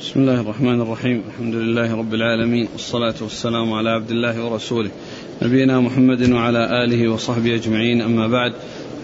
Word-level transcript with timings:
بسم 0.00 0.20
الله 0.20 0.40
الرحمن 0.40 0.80
الرحيم. 0.80 1.22
الحمد 1.28 1.54
لله 1.54 1.96
رب 1.96 2.14
العالمين. 2.14 2.68
والصلاة 2.72 3.14
والسلام 3.20 3.72
على 3.72 3.90
عبد 3.90 4.10
الله 4.10 4.44
ورسوله. 4.44 4.90
نبينا 5.42 5.80
محمد 5.80 6.30
وعلى 6.30 6.84
آله 6.84 7.08
وصحبه 7.08 7.54
أجمعين. 7.54 8.00
أما 8.00 8.26
بعد 8.26 8.52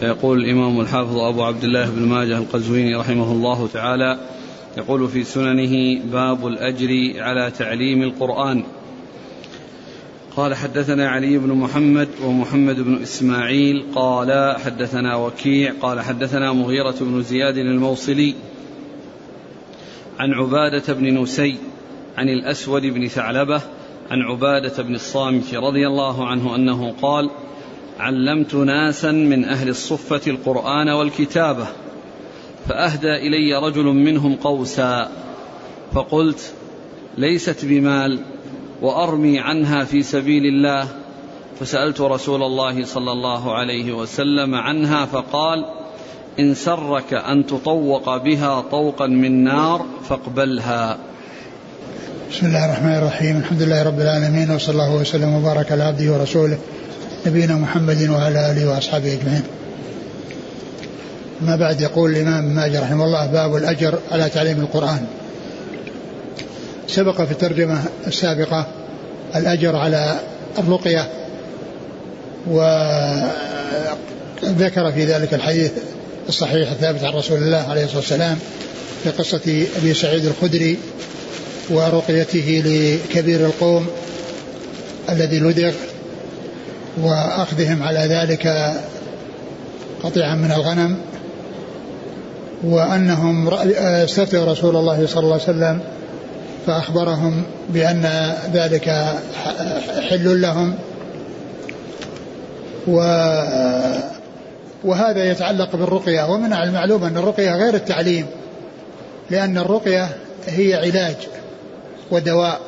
فيقول 0.00 0.44
الإمام 0.44 0.80
الحافظ 0.80 1.16
أبو 1.16 1.42
عبد 1.42 1.64
الله 1.64 1.90
بن 1.90 2.02
ماجه 2.02 2.38
القزويني 2.38 2.94
رحمه 2.94 3.32
الله 3.32 3.68
تعالى 3.72 4.18
يقول 4.76 5.08
في 5.08 5.24
سننه 5.24 6.02
باب 6.12 6.46
الأجر 6.46 7.12
على 7.22 7.50
تعليم 7.50 8.02
القرآن 8.02 8.64
قال 10.36 10.54
حدثنا 10.54 11.08
علي 11.08 11.38
بن 11.38 11.52
محمد 11.52 12.08
ومحمد 12.24 12.80
بن 12.80 13.02
إسماعيل 13.02 13.84
قال 13.94 14.56
حدثنا 14.64 15.16
وكيع 15.16 15.72
قال 15.82 16.00
حدثنا 16.00 16.52
مغيرة 16.52 16.96
بن 17.00 17.22
زياد 17.22 17.56
الموصلي 17.56 18.34
عن 20.18 20.32
عبادة 20.32 20.94
بن 20.94 21.18
نسي 21.22 21.58
عن 22.16 22.28
الأسود 22.28 22.82
بن 22.82 23.08
ثعلبة 23.08 23.60
عن 24.10 24.22
عبادة 24.22 24.82
بن 24.82 24.94
الصامت 24.94 25.54
رضي 25.54 25.86
الله 25.86 26.26
عنه 26.26 26.54
أنه 26.54 26.94
قال 27.02 27.30
علمت 27.98 28.54
ناسا 28.54 29.12
من 29.12 29.44
أهل 29.44 29.68
الصفة 29.68 30.20
القرآن 30.26 30.88
والكتابة 30.88 31.66
فأهدى 32.68 33.16
إلي 33.16 33.54
رجل 33.54 33.84
منهم 33.84 34.36
قوسا 34.36 35.10
فقلت 35.92 36.54
ليست 37.18 37.64
بمال 37.64 38.18
وأرمي 38.82 39.38
عنها 39.38 39.84
في 39.84 40.02
سبيل 40.02 40.46
الله 40.46 40.88
فسألت 41.60 42.00
رسول 42.00 42.42
الله 42.42 42.84
صلى 42.84 43.12
الله 43.12 43.54
عليه 43.54 43.92
وسلم 43.92 44.54
عنها 44.54 45.04
فقال 45.04 45.64
إن 46.38 46.54
سرك 46.54 47.14
أن 47.14 47.46
تطوق 47.46 48.16
بها 48.16 48.60
طوقا 48.70 49.06
من 49.06 49.44
نار 49.44 49.86
فاقبلها. 50.08 50.98
بسم 52.30 52.46
الله 52.46 52.64
الرحمن 52.64 52.94
الرحيم. 52.94 53.36
الحمد 53.36 53.62
لله 53.62 53.82
رب 53.82 54.00
العالمين 54.00 54.50
وصلى 54.50 54.72
الله 54.72 54.94
وسلم 54.94 55.34
وبارك 55.34 55.72
على 55.72 55.82
عبده 55.82 56.12
ورسوله 56.12 56.58
نبينا 57.26 57.54
محمد 57.54 58.08
وعلى 58.08 58.50
آله 58.50 58.70
وأصحابه 58.70 59.12
أجمعين. 59.12 59.42
ما 61.40 61.56
بعد 61.56 61.80
يقول 61.80 62.10
الإمام 62.10 62.44
ماجد 62.44 62.76
رحمه 62.76 63.04
الله 63.04 63.26
باب 63.26 63.56
الأجر 63.56 63.98
على 64.12 64.28
تعليم 64.28 64.60
القرآن. 64.60 65.06
سبق 66.86 67.22
في 67.22 67.32
الترجمة 67.32 67.84
السابقة 68.06 68.66
الأجر 69.36 69.76
على 69.76 70.20
الرقية 70.58 71.08
وذكر 72.46 73.32
في 74.92 75.04
ذلك 75.04 75.34
الحديث 75.34 75.72
الصحيح 76.28 76.70
الثابت 76.70 77.04
عن 77.04 77.12
رسول 77.12 77.38
الله 77.38 77.66
عليه 77.70 77.84
الصلاة 77.84 77.98
والسلام 77.98 78.38
في 79.04 79.10
قصة 79.10 79.66
أبي 79.76 79.94
سعيد 79.94 80.26
الخدري 80.26 80.78
ورقيته 81.70 82.62
لكبير 82.66 83.46
القوم 83.46 83.86
الذي 85.10 85.38
لدغ 85.38 85.72
وأخذهم 87.02 87.82
على 87.82 88.00
ذلك 88.00 88.74
قطيعا 90.02 90.34
من 90.34 90.52
الغنم 90.52 90.96
وأنهم 92.64 93.48
استفتوا 93.78 94.44
رسول 94.44 94.76
الله 94.76 95.06
صلى 95.06 95.20
الله 95.20 95.32
عليه 95.32 95.42
وسلم 95.42 95.80
فأخبرهم 96.66 97.42
بأن 97.68 98.34
ذلك 98.54 99.14
حل 100.10 100.40
لهم 100.40 100.74
و 102.86 103.00
وهذا 104.84 105.30
يتعلق 105.30 105.76
بالرقية. 105.76 106.32
ومن 106.32 106.52
المعلوم 106.52 107.04
أن 107.04 107.16
الرقية 107.16 107.56
غير 107.56 107.74
التعليم 107.74 108.26
لأن 109.30 109.58
الرقية 109.58 110.08
هي 110.46 110.74
علاج 110.74 111.16
ودواء 112.10 112.60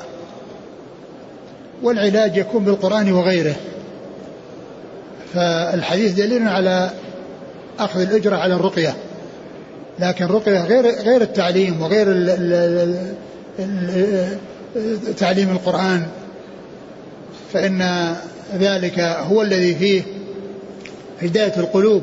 والعلاج 1.82 2.36
يكون 2.36 2.64
بالقرآن 2.64 3.12
وغيره. 3.12 3.54
فالحديث 5.34 6.12
دليل 6.12 6.48
على 6.48 6.90
أخذ 7.78 8.00
الأجرة 8.00 8.36
على 8.36 8.54
الرقية. 8.54 8.94
لكن 9.98 10.24
الرقية 10.24 10.64
غير 10.64 10.86
غير 10.86 11.22
التعليم 11.22 11.82
وغير 11.82 12.10
ال 12.10 12.30
ال 12.30 12.96
ال 13.58 15.16
تعليم 15.16 15.50
القرآن 15.50 16.06
فإن 17.52 18.12
ذلك 18.58 19.00
هو 19.00 19.42
الذي 19.42 19.74
فيه 19.74 20.02
هداية 21.22 21.52
القلوب 21.56 22.02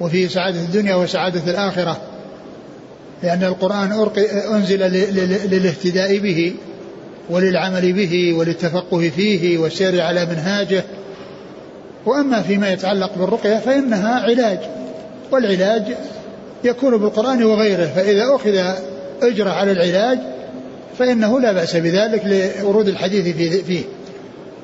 وفيه 0.00 0.28
سعادة 0.28 0.60
الدنيا 0.60 0.94
وسعادة 0.94 1.50
الآخرة 1.50 2.00
لأن 3.22 3.44
القرآن 3.44 4.08
أنزل 4.54 4.78
للاهتداء 5.50 6.18
به 6.18 6.54
وللعمل 7.30 7.92
به 7.92 8.34
وللتفقه 8.34 9.10
فيه 9.16 9.58
والسير 9.58 10.02
على 10.02 10.26
منهاجه. 10.26 10.84
وأما 12.06 12.42
فيما 12.42 12.72
يتعلق 12.72 13.18
بالرقية 13.18 13.56
فإنها 13.56 14.20
علاج 14.20 14.58
والعلاج 15.32 15.82
يكون 16.64 16.96
بالقرآن 16.96 17.44
وغيره 17.44 17.86
فإذا 17.86 18.34
أخذ 18.34 18.74
أجرة 19.22 19.50
على 19.50 19.72
العلاج 19.72 20.18
فإنه 20.98 21.40
لا 21.40 21.52
بأس 21.52 21.76
بذلك 21.76 22.50
لورود 22.62 22.88
الحديث 22.88 23.36
فيه. 23.66 23.82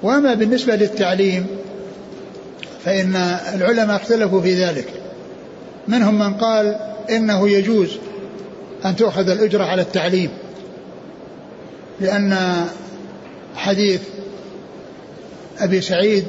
وأما 0.02 0.34
بالنسبة 0.34 0.76
للتعليم 0.76 1.46
فإن 2.86 3.16
العلماء 3.54 3.96
اختلفوا 3.96 4.40
في 4.40 4.64
ذلك. 4.64 4.86
منهم 5.88 6.18
من 6.18 6.34
قال 6.34 6.76
إنه 7.10 7.48
يجوز 7.48 7.98
أن 8.84 8.96
تؤخذ 8.96 9.28
الأجرة 9.28 9.64
على 9.64 9.82
التعليم 9.82 10.30
لأن 12.00 12.64
حديث 13.56 14.00
أبي 15.58 15.80
سعيد 15.80 16.24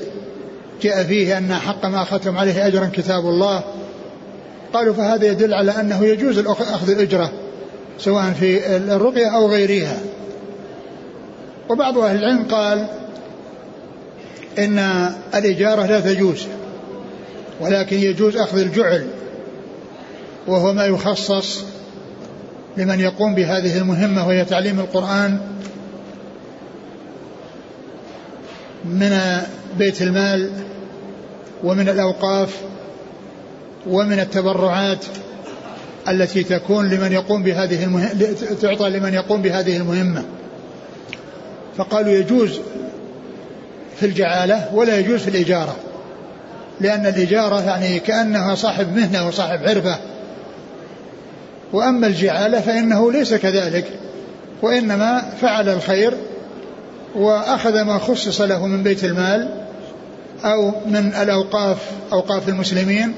جاء 0.81 1.03
فيه 1.03 1.37
أن 1.37 1.53
حق 1.53 1.85
ما 1.85 2.01
أخذتم 2.01 2.37
عليه 2.37 2.67
أجرا 2.67 2.89
كتاب 2.93 3.25
الله. 3.25 3.63
قالوا 4.73 4.93
فهذا 4.93 5.27
يدل 5.27 5.53
على 5.53 5.71
أنه 5.71 6.05
يجوز 6.05 6.39
أخذ 6.47 6.89
الأجرة 6.89 7.31
سواء 7.99 8.31
في 8.39 8.77
الرقية 8.77 9.27
أو 9.27 9.47
غيرها. 9.47 9.97
وبعض 11.69 11.97
أهل 11.97 12.17
العلم 12.17 12.43
قال 12.43 12.87
إن 14.59 14.79
الإجارة 15.35 15.85
لا 15.85 15.99
تجوز 15.99 16.47
ولكن 17.59 17.97
يجوز 17.97 18.37
أخذ 18.37 18.59
الجعل 18.59 19.07
وهو 20.47 20.73
ما 20.73 20.85
يخصص 20.85 21.63
لمن 22.77 22.99
يقوم 22.99 23.35
بهذه 23.35 23.77
المهمة 23.77 24.27
وهي 24.27 24.45
تعليم 24.45 24.79
القرآن 24.79 25.39
من 28.85 29.41
بيت 29.77 30.01
المال 30.01 30.51
ومن 31.63 31.89
الأوقاف 31.89 32.61
ومن 33.87 34.19
التبرعات 34.19 35.05
التي 36.09 36.43
تكون 36.43 36.89
لمن 36.89 37.11
يقوم 37.11 37.43
بهذه 37.43 37.83
المهمة 37.83 38.35
تعطى 38.61 38.89
لمن 38.89 39.13
يقوم 39.13 39.41
بهذه 39.41 39.77
المهمة. 39.77 40.23
فقالوا 41.77 42.11
يجوز 42.11 42.59
في 43.99 44.05
الجعالة 44.05 44.69
ولا 44.73 44.99
يجوز 44.99 45.21
في 45.21 45.29
الإجارة. 45.29 45.75
لأن 46.81 47.05
الإجارة 47.05 47.61
يعني 47.61 47.99
كأنها 47.99 48.55
صاحب 48.55 48.95
مهنة 48.95 49.27
وصاحب 49.27 49.59
عرفة. 49.67 49.97
وأما 51.73 52.07
الجعالة 52.07 52.61
فإنه 52.61 53.11
ليس 53.11 53.33
كذلك. 53.33 53.85
وإنما 54.61 55.23
فعل 55.41 55.69
الخير 55.69 56.13
وأخذ 57.15 57.81
ما 57.81 57.97
خصص 57.97 58.41
له 58.41 58.67
من 58.67 58.83
بيت 58.83 59.03
المال 59.03 59.67
أو 60.45 60.71
من 60.85 61.13
الأوقاف 61.21 61.77
أوقاف 62.13 62.49
المسلمين 62.49 63.13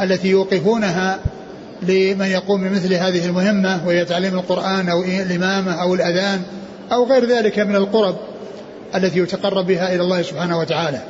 التي 0.00 0.28
يوقفونها 0.28 1.18
لمن 1.82 2.26
يقوم 2.26 2.68
بمثل 2.68 2.94
هذه 2.94 3.26
المهمة 3.26 3.86
وهي 3.86 4.04
تعليم 4.04 4.34
القرآن 4.34 4.88
أو 4.88 5.02
الإمامة 5.02 5.82
أو 5.82 5.94
الأذان 5.94 6.42
أو 6.92 7.04
غير 7.04 7.24
ذلك 7.24 7.58
من 7.58 7.76
القرب. 7.76 8.16
التي 8.94 9.18
يتقرب 9.18 9.66
بها 9.66 9.94
إلى 9.94 10.02
الله 10.02 10.22
سبحانه 10.22 10.58
وتعالى. 10.58 11.02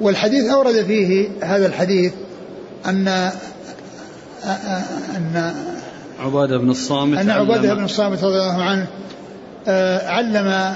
والحديث 0.00 0.50
أورد 0.50 0.82
فيه 0.82 1.28
هذا 1.42 1.66
الحديث 1.66 2.12
أن 2.86 3.08
أن 5.16 5.54
عبادة 6.20 6.58
بن 6.58 6.70
الصامت 6.70 7.18
أن 7.18 7.30
عبادة 7.30 7.74
بن 7.74 7.84
الصامت 7.84 8.24
رضي 8.24 8.38
الله 8.38 8.62
عنه 8.62 8.86
آه، 9.68 10.08
علم 10.08 10.74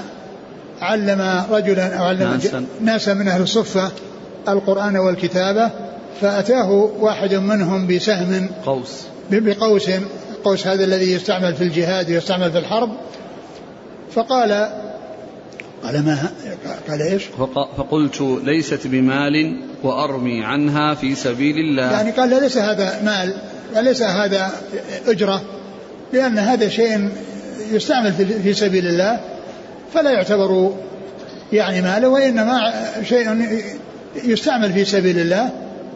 علم 0.81 1.45
رجلا 1.51 1.95
أو 1.95 2.03
علم 2.03 2.19
ناسا, 2.19 2.65
ناسا 2.81 3.13
من 3.13 3.27
أهل 3.27 3.41
الصفة 3.41 3.91
القرآن 4.47 4.97
والكتابة 4.97 5.71
فأتاه 6.21 6.71
واحد 6.99 7.33
منهم 7.33 7.87
بسهم 7.87 8.49
قوس. 8.65 9.03
بقوس 9.31 9.89
قوس 10.43 10.67
هذا 10.67 10.83
الذي 10.83 11.11
يستعمل 11.11 11.55
في 11.55 11.63
الجهاد 11.63 12.11
ويستعمل 12.11 12.51
في 12.51 12.57
الحرب 12.57 12.89
فقال 14.13 14.69
قال 15.83 16.05
ما 16.05 16.29
قال 16.89 17.01
إيش؟ 17.01 17.23
فقلت 17.77 18.21
ليست 18.43 18.87
بمال 18.87 19.61
وأرمي 19.83 20.45
عنها 20.45 20.93
في 20.93 21.15
سبيل 21.15 21.55
الله. 21.57 21.91
يعني 21.91 22.11
قال 22.11 22.29
ليس 22.29 22.57
هذا 22.57 23.01
مال 23.03 23.33
وليس 23.75 24.01
هذا 24.01 24.51
أجرة 25.07 25.41
لأن 26.13 26.37
هذا 26.37 26.69
شيء 26.69 27.09
يستعمل 27.71 28.13
في 28.43 28.53
سبيل 28.53 28.87
الله 28.87 29.19
فلا 29.93 30.11
يعتبر 30.11 30.75
يعني 31.53 31.81
ماله 31.81 32.07
وإنما 32.07 32.73
شيء 33.03 33.49
يستعمل 34.23 34.73
في 34.73 34.85
سبيل 34.85 35.19
الله. 35.19 35.49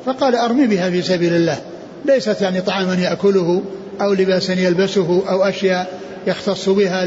فقال 0.05 0.35
أرمي 0.35 0.67
بها 0.67 0.89
في 0.89 1.01
سبيل 1.01 1.33
الله. 1.33 1.57
ليست 2.05 2.41
يعني 2.41 2.61
طعاما 2.61 2.93
يأكله 2.93 3.63
أو 4.01 4.13
لباسا 4.13 4.53
يلبسه 4.53 5.23
أو 5.29 5.43
أشياء. 5.43 5.99
يختص 6.27 6.69
بها 6.69 7.05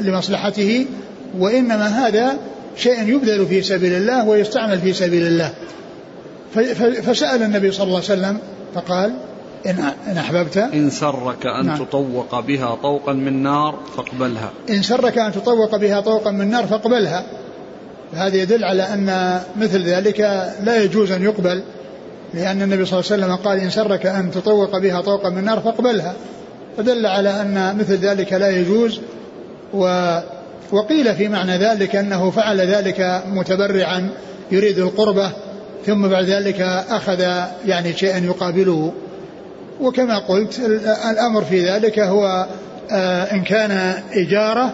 لمصلحته 0.00 0.86
وإنما 1.38 1.86
هذا 1.86 2.36
شيء 2.76 3.08
يبذل 3.08 3.46
في 3.46 3.62
سبيل 3.62 3.92
الله 3.92 4.28
ويستعمل 4.28 4.78
في 4.78 4.92
سبيل 4.92 5.26
الله. 5.26 5.50
فسأل 7.02 7.42
النبي 7.42 7.72
صلى 7.72 7.84
الله 7.84 7.96
عليه 7.96 8.04
وسلم 8.04 8.38
فقال 8.74 9.12
إن, 9.66 10.16
أحببت 10.18 10.56
إن 10.56 10.90
سرك 10.90 11.46
أن 11.46 11.66
نعم. 11.66 11.78
تطوق 11.78 12.40
بها 12.40 12.74
طوقا 12.74 13.12
من 13.12 13.42
نار 13.42 13.78
فاقبلها. 13.96 14.50
إن 14.70 14.82
سرك 14.82 15.18
أن 15.18 15.32
تطوق 15.32 15.76
بها 15.76 16.00
طوقا 16.00 16.30
من 16.30 16.50
نار 16.50 16.66
فاقبلها. 16.66 17.24
هذا 18.14 18.36
يدل 18.36 18.64
على 18.64 18.82
أن 18.82 19.40
مثل 19.60 19.82
ذلك 19.82 20.20
لا 20.64 20.82
يجوز 20.82 21.10
أن 21.10 21.22
يقبل 21.22 21.62
لأن 22.34 22.62
النبي 22.62 22.84
صلى 22.84 23.00
الله 23.00 23.12
عليه 23.12 23.22
وسلم 23.24 23.36
قال 23.36 23.58
إن 23.58 23.70
سرك 23.70 24.06
أن 24.06 24.30
تطوق 24.30 24.78
بها 24.78 25.00
طوقا 25.00 25.30
من 25.30 25.44
نار 25.44 25.60
فاقبلها. 25.60 26.14
فدل 26.76 27.06
على 27.06 27.40
أن 27.40 27.76
مثل 27.78 27.94
ذلك 27.94 28.32
لا 28.32 28.48
يجوز 28.48 29.00
و 29.74 30.18
وقيل 30.72 31.14
في 31.14 31.28
معنى 31.28 31.56
ذلك 31.56 31.96
أنه 31.96 32.30
فعل 32.30 32.60
ذلك 32.60 33.22
متبرعا 33.26 34.08
يريد 34.50 34.78
القربة 34.78 35.30
ثم 35.86 36.08
بعد 36.08 36.24
ذلك 36.24 36.60
أخذ 36.90 37.20
يعني 37.66 37.92
شيئا 37.96 38.18
يقابله. 38.18 38.92
وكما 39.80 40.18
قلت 40.18 40.58
الأمر 41.10 41.44
في 41.44 41.70
ذلك 41.70 41.98
هو 41.98 42.46
آه، 42.90 43.32
إن 43.32 43.42
كان 43.42 43.94
إجارة 44.12 44.72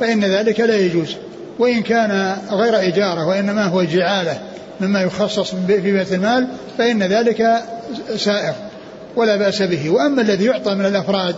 فإن 0.00 0.24
ذلك 0.24 0.60
لا 0.60 0.76
يجوز. 0.76 1.16
وإن 1.58 1.82
كان 1.82 2.36
غير 2.50 2.88
إجارة 2.88 3.26
وإنما 3.26 3.64
هو 3.64 3.82
جعالة 3.82 4.38
مما 4.80 5.02
يخصص 5.02 5.54
في 5.54 5.92
بيت 5.92 6.12
المال 6.12 6.46
فإن 6.78 7.02
ذلك 7.02 7.62
سائر 8.16 8.54
ولا 9.18 9.36
بأس 9.36 9.62
به. 9.62 9.90
وأما 9.90 10.22
الذي 10.22 10.44
يعطى 10.44 10.74
من 10.74 10.86
الأفراد 10.86 11.34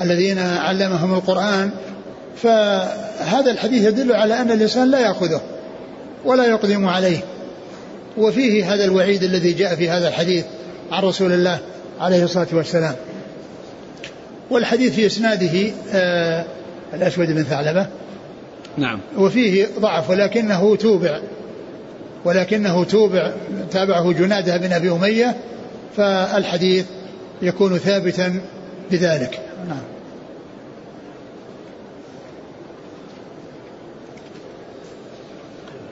الذين 0.00 0.38
علمهم 0.38 1.14
القرآن 1.14 1.70
فهذا 2.36 3.50
الحديث 3.50 3.86
يدل 3.86 4.12
على 4.12 4.40
أن 4.40 4.50
الإنسان 4.50 4.90
لا 4.90 4.98
يأخذه 4.98 5.40
ولا 6.24 6.46
يقدم 6.46 6.86
عليه. 6.86 7.18
وفيه 8.18 8.74
هذا 8.74 8.84
الوعيد 8.84 9.22
الذي 9.22 9.52
جاء 9.52 9.74
في 9.74 9.90
هذا 9.90 10.08
الحديث 10.08 10.44
عن 10.92 11.02
رسول 11.02 11.32
الله 11.32 11.58
عليه 12.00 12.24
الصلاة 12.24 12.46
والسلام. 12.52 12.94
والحديث 14.50 14.94
في 14.94 15.06
إسناده 15.06 15.70
آه 15.92 16.44
الأسود 16.94 17.26
بن 17.26 17.42
ثعلبة. 17.42 17.86
نعم. 18.78 19.00
وفيه 19.18 19.66
ضعف 19.80 20.10
ولكنه 20.10 20.76
توبع 20.76 21.20
ولكنه 22.24 22.84
توبع 22.84 23.32
تابعه 23.70 24.12
جنادة 24.12 24.56
بن 24.56 24.72
أبي 24.72 24.90
أمية 24.90 25.36
فالحديث 25.96 26.86
يكون 27.42 27.78
ثابتا 27.78 28.40
بذلك. 28.90 29.40
نعم. 29.68 29.82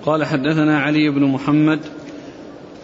قال 0.06 0.24
حدثنا 0.24 0.78
علي 0.80 1.10
بن 1.10 1.24
محمد. 1.24 1.80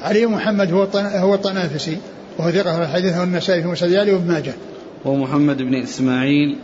علي 0.03 0.27
بن 0.27 0.33
محمد 0.33 0.73
هو 0.73 0.89
هو 0.95 1.35
الطنافسي 1.35 1.99
وهو 2.39 2.51
ثقة 2.51 2.83
الحديث 2.83 3.15
هو 3.15 3.23
النسائي 3.23 3.63
في 3.63 3.69
مسجد 3.69 3.95
علي 3.95 4.13
وابن 4.13 4.29
ماجه. 4.29 4.55
ومحمد 5.05 5.63
بن 5.63 5.75
إسماعيل. 5.75 6.57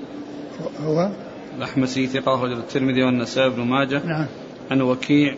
هو؟ 0.85 1.09
الأحمسي 1.59 2.06
ثقة 2.06 2.35
أخرج 2.35 2.53
الترمذي 2.53 3.03
والنسائي 3.03 3.51
بن 3.51 3.62
ماجه. 3.62 4.03
نعم. 4.06 4.27
عن 4.71 4.81
وكيع. 4.81 5.35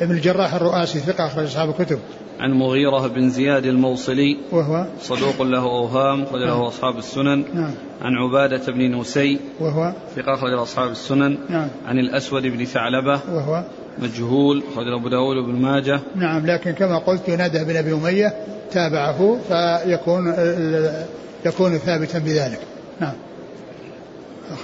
ابن 0.00 0.14
الجراح 0.14 0.54
الرؤاسي 0.54 0.98
ثقة 0.98 1.26
أخرج 1.26 1.44
أصحاب 1.44 1.68
الكتب. 1.68 1.98
عن 2.42 2.52
مغيرة 2.52 3.06
بن 3.06 3.30
زياد 3.30 3.66
الموصلي. 3.66 4.36
وهو؟ 4.52 4.86
صدوق 5.00 5.42
له 5.42 5.62
أوهام 5.62 6.22
أخرج 6.22 6.40
له 6.40 6.68
أصحاب 6.68 6.98
السنن. 6.98 7.44
نعم. 7.54 7.74
عن 8.02 8.12
عبادة 8.14 8.72
بن 8.72 8.98
نسي. 9.00 9.38
وهو؟ 9.60 9.92
ثقة 10.16 10.34
أخرج 10.34 10.52
أصحاب 10.52 10.90
السنن. 10.90 11.38
نعم. 11.48 11.68
عن 11.86 11.98
الأسود 11.98 12.42
بن 12.42 12.64
ثعلبة. 12.64 13.20
وهو؟ 13.32 13.64
مجهول 13.98 14.62
أخرج 14.72 14.86
أبو 15.00 15.08
داود 15.08 15.36
بن 15.46 15.62
ماجه. 15.62 16.00
نعم 16.16 16.46
لكن 16.46 16.70
كما 16.70 16.98
قلت 16.98 17.28
ينادى 17.28 17.64
بن 17.64 17.76
أبي 17.76 17.92
أمية 17.92 18.34
تابعه 18.70 19.38
فيكون 19.48 20.34
يكون 21.46 21.78
ثابتا 21.78 22.18
بذلك. 22.18 22.60
نعم. 23.00 23.14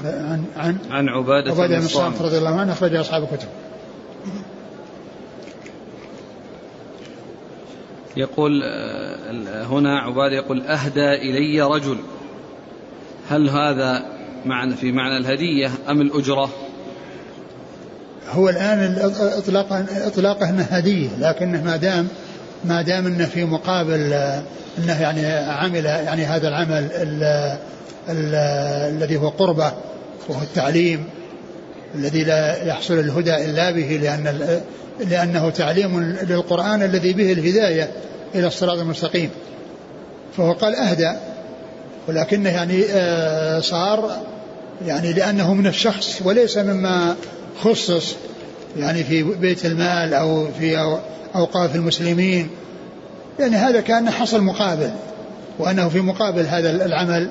عن 0.04 0.44
عن 0.56 0.76
عن 0.90 1.08
عبادة, 1.08 1.50
عبادة 1.50 1.78
بن 1.78 1.84
الصامت 1.84 2.22
رضي 2.22 2.38
الله 2.38 2.60
عنه 2.60 2.72
أخرج 2.72 2.94
أصحاب 2.94 3.22
الكتب. 3.22 3.48
يقول 8.16 8.62
آه، 8.64 9.64
هنا 9.64 9.98
عبادة 9.98 10.36
يقول 10.36 10.62
أهدى 10.62 11.14
إلي 11.14 11.62
رجل. 11.62 11.98
هل 13.30 13.48
هذا 13.48 14.04
معنى 14.46 14.76
في 14.76 14.92
معنى 14.92 15.16
الهدية 15.16 15.70
أم 15.88 16.00
الأجرة؟ 16.00 16.50
هو 18.30 18.48
الآن 18.48 18.98
إطلاق 19.38 19.86
إطلاقه 20.06 20.50
أنه 20.50 20.62
هدية 20.62 21.08
لكنه 21.18 21.64
ما 21.64 21.76
دام 21.76 22.08
ما 22.64 22.82
دام 22.82 23.06
أنه 23.06 23.24
في 23.24 23.44
مقابل 23.44 24.12
أنه 24.78 25.02
يعني 25.02 25.26
عمل 25.50 25.84
يعني 25.84 26.24
هذا 26.24 26.48
العمل 26.48 26.88
الذي 28.08 29.16
هو 29.16 29.28
قربة 29.28 29.72
وهو 30.28 30.42
التعليم 30.42 31.04
الذي 31.94 32.24
لا 32.24 32.64
يحصل 32.64 32.98
الهدى 32.98 33.44
إلا 33.44 33.70
به 33.70 34.00
لأن 34.02 34.60
لأنه 35.00 35.50
تعليم 35.50 36.00
للقرآن 36.22 36.82
الذي 36.82 37.12
به 37.12 37.32
الهداية 37.32 37.90
إلى 38.34 38.46
الصراط 38.46 38.78
المستقيم. 38.78 39.30
فهو 40.36 40.52
قال 40.52 40.74
أهدى 40.74 41.12
ولكنه 42.08 42.50
يعني 42.50 42.84
آه، 42.90 43.60
صار 43.60 44.22
يعني 44.86 45.12
لأنه 45.12 45.54
من 45.54 45.66
الشخص 45.66 46.22
وليس 46.24 46.58
مما 46.58 47.16
خصص 47.62 48.16
يعني 48.76 49.04
في 49.04 49.22
بيت 49.22 49.66
المال 49.66 50.14
أو 50.14 50.48
في 50.58 50.98
أوقاف 51.36 51.74
المسلمين. 51.74 52.48
يعني 53.38 53.56
هذا 53.56 53.80
كان 53.80 54.10
حصل 54.10 54.40
مقابل 54.40 54.90
وأنه 55.58 55.88
في 55.88 56.00
مقابل 56.00 56.46
هذا 56.46 56.70
العمل. 56.70 57.30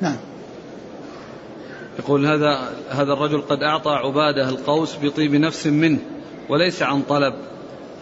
نعم. 0.00 0.16
يقول 2.00 2.26
هذا 2.26 2.58
هذا 2.90 3.12
الرجل 3.12 3.40
قد 3.40 3.62
أعطى 3.62 3.90
عبادة 3.90 4.48
القوس 4.48 4.96
بطيب 5.02 5.34
نفس 5.34 5.66
منه 5.66 5.98
وليس 6.48 6.82
عن 6.82 7.02
طلب. 7.02 7.34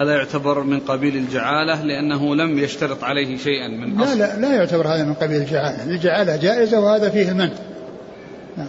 هذا 0.00 0.14
يعتبر 0.14 0.62
من 0.62 0.80
قبيل 0.80 1.16
الجعالة؟ 1.16 1.82
لأنه 1.82 2.36
لم 2.36 2.58
يشترط 2.58 3.04
عليه 3.04 3.36
شيئا 3.36 3.68
من 3.68 4.00
أصل. 4.00 4.18
لا 4.18 4.36
لا 4.36 4.40
لا 4.40 4.54
يعتبر 4.54 4.88
هذا 4.88 5.04
من 5.04 5.14
قبيل 5.14 5.36
الجعالة. 5.36 5.84
الجعالة 5.84 6.36
جائزة 6.36 6.80
وهذا 6.80 7.10
فيه 7.10 7.30
المنع. 7.30 7.52
نعم. 8.56 8.68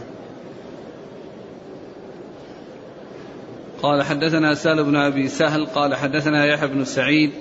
قال 3.81 4.03
حدثنا 4.03 4.53
سهل 4.53 4.83
بن 4.83 4.95
أبي 4.95 5.27
سهل 5.27 5.65
قال 5.65 5.95
حدثنا 5.95 6.45
يحيى 6.45 6.67
بن 6.67 6.85
سعيد 6.85 7.31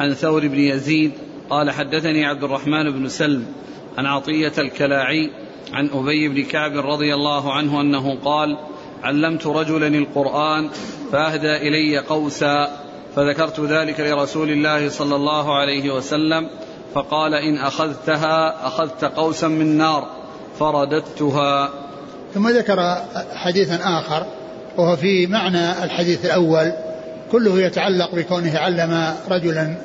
عن 0.00 0.14
ثور 0.14 0.48
بن 0.48 0.58
يزيد 0.58 1.12
قال 1.50 1.70
حدثني 1.70 2.26
عبد 2.26 2.44
الرحمن 2.44 2.90
بن 2.90 3.08
سلم 3.08 3.46
عن 3.98 4.06
عطية 4.06 4.52
الكلاعي 4.58 5.30
عن 5.72 5.90
أبي 5.92 6.28
بن 6.28 6.44
كعب 6.44 6.76
رضي 6.76 7.14
الله 7.14 7.52
عنه 7.52 7.80
أنه 7.80 8.18
قال 8.24 8.58
علمت 9.02 9.46
رجلا 9.46 9.86
القرآن 9.86 10.70
فأهدى 11.12 11.56
إلي 11.56 11.98
قوسا 11.98 12.70
فذكرت 13.16 13.60
ذلك 13.60 14.00
لرسول 14.00 14.50
الله 14.50 14.88
صلى 14.88 15.16
الله 15.16 15.58
عليه 15.58 15.90
وسلم 15.90 16.48
فقال 16.94 17.34
إن 17.34 17.58
أخذتها 17.58 18.66
أخذت 18.66 19.04
قوسا 19.04 19.48
من 19.48 19.76
نار 19.78 20.08
فرددتها. 20.58 21.70
ثم 22.34 22.48
ذكر 22.48 22.96
حديثا 23.34 23.80
آخر 23.98 24.26
وهو 24.76 24.96
في 24.96 25.26
معنى 25.26 25.84
الحديث 25.84 26.24
الأول 26.24 26.72
كله 27.32 27.60
يتعلق 27.60 28.14
بكونه 28.14 28.58
علم 28.58 29.14
رجلا 29.30 29.76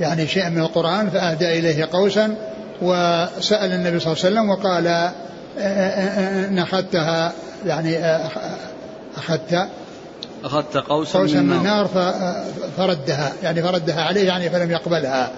يعني 0.00 0.26
شيئا 0.26 0.48
من 0.48 0.60
القرآن 0.60 1.10
فأهدى 1.10 1.58
إليه 1.58 1.88
قوسا 1.92 2.51
وسأل 2.82 3.72
النبي 3.72 4.00
صلى 4.00 4.12
الله 4.12 4.24
عليه 4.24 4.34
وسلم 4.34 4.50
وقال 4.50 4.86
إن 6.48 6.58
أخذتها 6.58 7.32
يعني 7.66 7.98
أخذت 9.16 9.68
أخذت 10.44 10.76
قوسا, 10.76 11.18
قوسا 11.18 11.40
من, 11.40 11.48
من 11.48 11.62
نار. 11.62 11.88
فردها 12.76 13.32
يعني 13.42 13.62
فردها 13.62 14.02
عليه 14.02 14.26
يعني 14.26 14.50
فلم 14.50 14.70
يقبلها. 14.70 15.30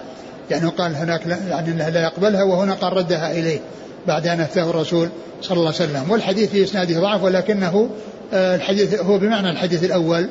يعني 0.51 0.69
قال 0.69 0.95
هناك 0.95 1.21
يعني 1.49 1.71
انه 1.71 1.89
لا 1.89 2.03
يقبلها 2.03 2.43
وهنا 2.43 2.73
قال 2.73 2.93
ردها 2.93 3.31
إليه 3.31 3.59
بعد 4.07 4.27
أن 4.27 4.39
افتاه 4.39 4.69
الرسول 4.69 5.09
صلى 5.41 5.57
الله 5.57 5.73
عليه 5.73 5.91
وسلم. 5.91 6.11
والحديث 6.11 6.49
في 6.49 6.63
إسناده 6.63 6.99
ضعف 6.99 7.23
ولكنه 7.23 7.89
آه، 8.33 8.55
الحديث 8.55 8.99
هو 9.01 9.17
بمعنى 9.17 9.49
الحديث 9.49 9.83
الأول 9.83 10.29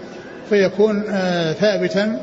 فيكون 0.50 1.04
آه، 1.10 1.52
ثابتا 1.52 2.20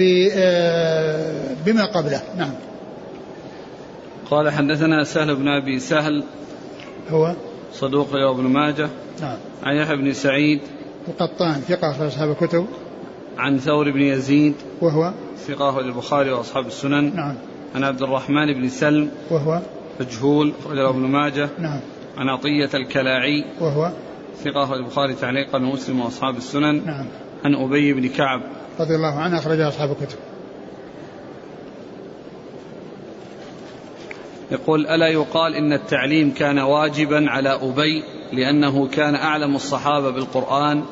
آه، 0.00 1.32
بما 1.66 1.84
قبله. 1.84 2.20
نعم. 2.38 2.50
قال 4.30 4.50
حدثنا 4.50 5.04
سهل 5.04 5.36
بن 5.36 5.48
أبي 5.48 5.78
سهل 5.78 6.24
هو 7.10 7.34
صدوق 7.72 8.14
له 8.14 8.30
ابن 8.30 8.42
ماجه. 8.42 8.88
نعم. 9.20 9.36
عن 9.62 9.76
يحيى 9.76 9.96
بن 9.96 10.12
سعيد 10.12 10.60
القطان 11.08 11.52
ثقة 11.52 11.90
أخرج 11.90 12.06
أصحاب 12.06 12.30
الكتب. 12.30 12.66
عن 13.38 13.58
ثور 13.58 13.90
بن 13.90 14.00
يزيد 14.02 14.54
وهو 14.80 15.12
ثقة 15.46 15.80
البخاري 15.80 16.32
وأصحاب 16.32 16.66
السنن. 16.66 17.16
نعم. 17.16 17.34
عن 17.74 17.84
عبد 17.84 18.02
الرحمن 18.02 18.54
بن 18.54 18.68
سلم 18.68 19.10
وهو 19.30 19.60
مجهول 20.00 20.52
أخرجه 20.60 20.88
ابن 20.88 21.00
ماجه. 21.00 21.48
نعم. 21.58 21.80
عن 22.16 22.28
عطية 22.28 22.70
الكلاعي 22.74 23.44
وهو 23.60 23.92
ثقة 24.44 24.74
البخاري 24.74 25.14
تعليقا 25.14 25.58
ومسلم 25.58 26.00
وأصحاب 26.00 26.36
السنن. 26.36 26.86
نعم. 26.86 27.06
عن 27.44 27.54
أبي 27.54 27.92
بن 27.92 28.08
كعب. 28.08 28.40
رضي 28.80 28.94
الله 28.94 29.18
عنه 29.20 29.38
أخرج 29.38 29.60
أصحاب 29.60 29.90
الكتب. 29.90 30.18
يقول 34.50 34.86
ألا 34.86 35.06
يقال 35.06 35.54
إن 35.54 35.72
التعليم 35.72 36.34
كان 36.34 36.58
واجبا 36.58 37.30
على 37.30 37.58
أبي 37.62 38.02
لأنه 38.32 38.88
كان 38.88 39.14
أعلم 39.14 39.56
الصحابة 39.56 40.10
بالقرآن؟ 40.10 40.84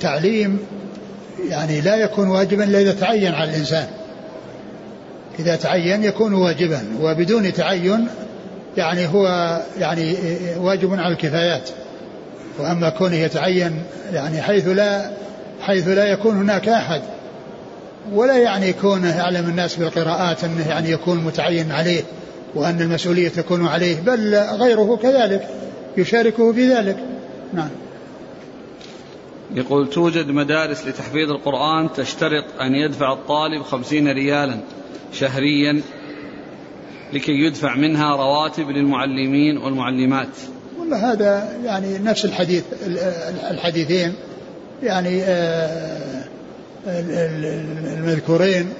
تعليم 0.00 0.58
يعني 1.48 1.80
لا 1.80 1.96
يكون 1.96 2.28
واجبا 2.28 2.64
إلا 2.64 2.80
إذا 2.80 2.92
تعين 2.92 3.32
على 3.32 3.50
الإنسان. 3.50 3.86
إذا 5.38 5.56
تعين 5.56 6.04
يكون 6.04 6.34
واجبا 6.34 6.84
وبدون 7.00 7.52
تعين 7.52 8.08
يعني 8.76 9.06
هو 9.06 9.26
يعني 9.78 10.16
واجب 10.58 10.94
على 10.94 11.14
الكفايات. 11.14 11.70
وأما 12.58 12.88
كونه 12.88 13.16
يتعين 13.16 13.82
يعني 14.12 14.42
حيث 14.42 14.68
لا 14.68 15.10
حيث 15.60 15.88
لا 15.88 16.04
يكون 16.04 16.36
هناك 16.36 16.68
أحد. 16.68 17.02
ولا 18.12 18.36
يعني 18.38 18.72
كونه 18.72 19.16
يعلم 19.16 19.48
الناس 19.48 19.76
بالقراءات 19.76 20.44
أنه 20.44 20.68
يعني 20.68 20.90
يكون 20.90 21.24
متعين 21.24 21.72
عليه 21.72 22.02
وأن 22.54 22.80
المسؤولية 22.80 23.28
تكون 23.28 23.66
عليه 23.66 24.00
بل 24.00 24.34
غيره 24.34 24.98
كذلك 25.02 25.48
يشاركه 25.96 26.52
في 26.52 26.68
ذلك. 26.68 26.96
نعم. 27.52 27.68
يقول 29.54 29.90
توجد 29.90 30.30
مدارس 30.30 30.86
لتحفيظ 30.86 31.30
القرآن 31.30 31.92
تشترط 31.92 32.44
أن 32.60 32.74
يدفع 32.74 33.12
الطالب 33.12 33.62
خمسين 33.62 34.08
ريالا 34.08 34.58
شهريا 35.12 35.82
لكي 37.12 37.32
يدفع 37.32 37.74
منها 37.74 38.16
رواتب 38.16 38.70
للمعلمين 38.70 39.58
والمعلمات. 39.58 40.28
والله 40.78 41.12
هذا 41.12 41.58
يعني 41.64 41.98
نفس 41.98 42.24
الحديث 42.24 42.64
الحديثين 43.50 44.14
يعني 44.82 45.22
آه، 45.22 46.24
المذكورين 46.86 48.72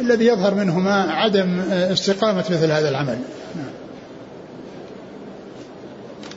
الذي 0.00 0.26
يظهر 0.26 0.54
منهما 0.54 0.94
عدم 0.94 1.60
استقامة 1.70 2.44
مثل 2.50 2.70
هذا 2.70 2.88
العمل. 2.88 3.18
نعم. 3.56 3.70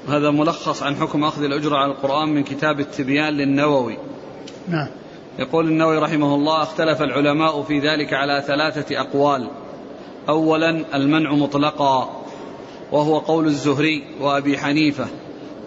هذا 0.07 0.31
ملخص 0.31 0.83
عن 0.83 0.95
حكم 0.95 1.23
أخذ 1.23 1.43
الأجرة 1.43 1.75
على 1.75 1.91
القرآن 1.91 2.29
من 2.29 2.43
كتاب 2.43 2.79
التبيان 2.79 3.33
للنووي. 3.33 3.97
نعم. 4.67 4.87
يقول 5.39 5.67
النووي 5.67 5.97
رحمه 5.97 6.35
الله 6.35 6.63
اختلف 6.63 7.01
العلماء 7.01 7.63
في 7.63 7.79
ذلك 7.79 8.13
على 8.13 8.43
ثلاثة 8.47 9.01
أقوال. 9.01 9.49
أولا 10.29 10.95
المنع 10.95 11.33
مطلقا 11.33 12.23
وهو 12.91 13.19
قول 13.19 13.45
الزهري 13.45 14.03
وأبي 14.21 14.57
حنيفة. 14.57 15.07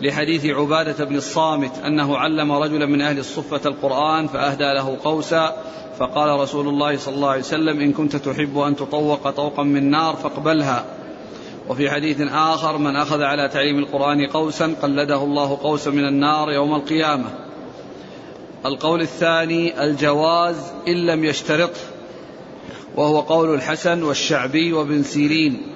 لحديث 0.01 0.47
عبادة 0.47 1.05
بن 1.05 1.17
الصامت 1.17 1.79
أنه 1.79 2.17
علم 2.17 2.53
رجلا 2.53 2.87
من 2.87 3.03
أهل 3.03 3.19
الصفة 3.19 3.61
القرآن 3.69 4.27
فأهدى 4.27 4.75
له 4.75 4.99
قوسا 5.05 5.57
فقال 5.99 6.41
رسول 6.41 6.69
الله 6.69 6.97
صلى 6.97 7.15
الله 7.15 7.29
عليه 7.29 7.41
وسلم 7.41 7.81
إن 7.81 7.93
كنت 7.93 8.17
تحب 8.17 8.59
أن 8.59 8.77
تطوق 8.77 9.31
طوقا 9.31 9.63
من 9.63 9.91
نار 9.91 10.17
فاقبلها. 10.17 10.85
وفي 11.69 11.91
حديث 11.91 12.21
آخر 12.21 12.79
من 12.79 12.97
أخذ 12.97 13.23
على 13.23 13.49
تعليم 13.49 13.79
القرآن 13.79 14.27
قوسا 14.27 14.75
قلده 14.83 15.23
الله 15.23 15.59
قوسا 15.63 15.91
من 15.91 16.09
النار 16.09 16.53
يوم 16.53 16.75
القيامة. 16.75 17.31
القول 18.67 19.01
الثاني 19.01 19.85
الجواز 19.85 20.73
إن 20.89 21.07
لم 21.07 21.25
يشترطه 21.25 21.81
وهو 22.97 23.21
قول 23.21 23.55
الحسن 23.55 24.03
والشعبي 24.03 24.73
وابن 24.73 25.03
سيرين. 25.03 25.76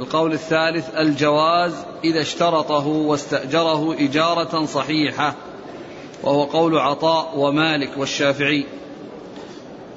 القول 0.00 0.32
الثالث 0.32 0.94
الجواز 0.94 1.74
إذا 2.04 2.20
اشترطه 2.20 2.86
واستأجره 2.86 3.94
إجارة 3.94 4.64
صحيحة 4.64 5.34
وهو 6.22 6.44
قول 6.44 6.78
عطاء 6.78 7.38
ومالك 7.38 7.90
والشافعي. 7.96 8.66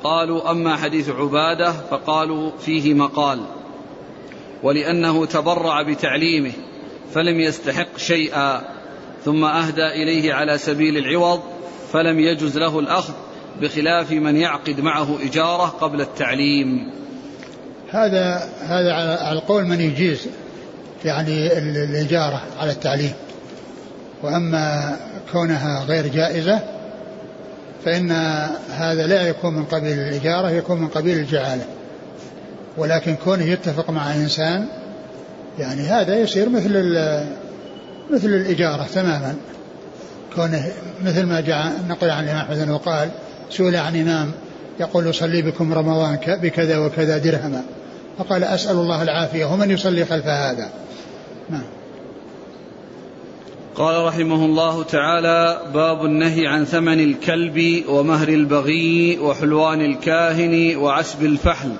قالوا 0.04 0.52
أما 0.52 0.78
حديث 0.78 1.10
عبادة 1.10 1.72
فقالوا 1.72 2.52
فيه 2.60 2.94
مقال 2.94 3.46
ولأنه 4.64 5.26
تبرع 5.26 5.82
بتعليمه 5.82 6.52
فلم 7.14 7.40
يستحق 7.40 7.98
شيئا 7.98 8.62
ثم 9.26 9.46
أهدى 9.46 9.88
إليه 9.88 10.34
على 10.34 10.58
سبيل 10.58 10.98
العوض 10.98 11.40
فلم 11.92 12.20
يجز 12.20 12.58
له 12.58 12.80
الأخذ 12.80 13.14
بخلاف 13.62 14.12
من 14.12 14.38
يعقد 14.38 14.82
معه 14.82 15.18
إجارة 15.24 15.66
قبل 15.66 16.02
التعليم. 16.02 16.92
هذا 17.92 18.50
هذا 18.68 18.94
على 18.94 19.32
القول 19.32 19.66
من 19.66 19.82
يجيز 19.82 20.28
يعني 21.06 21.58
الإجارة 21.58 22.42
على 22.60 22.72
التعليم. 22.72 23.14
وأما 24.24 24.96
كونها 25.32 25.84
غير 25.84 26.08
جائزة 26.08 26.60
فإن 27.86 28.12
هذا 28.72 29.08
لا 29.08 29.28
يكون 29.28 29.54
من 29.54 29.64
قبيل 29.64 30.00
الإجارة 30.00 30.50
يكون 30.50 30.82
من 30.82 30.88
قبيل 30.88 31.18
الجعالة. 31.18 31.64
ولكن 32.78 33.16
كونه 33.16 33.44
يتفق 33.44 33.90
مع 33.90 34.14
إنسان 34.16 34.66
يعني 35.60 35.82
هذا 35.82 36.16
يصير 36.16 36.50
مثل 36.50 36.98
مثل 38.10 38.28
الإجارة 38.28 38.88
تماما. 38.94 39.36
كونه 40.36 40.72
مثل 41.04 41.26
ما 41.26 41.42
جاء 41.42 41.74
نقل 41.90 42.10
عن 42.10 42.24
الإمام 42.24 42.42
أحمد 42.42 42.58
أنه 42.58 42.78
قال 42.78 43.10
سئل 43.50 43.76
عن 43.76 44.02
إمام 44.02 44.32
يقول 44.80 45.10
أصلي 45.10 45.42
بكم 45.42 45.74
رمضان 45.74 46.18
بكذا 46.28 46.78
وكذا 46.78 47.18
درهما. 47.18 47.64
فقال 48.18 48.44
أسأل 48.44 48.76
الله 48.76 49.04
العافية 49.04 49.46
ومن 49.46 49.72
يصلي 49.72 50.06
خلف 50.06 50.26
هذا؟ 50.26 50.70
نعم. 51.50 51.64
قال 53.76 54.06
رحمه 54.06 54.46
الله 54.46 54.84
تعالى 54.84 55.62
باب 55.74 56.06
النهي 56.06 56.48
عن 56.48 56.66
ثمن 56.66 57.00
الكلب 57.00 57.84
ومهر 57.90 58.28
البغي 58.28 59.20
وحلوان 59.20 59.82
الكاهن 59.82 60.76
وعسب 60.78 61.26
الفحل. 61.26 61.72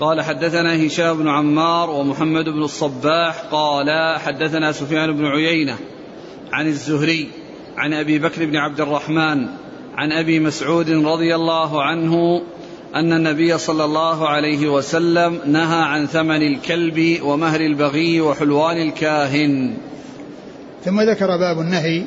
قال 0.00 0.22
حدثنا 0.22 0.86
هشام 0.86 1.18
بن 1.18 1.28
عمار 1.28 1.90
ومحمد 1.90 2.44
بن 2.44 2.62
الصباح 2.62 3.40
قال 3.50 4.18
حدثنا 4.18 4.72
سفيان 4.72 5.12
بن 5.16 5.24
عيينة 5.24 5.76
عن 6.52 6.66
الزهري 6.66 7.28
عن 7.76 7.92
أبي 7.92 8.18
بكر 8.18 8.46
بن 8.46 8.56
عبد 8.56 8.80
الرحمن 8.80 9.46
عن 9.96 10.12
أبي 10.12 10.40
مسعود 10.40 10.90
رضي 10.90 11.34
الله 11.34 11.82
عنه 11.82 12.42
أن 12.98 13.12
النبي 13.12 13.58
صلى 13.58 13.84
الله 13.84 14.28
عليه 14.28 14.68
وسلم 14.68 15.40
نهى 15.46 15.82
عن 15.82 16.06
ثمن 16.06 16.42
الكلب 16.42 17.22
ومهر 17.22 17.60
البغي 17.60 18.20
وحلوان 18.20 18.76
الكاهن. 18.76 19.76
ثم 20.84 21.00
ذكر 21.00 21.36
باب 21.36 21.60
النهي 21.60 22.04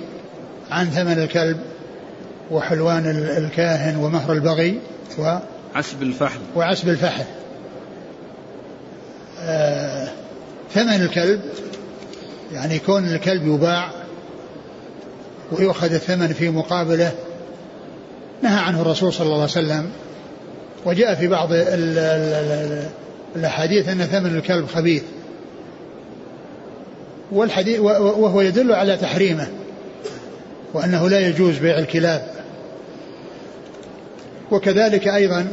عن 0.72 0.86
ثمن 0.86 1.24
الكلب 1.24 1.58
وحلوان 2.52 3.06
الكاهن 3.38 3.96
ومهر 3.96 4.34
البغي 4.34 4.80
و 5.20 5.38
عسب 5.76 6.02
الفحل 6.02 6.40
وعسب 6.56 6.90
الفحل 6.90 7.26
آه 9.40 10.08
ثمن 10.74 11.02
الكلب 11.02 11.42
يعني 12.54 12.80
كون 12.80 13.06
الكلب 13.06 13.48
يباع 13.48 13.92
ويؤخذ 15.52 15.94
الثمن 15.94 16.28
في 16.28 16.50
مقابله 16.50 17.12
نهى 18.44 18.60
عنه 18.60 18.82
الرسول 18.82 19.14
صلى 19.14 19.26
الله 19.26 19.36
عليه 19.36 19.44
وسلم 19.44 19.92
وجاء 20.86 21.16
في 21.16 21.28
بعض 21.28 21.50
الأحاديث 23.36 23.90
أن 23.90 23.98
ثمن 23.98 24.36
الكلب 24.38 24.68
خبيث. 24.68 25.04
والحديث 27.32 27.80
وهو 27.80 28.42
يدل 28.42 28.72
على 28.72 28.98
تحريمه 28.98 29.48
وأنه 30.74 31.10
لا 31.10 31.20
يجوز 31.20 31.58
بيع 31.58 31.78
الكلاب. 31.78 32.28
وكذلك 34.52 35.08
أيضا 35.08 35.48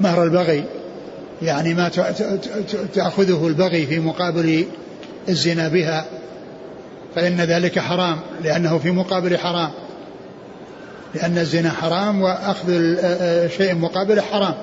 مهر 0.00 0.24
البغي. 0.24 0.64
يعني 1.42 1.74
ما 1.74 1.90
تأخذه 2.94 3.46
البغي 3.46 3.86
في 3.86 3.98
مقابل 3.98 4.64
الزنا 5.28 5.68
بها 5.68 6.04
فإن 7.14 7.40
ذلك 7.40 7.78
حرام 7.78 8.18
لأنه 8.44 8.78
في 8.78 8.90
مقابل 8.90 9.38
حرام. 9.38 9.70
لأن 11.14 11.38
الزنا 11.38 11.70
حرام 11.70 12.22
وأخذ 12.22 12.66
الشيء 12.68 13.74
مقابله 13.74 14.22
حرام. 14.22 14.54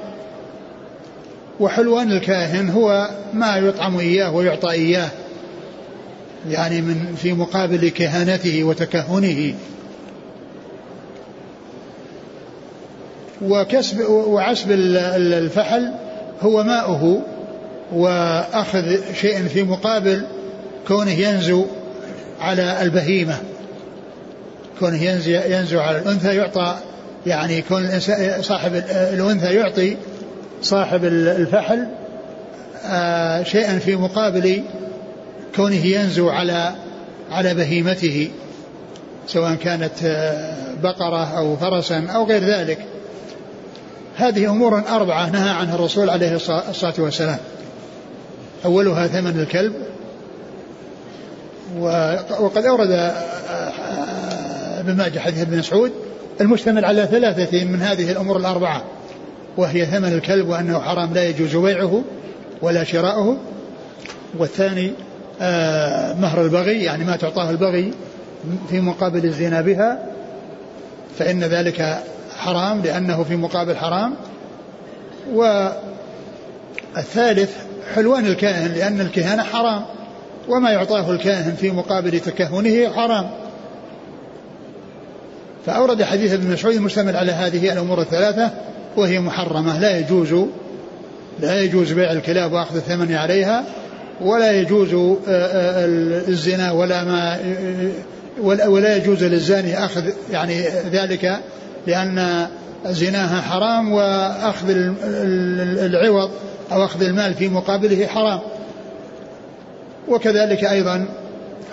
وحلوان 1.59 2.11
الكاهن 2.11 2.69
هو 2.69 3.09
ما 3.33 3.57
يطعم 3.57 3.99
إياه 3.99 4.35
ويعطى 4.35 4.71
إياه 4.71 5.09
يعني 6.49 6.81
من 6.81 7.15
في 7.21 7.33
مقابل 7.33 7.89
كهانته 7.89 8.63
وتكهنه. 8.63 9.53
وكسب 13.41 14.09
وعسب 14.09 14.71
الفحل 14.71 15.91
هو 16.41 16.63
ماؤه 16.63 17.21
وأخذ 17.91 19.13
شيء 19.13 19.47
في 19.47 19.63
مقابل 19.63 20.25
كونه 20.87 21.11
ينزو 21.11 21.65
على 22.41 22.81
البهيمة. 22.81 23.37
كونه 24.79 25.03
ينزو 25.27 25.79
على 25.79 25.97
الأنثى 25.97 26.35
يعطى 26.35 26.77
يعني 27.25 27.61
كون 27.61 27.99
صاحب 28.41 28.75
الأنثى 29.13 29.55
يعطي 29.55 29.97
صاحب 30.61 31.05
الفحل 31.05 31.87
آه، 32.85 33.43
شيئا 33.43 33.79
في 33.79 33.95
مقابل 33.95 34.63
كونه 35.55 35.85
ينزو 35.85 36.29
على 36.29 36.73
على 37.31 37.53
بهيمته 37.53 38.31
سواء 39.27 39.55
كانت 39.55 39.93
آه، 40.03 40.55
بقرة 40.83 41.37
أو 41.37 41.55
فرسا 41.55 42.07
أو 42.15 42.25
غير 42.25 42.43
ذلك. 42.43 42.85
هذه 44.17 44.49
أمور 44.49 44.83
أربعة 44.89 45.29
نهى 45.29 45.49
عنها 45.49 45.75
الرسول 45.75 46.09
عليه 46.09 46.35
الصلاة 46.69 46.93
والسلام. 46.97 47.37
أولها 48.65 49.07
ثمن 49.07 49.39
الكلب 49.39 49.73
وقد 52.39 52.65
أورد 52.65 53.11
ابن 54.89 54.97
ماجه 54.97 55.19
حديث 55.19 55.41
ابن 55.41 55.57
مسعود 55.57 55.91
المشتمل 56.41 56.85
على 56.85 57.05
ثلاثة 57.05 57.65
من 57.65 57.81
هذه 57.81 58.11
الأمور 58.11 58.37
الأربعة 58.37 58.83
وهي 59.57 59.85
ثمن 59.85 60.13
الكلب 60.13 60.49
وأنه 60.49 60.79
حرام 60.79 61.13
لا 61.13 61.23
يجوز 61.23 61.55
بيعه 61.55 62.03
ولا 62.61 62.83
شراؤه 62.83 63.37
والثاني 64.37 64.91
آه 65.41 66.13
مهر 66.13 66.41
البغي 66.41 66.83
يعني 66.83 67.03
ما 67.03 67.15
تعطاه 67.15 67.49
البغي 67.49 67.93
في 68.69 68.81
مقابل 68.81 69.25
الزنا 69.25 69.61
بها 69.61 70.03
فإن 71.19 71.43
ذلك 71.43 72.03
حرام 72.37 72.81
لأنه 72.81 73.23
في 73.23 73.35
مقابل 73.35 73.75
حرام. 73.75 74.13
والثالث 76.95 77.51
حلوان 77.95 78.25
الكاهن 78.25 78.71
لأن 78.71 79.01
الكهانة 79.01 79.43
حرام 79.43 79.81
وما 80.47 80.71
يعطاه 80.71 81.11
الكاهن 81.11 81.55
في 81.55 81.71
مقابل 81.71 82.19
تكهنه 82.19 82.93
حرام. 82.93 83.29
فأورد 85.67 86.03
حديث 86.03 86.33
ابن 86.33 86.51
مسعود 86.51 86.75
المشتمل 86.75 87.15
على 87.15 87.31
هذه 87.31 87.73
الأمور 87.73 88.01
الثلاثة 88.01 88.51
وهي 88.97 89.19
محرمة 89.19 89.79
لا 89.79 89.97
يجوز 89.97 90.45
لا 91.39 91.61
يجوز 91.61 91.91
بيع 91.91 92.11
الكلاب 92.11 92.53
وأخذ 92.53 92.75
الثمن 92.75 93.13
عليها 93.13 93.63
ولا 94.21 94.51
يجوز 94.51 94.93
آه، 94.93 95.17
آه، 95.27 95.85
الزنا 96.27 96.71
ولا 96.71 97.03
ما 97.03 97.37
ولا 98.41 98.95
يجوز 98.95 99.23
للزاني 99.23 99.85
أخذ 99.85 100.03
يعني 100.31 100.67
ذلك 100.91 101.39
لأن 101.87 102.47
زناها 102.85 103.41
حرام 103.41 103.93
وأخذ 103.93 104.69
العوض 105.79 106.29
أو 106.71 106.85
أخذ 106.85 107.03
المال 107.03 107.33
في 107.33 107.49
مقابله 107.49 108.07
حرام. 108.07 108.39
وكذلك 110.07 110.63
أيضا 110.63 111.05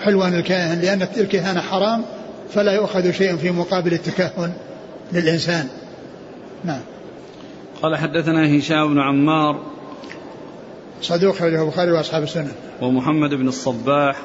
حلوان 0.02 0.34
الكاهن 0.34 0.80
لأن 0.80 1.06
الكهانة 1.16 1.60
حرام 1.60 2.02
فلا 2.50 2.72
يؤخذ 2.72 3.10
شيء 3.10 3.36
في 3.36 3.50
مقابل 3.50 3.92
التكهن 3.92 4.52
للإنسان. 5.12 5.68
نعم. 6.64 6.80
قال 7.82 7.96
حدثنا 7.96 8.58
هشام 8.58 8.94
بن 8.94 9.00
عمار. 9.00 9.62
صدوق 11.02 11.34
أخرجه 11.34 11.62
البخاري 11.62 11.92
وأصحاب 11.92 12.22
السنة. 12.22 12.52
ومحمد 12.80 13.34
بن 13.34 13.48
الصباح. 13.48 14.22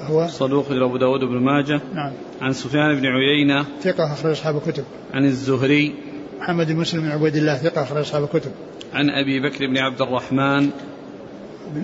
هو؟ 0.00 0.26
صدوق 0.26 0.66
أبو 0.70 0.96
داود 0.96 1.20
بن 1.20 1.38
ماجه. 1.38 1.80
نعم. 1.94 2.12
عن 2.40 2.52
سفيان 2.52 3.00
بن 3.00 3.06
عيينة. 3.06 3.64
ثقة 3.82 4.12
أخرج 4.12 4.30
أصحاب 4.30 4.56
الكتب. 4.56 4.84
عن 5.14 5.24
الزهري. 5.24 5.94
محمد 6.38 6.66
بن 6.66 6.76
مسلم 6.76 7.00
بن 7.00 7.10
عبيد 7.10 7.36
الله 7.36 7.56
ثقة 7.56 7.82
أخرج 7.82 7.98
أصحاب 7.98 8.24
الكتب. 8.24 8.50
عن 8.94 9.10
أبي 9.10 9.40
بكر 9.40 9.66
بن 9.66 9.78
عبد 9.78 10.00
الرحمن. 10.00 10.70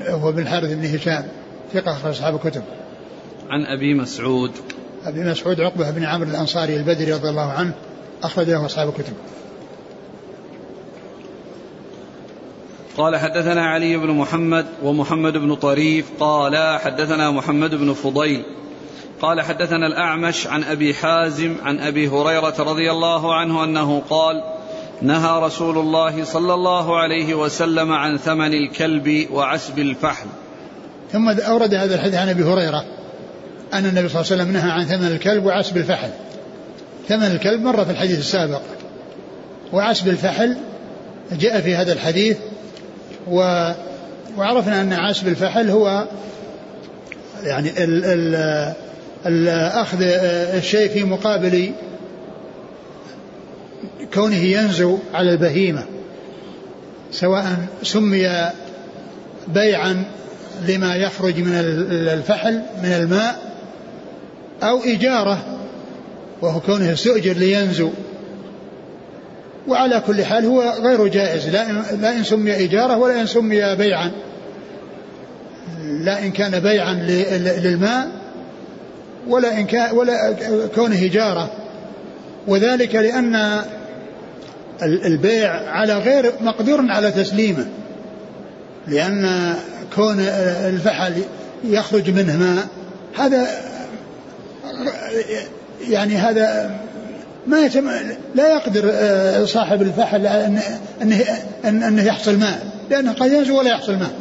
هو 0.09 0.33
بن 0.33 0.39
الحارث 0.39 0.73
بن 0.73 0.95
هشام. 0.95 1.25
ثقة 1.73 1.93
أخرج 1.93 2.11
أصحاب 2.11 2.35
الكتب. 2.35 2.63
عن 3.51 3.65
أبي 3.65 3.95
مسعود. 3.95 4.51
أبي 5.07 5.21
مسعود 5.21 5.61
عقبة 5.61 5.91
بن 5.91 6.05
عمرو 6.05 6.31
الأنصاري 6.31 6.77
البدري 6.77 7.13
رضي 7.13 7.29
الله 7.29 7.51
عنه 7.51 7.75
أخرج 8.23 8.51
له 8.51 8.67
أصحاب 8.67 8.89
الكتب. 8.89 9.13
قال 12.97 13.17
حدثنا 13.17 13.67
علي 13.67 13.97
بن 13.97 14.11
محمد 14.11 14.67
ومحمد 14.83 15.33
بن 15.33 15.55
طريف 15.55 16.11
قال 16.21 16.79
حدثنا 16.81 17.31
محمد 17.31 17.75
بن 17.75 17.93
فضيل 17.93 18.43
قال 19.21 19.41
حدثنا 19.41 19.87
الأعمش 19.87 20.47
عن 20.47 20.65
أبي 20.65 20.95
حازم 20.95 21.57
عن 21.63 21.79
أبي 21.79 22.09
هريرة 22.09 22.55
رضي 22.59 22.91
الله 22.91 23.35
عنه 23.35 23.65
أنه 23.65 24.03
قال 24.11 24.43
نهى 25.03 25.41
رسول 25.43 25.79
الله 25.79 26.25
صلى 26.25 26.55
الله 26.55 26.99
عليه 26.99 27.35
وسلم 27.35 27.93
عن 27.93 28.17
ثمن 28.17 28.55
الكلب 28.55 29.27
وعسب 29.31 29.79
الفحل 29.79 30.27
ثم 31.13 31.29
أورد 31.29 31.75
هذا 31.75 31.95
الحديث 31.95 32.15
عن 32.15 32.29
أبي 32.29 32.43
هريرة. 32.43 32.85
أن 33.73 33.87
النبي 33.87 34.09
صلى 34.09 34.21
الله 34.21 34.33
عليه 34.33 34.43
وسلم 34.43 34.53
نهى 34.53 34.71
عن 34.71 34.87
ثمن 34.87 35.07
الكلب 35.07 35.45
وعسب 35.45 35.77
الفحل. 35.77 36.11
ثمن 37.09 37.27
الكلب 37.27 37.61
مر 37.61 37.85
في 37.85 37.91
الحديث 37.91 38.19
السابق. 38.19 38.61
وعسب 39.73 40.09
الفحل 40.09 40.57
جاء 41.33 41.61
في 41.61 41.77
هذا 41.77 41.93
الحديث 41.93 42.37
و 43.31 43.71
وعرفنا 44.39 44.81
أن 44.81 44.93
عسب 44.93 45.29
الفحل 45.29 45.71
هو 45.71 46.07
يعني 47.45 47.85
ال 47.85 48.05
ال 48.05 48.35
ال 49.27 49.49
أخذ 49.69 49.99
الشيء 50.57 50.89
في 50.89 51.05
مقابل 51.05 51.73
كونه 54.15 54.37
ينزو 54.37 54.99
على 55.15 55.31
البهيمة. 55.31 55.85
سواء 57.13 57.57
سمي 57.83 58.51
بيعا 59.49 60.05
لما 60.69 60.97
يخرج 60.97 61.39
من 61.39 61.53
الفحل 61.91 62.63
من 62.83 62.93
الماء 62.93 63.52
أو 64.63 64.81
إجارة 64.85 65.39
وهو 66.43 66.61
كونه 66.61 66.93
استؤجر 66.93 67.33
لينزو. 67.33 67.91
وعلى 69.69 70.03
كل 70.07 70.25
حال 70.25 70.47
هو 70.47 70.63
غير 70.83 71.07
جائز 71.07 71.49
لا 71.49 71.73
لا 72.01 72.17
إن 72.17 72.25
سمي 72.25 72.65
إجارة 72.65 72.97
ولا 72.97 73.21
إن 73.21 73.27
سمي 73.27 73.77
بيعا. 73.77 74.11
لا 75.85 76.23
إن 76.23 76.31
كان 76.31 76.61
بيعا 76.61 76.95
للماء 77.63 78.09
ولا 79.29 79.59
إن 79.59 79.67
كان 79.67 79.97
ولا 79.97 80.37
كونه 80.75 81.05
إجارة. 81.05 81.51
وذلك 82.47 82.95
لأن 82.95 83.63
البيع 84.83 85.51
على 85.51 85.99
غير 85.99 86.33
مقدور 86.41 86.91
على 86.91 87.11
تسليمه 87.11 87.67
لأن 88.89 89.55
كون 89.95 90.21
الفحل 90.21 91.13
يخرج 91.65 92.11
منه 92.11 92.37
ماء 92.37 92.67
هذا 93.19 93.47
يعني 95.89 96.17
هذا 96.17 96.71
ما 97.47 97.61
يتم 97.61 97.91
لا 98.35 98.53
يقدر 98.53 98.91
آه، 98.93 99.45
صاحب 99.45 99.83
الفحل 99.83 100.27
أنه, 100.27 100.63
أنه, 101.03 101.25
أنه 101.65 102.03
يحصل 102.03 102.39
ماء 102.39 102.73
لأنه 102.91 103.13
قد 103.13 103.33
ينزو 103.33 103.59
ولا 103.59 103.71
يحصل 103.71 103.93
ماء. 103.93 104.13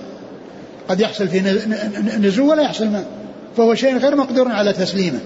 قد 0.90 1.00
يحصل 1.00 1.28
في 1.28 1.40
نزو 2.20 2.52
ولا 2.52 2.62
يحصل 2.62 2.88
ماء. 2.88 3.06
فهو 3.58 3.76
شيء 3.76 3.98
غير 3.98 4.16
مقدور 4.16 4.52
على 4.52 4.74
تسليمه. 4.74 5.20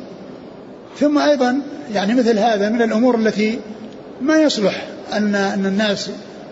ثم 1.00 1.18
أيضا 1.18 1.62
يعني 1.94 2.14
مثل 2.14 2.40
هذا 2.40 2.70
من 2.70 2.82
الأمور 2.82 3.16
التي 3.16 3.60
ما 4.22 4.42
يصلح 4.42 4.86
أن 5.14 5.36
أن 5.36 5.66
الناس 5.66 6.10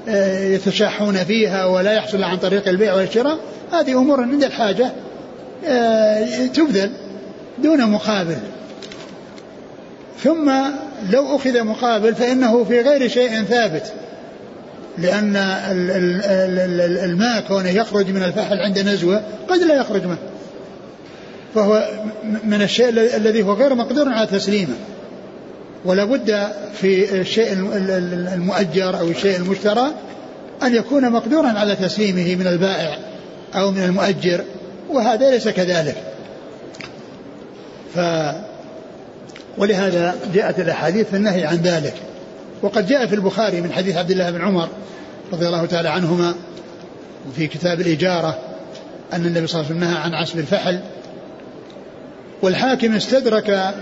آه، 0.10 0.44
يتشاحون 0.44 1.16
فيها 1.24 1.66
ولا 1.66 1.94
يحصل 1.94 2.24
عن 2.24 2.38
طريق 2.38 2.68
البيع 2.68 2.94
والشراء. 2.94 3.40
هذه 3.72 3.92
أمور 3.92 4.22
عند 4.22 4.44
الحاجة 4.44 4.92
آه، 5.66 6.46
تبذل 6.46 6.92
دون 7.64 7.90
مقابل. 7.90 8.38
ثم 10.24 10.52
لو 11.10 11.36
أخذ 11.36 11.64
مقابل 11.64 12.16
فإنه 12.16 12.64
في 12.64 12.82
غير 12.82 13.08
شيء 13.08 13.44
ثابت 13.44 13.94
لأن 14.98 15.36
الماء 17.06 17.42
كونه 17.48 17.70
يخرج 17.70 18.10
من 18.10 18.24
الفحل 18.24 18.58
عند 18.60 18.80
نزوة 18.80 19.22
قد 19.48 19.60
لا 19.60 19.76
يخرج 19.76 20.06
منه. 20.06 20.18
فهو 21.56 21.90
من 22.44 22.62
الشيء 22.62 22.90
الذي 22.90 23.44
هو 23.44 23.54
غير 23.54 23.76
مقدور 23.76 24.10
على 24.10 24.28
تسليمه. 24.28 24.76
ولا 25.86 26.06
بد 26.06 26.48
في 26.82 27.22
الشيء 27.22 27.54
المؤجر 28.34 29.00
أو 29.00 29.08
الشيء 29.08 29.38
المشترى 29.38 29.92
أن 30.64 30.76
يكون 30.76 31.10
مقدورا 31.10 31.48
على 31.48 31.76
تسليمه 31.76 32.36
من 32.36 32.48
البائع 32.48 32.98
أو 33.56 33.72
من 33.72 33.84
المؤجر 33.84 34.44
وهذا 34.90 35.30
ليس 35.30 35.48
كذلك. 35.48 35.96
ف 37.96 38.00
ولهذا 39.58 40.16
جاءت 40.34 40.60
الأحاديث 40.60 41.10
في 41.10 41.16
النهي 41.16 41.46
عن 41.46 41.56
ذلك. 41.56 41.94
وقد 42.62 42.88
جاء 42.88 43.08
في 43.08 43.16
البخاري 43.16 43.62
من 43.62 43.72
حديث 43.72 43.98
عبد 43.98 44.12
الله 44.12 44.32
بن 44.32 44.42
عمر 44.42 44.70
رضي 45.34 45.48
الله 45.48 45.66
تعالى 45.66 45.90
عنهما 45.90 46.36
وفي 47.30 47.48
كتاب 47.48 47.82
الإجارة 47.82 48.40
أن 49.14 49.26
النبي 49.26 49.48
صلى 49.48 49.62
الله 49.62 49.70
عليه 49.70 49.80
وسلم 49.80 49.90
نهى 49.90 50.04
عن 50.04 50.14
عسب 50.14 50.40
الفحل. 50.40 50.80
والحاكم 52.42 52.96
استدرك 52.96 53.74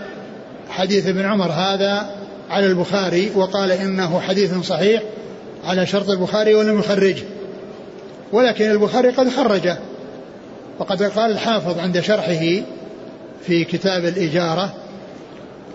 حديث 0.70 1.08
ابن 1.08 1.26
عمر 1.26 1.52
هذا 1.52 2.10
على 2.50 2.66
البخاري 2.66 3.32
وقال 3.36 3.72
إنه 3.72 4.20
حديث 4.20 4.58
صحيح 4.58 5.02
على 5.66 5.86
شرط 5.86 6.10
البخاري 6.10 6.56
ولم 6.56 6.80
يخرجه. 6.80 7.24
ولكن 8.32 8.72
البخاري 8.72 9.10
قد 9.10 9.30
خرجه. 9.30 9.78
وقد 10.80 11.04
قال 11.04 11.32
الحافظ 11.32 11.80
عند 11.80 12.00
شرحه 12.00 12.64
في 13.46 13.64
كتاب 13.64 14.06
الإجارة 14.06 14.74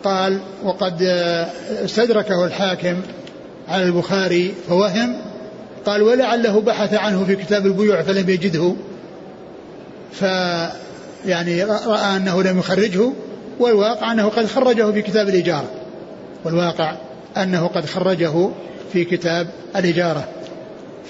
قال 0.05 0.41
وقد 0.65 1.03
استدركه 1.85 2.45
الحاكم 2.45 2.97
على 3.69 3.83
البخاري 3.83 4.55
فوهم 4.69 5.17
قال 5.87 6.03
ولعله 6.03 6.61
بحث 6.61 6.95
عنه 6.95 7.25
في 7.25 7.37
كتاب 7.37 7.67
البيوع 7.67 8.03
فلم 8.03 8.31
يجده. 8.31 8.75
ف 10.13 10.23
يعني 11.27 11.65
رأى 11.65 12.17
أنه 12.17 12.43
لم 12.43 12.59
يخرجه 12.59 13.13
والواقع 13.61 14.13
أنه 14.13 14.29
قد 14.29 14.47
خرجه 14.47 14.93
في 14.93 15.03
كتاب 15.03 15.29
الإجارة. 15.29 15.71
والواقع 16.45 16.97
أنه 17.37 17.67
قد 17.67 17.87
خرجه 17.87 18.51
في 18.93 19.05
كتاب 19.05 19.49
الإجارة. 19.77 20.29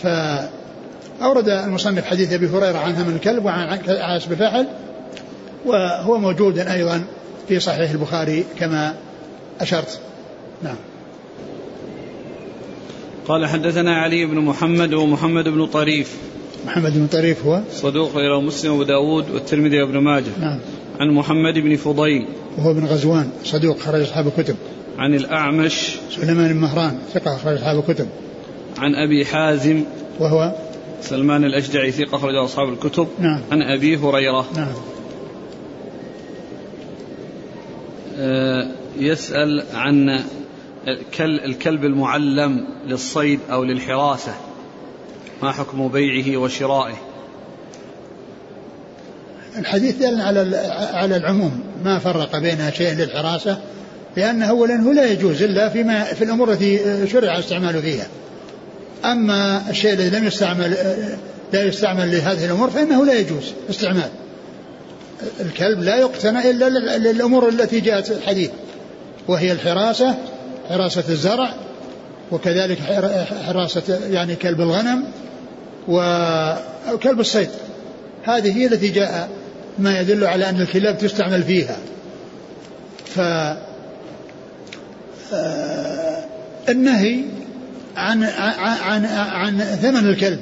فأورد 0.03 1.49
المصنف 1.49 2.05
حديث 2.05 2.33
أبي 2.33 2.47
هريرة 2.47 2.79
عن 2.79 2.95
هم 2.95 3.09
الكلب 3.09 3.45
وعن 3.45 3.79
عاص 3.89 4.27
بفحل 4.27 4.67
وهو 5.67 6.19
موجود 6.19 6.59
أيضا 6.59 7.05
في 7.49 7.61
صحيح 7.61 7.91
البخاري 7.91 8.45
كما 8.59 8.95
أشرت. 9.61 10.01
نعم. 10.63 10.77
قال 13.29 13.47
حدثنا 13.47 13.97
علي 13.97 14.27
بن 14.27 14.39
محمد 14.39 14.95
ومحمد 14.95 15.49
بن 15.49 15.67
طريف. 15.67 16.17
محمد 16.67 16.95
بن 16.95 17.07
طريف 17.07 17.47
هو؟ 17.47 17.61
صدوق 17.73 18.17
غير 18.17 18.41
مسلم 18.41 18.73
وأبو 18.73 18.83
داود 18.83 19.31
والترمذي 19.31 19.83
وابن 19.83 19.99
ماجه. 19.99 20.39
نعم. 20.41 20.59
عن 21.01 21.11
محمد 21.11 21.55
بن 21.55 21.77
فضيل. 21.77 22.27
وهو 22.59 22.75
بن 22.75 22.85
غزوان 22.85 23.31
صدوق 23.45 23.79
خرج 23.79 24.01
أصحاب 24.01 24.27
الكتب. 24.27 24.57
عن 24.99 25.15
الأعمش. 25.15 25.97
سليمان 26.11 26.53
بن 26.53 26.61
مهران 26.61 26.99
ثقة 27.15 27.37
خرج 27.37 27.57
أصحاب 27.57 27.79
الكتب. 27.79 28.09
عن 28.79 28.95
أبي 28.95 29.25
حازم. 29.25 29.85
وهو؟ 30.21 30.53
سلمان 31.03 31.45
الأشجعي 31.45 31.91
ثقة 31.91 32.19
خرج 32.19 32.35
أصحاب 32.35 32.69
الكتب. 32.69 33.09
نعم. 33.19 33.41
عن 33.53 33.63
أبي 33.63 33.97
هريرة. 33.97 34.47
نعم 34.57 34.69
آه، 34.69 34.97
يسأل 38.99 39.65
عن 39.75 40.25
الكلب 41.21 41.85
المعلم 41.85 42.67
للصيد 42.87 43.41
أو 43.51 43.65
للحراسة. 43.65 44.35
ما 45.43 45.53
حكم 45.53 45.89
بيعه 45.89 46.37
وشرائه؟ 46.37 46.95
الحديث 49.59 49.97
دل 49.97 50.21
على 50.21 50.57
على 50.93 51.17
العموم. 51.17 51.61
ما 51.85 51.99
فرق 51.99 52.39
بين 52.39 52.73
شيء 52.73 52.95
للحراسة 52.95 53.59
لأن 54.17 54.43
أولا 54.43 54.81
هو 54.81 54.93
لا 54.93 55.07
يجوز 55.07 55.43
إلا 55.43 55.69
فيما 55.69 56.05
في 56.05 56.25
الأمور 56.25 56.53
التي 56.53 57.07
شرع 57.07 57.39
استعماله 57.39 57.81
فيها. 57.81 58.07
أما 59.05 59.71
الشيء 59.71 59.93
الذي 59.93 60.19
لم 60.19 60.25
يستعمل 60.25 60.77
لا 61.53 61.65
يستعمل 61.65 62.13
لهذه 62.13 62.45
الأمور 62.45 62.71
فإنه 62.71 63.05
لا 63.05 63.15
يجوز 63.15 63.53
استعمال 63.71 64.09
الكلب 65.41 65.83
لا 65.83 65.97
يقتنى 65.97 66.51
إلا 66.51 66.69
للأمور 66.99 67.49
التي 67.49 67.81
جاءت 67.81 68.11
الحديث 68.11 68.51
وهي 69.29 69.53
الحراسة 69.53 70.15
حراسة 70.69 71.05
الزرع 71.09 71.55
وكذلك 72.33 72.79
حراسة 73.47 73.99
يعني 74.11 74.37
كلب 74.37 74.61
الغنم 74.61 75.05
وكلب 75.89 77.21
الصيد. 77.21 77.49
هذه 78.25 78.59
هي 78.59 78.67
التي 78.67 78.89
جاء 78.89 79.29
ما 79.79 80.01
يدل 80.01 80.25
على 80.25 80.49
أن 80.49 80.61
الكلاب 80.61 80.99
تستعمل 80.99 81.43
فيها. 81.43 81.77
ف 83.15 83.21
آه، 85.33 86.25
النهي 86.69 87.21
عن 87.97 88.23
عن 88.25 89.05
عن 89.07 89.59
ثمن 89.59 90.11
الكلب. 90.11 90.41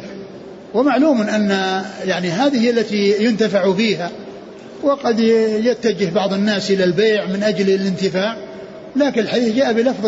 ومعلوم 0.74 1.20
أن 1.22 1.50
يعني 2.04 2.30
هذه 2.30 2.70
التي 2.70 3.24
ينتفع 3.24 3.72
فيها 3.72 4.10
وقد 4.84 5.20
يتجه 5.64 6.10
بعض 6.10 6.32
الناس 6.32 6.70
إلى 6.70 6.84
البيع 6.84 7.26
من 7.26 7.42
أجل 7.42 7.70
الانتفاع 7.70 8.36
لكن 8.96 9.20
الحديث 9.20 9.56
جاء 9.56 9.72
بلفظ 9.72 10.06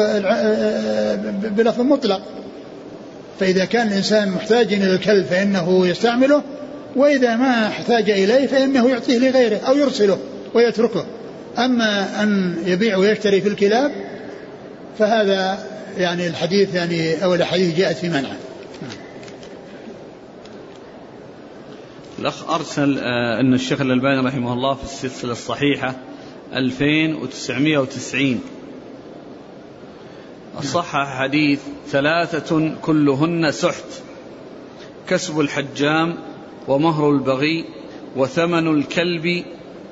بلفظ 1.57 1.81
مطلق. 1.81 2.23
فإذا 3.41 3.65
كان 3.65 3.89
الإنسان 3.89 4.29
محتاج 4.29 4.73
إلى 4.73 4.95
الكلب 4.95 5.25
فإنه 5.25 5.87
يستعمله 5.87 6.43
وإذا 6.97 7.37
ما 7.37 7.67
احتاج 7.67 8.11
إليه 8.11 8.47
فإنه 8.47 8.89
يعطيه 8.89 9.19
لغيره 9.19 9.57
أو 9.57 9.77
يرسله 9.77 10.19
ويتركه. 10.55 11.05
أما 11.59 12.23
أن 12.23 12.55
يبيع 12.67 12.97
ويشتري 12.97 13.41
في 13.41 13.49
الكلاب 13.49 13.93
فهذا 14.99 15.59
يعني 15.99 16.27
الحديث 16.27 16.75
يعني 16.75 17.25
أو 17.25 17.35
الأحاديث 17.35 17.79
جاءت 17.79 17.97
في 17.97 18.09
منعه. 18.09 18.37
الأخ 22.19 22.51
أرسل 22.51 22.99
آه، 22.99 23.41
أن 23.41 23.55
الشيخ 23.55 23.81
الألباني 23.81 24.29
رحمه 24.29 24.53
الله 24.53 24.75
في 24.75 24.85
السلسلة 24.85 25.33
الصحيحة 25.33 25.95
2990 26.55 28.41
صح 30.63 31.19
حديث 31.19 31.61
ثلاثة 31.89 32.75
كلهن 32.83 33.53
سحت 33.53 33.85
كسب 35.09 35.41
الحجام 35.41 36.15
ومهر 36.69 37.11
البغي 37.11 37.65
وثمن 38.17 38.69
الكلب 38.69 39.45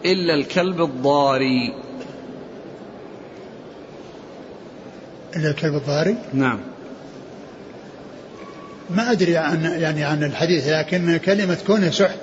إلا 0.04 0.34
الكلب 0.34 0.82
الضاري. 0.82 1.74
إلا 5.37 5.50
الكلب 5.50 5.74
الضاري؟ 5.74 6.16
نعم. 6.32 6.60
ما 8.90 9.12
أدري 9.12 9.37
عن 9.37 9.64
يعني 9.64 10.05
عن 10.05 10.25
الحديث 10.25 10.68
لكن 10.68 11.16
كلمة 11.16 11.59
كونه 11.66 11.90
سحت 11.90 12.18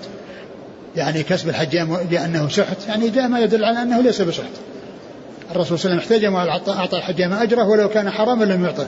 يعني 0.96 1.24
كسب 1.24 1.50
الحجام 1.50 1.98
لأنه 2.12 2.50
سحت 2.50 2.88
يعني 2.88 3.10
جاء 3.10 3.28
ما 3.28 3.40
يدل 3.40 3.66
على 3.66 3.82
أنه 3.82 4.02
ليس 4.02 4.22
بسحت. 4.22 4.52
الرسول 5.52 5.80
صلى 5.80 5.92
الله 5.92 6.02
عليه 6.02 6.06
وسلم 6.06 6.34
احتجم 6.34 6.36
أعطى 6.80 6.98
الحجام 6.98 7.34
أجره 7.34 7.68
ولو 7.68 7.90
كان 7.90 8.10
حراما 8.10 8.44
لم 8.44 8.66
يعطه. 8.66 8.88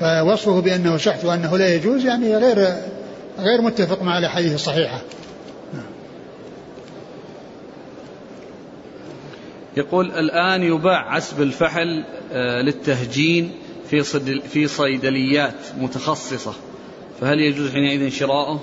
فوصفه 0.00 0.60
بأنه 0.60 0.96
سحت 0.96 1.24
وأنه 1.24 1.58
لا 1.58 1.74
يجوز 1.74 2.04
يعني 2.04 2.36
غير 2.36 2.74
غير 3.38 3.60
متفق 3.62 4.02
مع 4.02 4.18
الأحاديث 4.18 4.54
الصحيحة. 4.54 5.00
يقول 9.76 10.10
الآن 10.10 10.62
يباع 10.62 11.14
عسب 11.14 11.42
الفحل 11.42 12.04
آه، 12.32 12.62
للتهجين 12.62 13.52
في 13.90 14.02
في 14.48 14.66
صيدليات 14.66 15.54
متخصصة. 15.78 16.54
فهل 17.20 17.40
يجوز 17.40 17.70
حينئذ 17.70 18.10
شراؤه؟ 18.10 18.60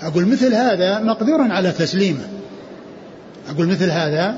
أقول 0.00 0.26
مثل 0.26 0.54
هذا 0.54 1.00
مقدور 1.00 1.42
على 1.42 1.72
تسليمه. 1.72 2.28
أقول 3.48 3.66
مثل 3.66 3.90
هذا 3.90 4.36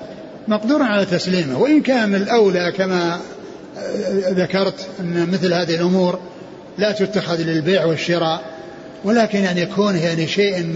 مقدور 0.48 0.82
على 0.82 1.04
تسليمه. 1.04 1.58
وإن 1.58 1.82
كان 1.82 2.14
الأولى 2.14 2.72
كما 2.76 3.20
ذكرت 4.30 4.86
أن 5.00 5.28
مثل 5.32 5.54
هذه 5.54 5.74
الأمور 5.74 6.18
لا 6.78 6.92
تتخذ 6.92 7.42
للبيع 7.42 7.84
والشراء 7.84 8.40
ولكن 9.04 9.38
يعني 9.38 9.60
يكون 9.60 9.96
يعني 9.96 10.26
شيء 10.26 10.74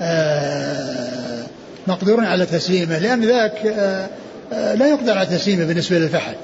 آه، 0.00 1.44
مقدور 1.86 2.24
على 2.24 2.46
تسليمه 2.46 2.98
لأن 2.98 3.24
ذاك 3.24 3.66
آه، 3.66 4.08
آه، 4.52 4.74
لا 4.74 4.88
يقدر 4.88 5.18
على 5.18 5.26
تسليمه 5.26 5.64
بالنسبة 5.64 5.98
للفحل. 5.98 6.34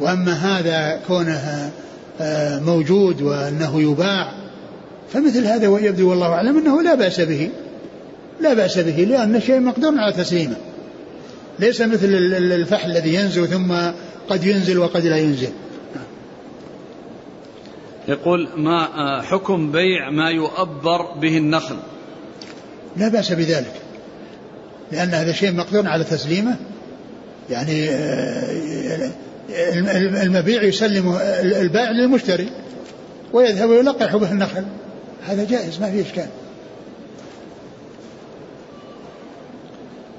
وأما 0.00 0.32
هذا 0.32 1.00
كونه 1.06 1.70
موجود 2.66 3.22
وأنه 3.22 3.82
يباع 3.82 4.32
فمثل 5.12 5.46
هذا 5.46 5.68
ويبدو 5.68 6.10
والله 6.10 6.26
أعلم 6.26 6.58
أنه 6.58 6.82
لا 6.82 6.94
بأس 6.94 7.20
به. 7.20 7.50
لا 8.40 8.54
بأس 8.54 8.78
به 8.78 9.04
لأن 9.04 9.40
شيء 9.40 9.60
مقدور 9.60 9.98
على 9.98 10.12
تسليمه. 10.12 10.56
ليس 11.58 11.80
مثل 11.80 12.06
الفحل 12.52 12.90
الذي 12.90 13.14
ينزل 13.14 13.48
ثم 13.48 13.74
قد 14.28 14.44
ينزل 14.44 14.78
وقد 14.78 15.06
لا 15.06 15.16
ينزل. 15.16 15.52
يقول 18.08 18.48
ما 18.56 18.88
آه، 18.94 19.22
حكم 19.22 19.72
بيع 19.72 20.10
ما 20.10 20.30
يؤبر 20.30 21.02
به 21.02 21.38
النخل. 21.38 21.76
لا 22.96 23.08
بأس 23.08 23.32
بذلك. 23.32 23.74
لأن 24.92 25.08
هذا 25.08 25.32
شيء 25.32 25.52
مقدور 25.52 25.86
على 25.86 26.04
تسليمه. 26.04 26.56
يعني 27.50 27.90
آه، 27.90 29.10
المبيع 30.22 30.62
يسلم 30.62 31.18
البائع 31.42 31.90
للمشتري 31.90 32.50
ويذهب 33.32 33.68
ويلقح 33.68 34.16
به 34.16 34.32
النخل. 34.32 34.64
هذا 35.26 35.44
جائز 35.44 35.80
ما 35.80 35.90
فيه 35.90 36.02
إشكال. 36.02 36.26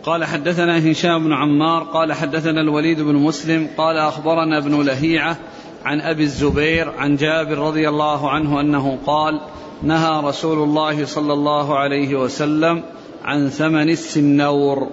قال 0.03 0.25
حدثنا 0.25 0.91
هشام 0.91 1.23
بن 1.23 1.33
عمار 1.33 1.83
قال 1.83 2.13
حدثنا 2.13 2.61
الوليد 2.61 3.01
بن 3.01 3.15
مسلم 3.15 3.67
قال 3.77 3.97
أخبرنا 3.97 4.57
ابن 4.57 4.81
لهيعة 4.81 5.37
عن 5.85 6.01
أبي 6.01 6.23
الزبير 6.23 6.89
عن 6.89 7.15
جابر 7.15 7.57
رضي 7.57 7.89
الله 7.89 8.29
عنه 8.29 8.61
أنه 8.61 8.97
قال 9.05 9.41
نهى 9.83 10.21
رسول 10.23 10.63
الله 10.63 11.05
صلى 11.05 11.33
الله 11.33 11.77
عليه 11.77 12.15
وسلم 12.15 12.83
عن 13.23 13.49
ثمن 13.49 13.89
السنور. 13.89 14.89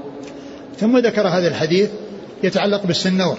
ثم 0.77 0.99
ذكر 0.99 1.29
هذا 1.29 1.49
الحديث 1.49 1.91
يتعلق 2.43 2.87
بالسنور. 2.87 3.39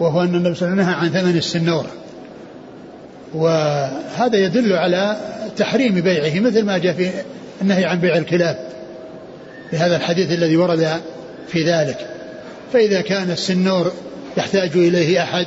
وهو 0.00 0.22
أن 0.22 0.34
النبي 0.34 0.54
صلى 0.54 0.68
الله 0.68 0.82
عليه 0.82 0.92
وسلم 0.92 1.10
نهى 1.10 1.20
عن 1.20 1.22
ثمن 1.22 1.36
السنور 1.36 1.86
وهذا 3.34 4.36
يدل 4.36 4.72
على 4.72 5.16
تحريم 5.56 6.00
بيعه 6.00 6.40
مثل 6.40 6.62
ما 6.62 6.78
جاء 6.78 6.92
في 6.92 7.10
النهي 7.62 7.84
عن 7.84 7.98
بيع 7.98 8.16
الكلاب 8.16 8.68
في 9.70 9.76
هذا 9.76 9.96
الحديث 9.96 10.32
الذي 10.32 10.56
ورد 10.56 10.88
في 11.48 11.64
ذلك. 11.64 12.06
فإذا 12.72 13.00
كان 13.00 13.30
السنور 13.30 13.92
يحتاج 14.36 14.70
إليه 14.74 15.22
أحد 15.22 15.46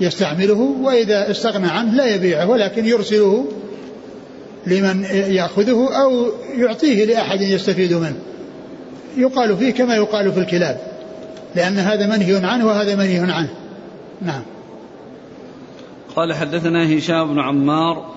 يستعمله 0.00 0.76
وإذا 0.82 1.30
استغنى 1.30 1.68
عنه 1.68 1.94
لا 1.94 2.14
يبيعه 2.14 2.50
ولكن 2.50 2.86
يرسله 2.86 3.48
لمن 4.66 5.04
يأخذه 5.12 5.88
أو 6.02 6.26
يعطيه 6.56 7.04
لأحد 7.04 7.40
يستفيد 7.40 7.92
منه. 7.92 8.16
يقال 9.16 9.56
فيه 9.56 9.70
كما 9.70 9.96
يقال 9.96 10.32
في 10.32 10.40
الكلاب. 10.40 10.89
لأن 11.54 11.78
هذا 11.78 12.06
منهي 12.06 12.46
عنه 12.46 12.66
وهذا 12.66 12.94
منهي 12.94 13.18
عنه. 13.18 13.50
نعم. 14.22 14.42
قال 16.16 16.34
حدثنا 16.34 16.98
هشام 16.98 17.34
بن 17.34 17.40
عمار. 17.40 18.14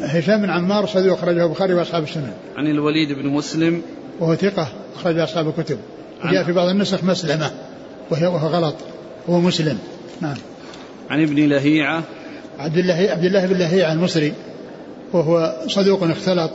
هشام 0.00 0.42
بن 0.42 0.50
عمار 0.50 0.86
صديق 0.86 1.12
أخرجه 1.12 1.44
البخاري 1.44 1.74
وأصحاب 1.74 2.02
السنن. 2.02 2.32
عن 2.56 2.66
الوليد 2.66 3.12
بن 3.12 3.26
مسلم. 3.26 3.82
وهو 4.20 4.34
ثقة 4.34 4.68
أخرج 4.96 5.18
أصحاب 5.18 5.48
الكتب. 5.48 5.78
وجاء 6.24 6.44
في 6.44 6.52
بعض 6.52 6.68
النسخ 6.68 7.04
مسلمة. 7.04 7.50
وهي 8.10 8.26
وهو 8.26 8.48
غلط. 8.48 8.74
هو 9.28 9.40
مسلم. 9.40 9.78
نعم. 10.20 10.36
عن 11.10 11.22
ابن 11.22 11.48
لهيعة. 11.48 12.02
عبد 12.58 12.76
الله 12.76 13.08
عبد 13.10 13.24
الله 13.24 13.46
بن 13.46 13.56
لهيعة 13.56 13.92
المصري. 13.92 14.32
وهو 15.12 15.56
صدوق 15.66 16.02
اختلط. 16.02 16.50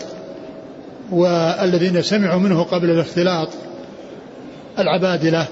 والذين 1.11 2.01
سمعوا 2.01 2.39
منه 2.39 2.63
قبل 2.63 2.89
الاختلاط 2.89 3.49
العبادلة 4.79 5.47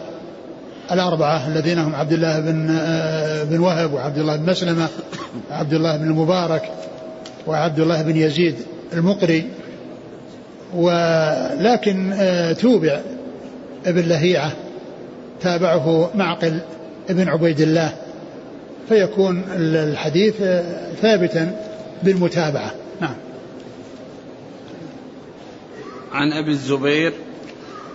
الأربعة 0.92 1.48
الذين 1.48 1.80
هم 1.80 1.96
عبد 1.96 2.14
الله 2.14 2.40
بن 2.40 2.70
آه، 2.70 3.44
بن 3.44 3.60
وهب 3.60 3.94
وعبد 3.94 4.18
الله 4.18 4.36
بن 4.36 4.50
مسلمة 4.50 4.88
وعبد 5.52 5.74
الله 5.74 5.98
بن 5.98 6.04
المبارك 6.04 6.72
وعبد 7.48 7.80
الله 7.80 8.02
بن 8.02 8.18
يزيد 8.18 8.56
المقري. 8.94 9.48
ولكن 10.76 12.14
آه، 12.14 12.54
توبع 12.54 13.00
ابن 13.86 14.02
لهيعة 14.02 14.52
تابعه 15.42 16.12
معقل 16.16 16.60
ابن 17.10 17.30
عبيد 17.30 17.62
الله 17.62 17.94
فيكون 18.90 19.44
الحديث 19.56 20.36
ثابتا 21.02 21.56
بالمتابعة. 22.04 22.72
نعم. 23.02 23.16
عن 26.12 26.34
أبي 26.34 26.52
الزبير 26.52 27.14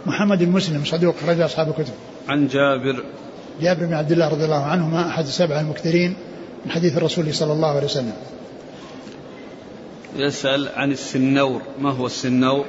محمد 0.06 0.42
المسلم 0.42 0.84
صدوق 0.84 1.14
خرج 1.26 1.40
أصحاب 1.40 1.68
الكتب. 1.68 1.94
عن 2.28 2.46
جابر. 2.46 3.04
جابر 3.60 3.86
بن 3.86 3.94
عبد 3.94 4.12
الله 4.12 4.28
رضي 4.28 4.44
الله 4.44 4.62
عنهما 4.62 5.08
أحد 5.08 5.24
السبعة 5.24 5.60
المكثرين 5.60 6.14
من 6.64 6.70
حديث 6.70 6.96
الرسول 6.96 7.34
صلى 7.34 7.52
الله 7.52 7.68
عليه 7.68 7.84
وسلم. 7.84 8.12
يسأل 10.16 10.68
عن 10.76 10.92
السنور. 10.92 11.62
ما 11.78 11.90
هو 11.90 12.06
السنور؟ 12.06 12.64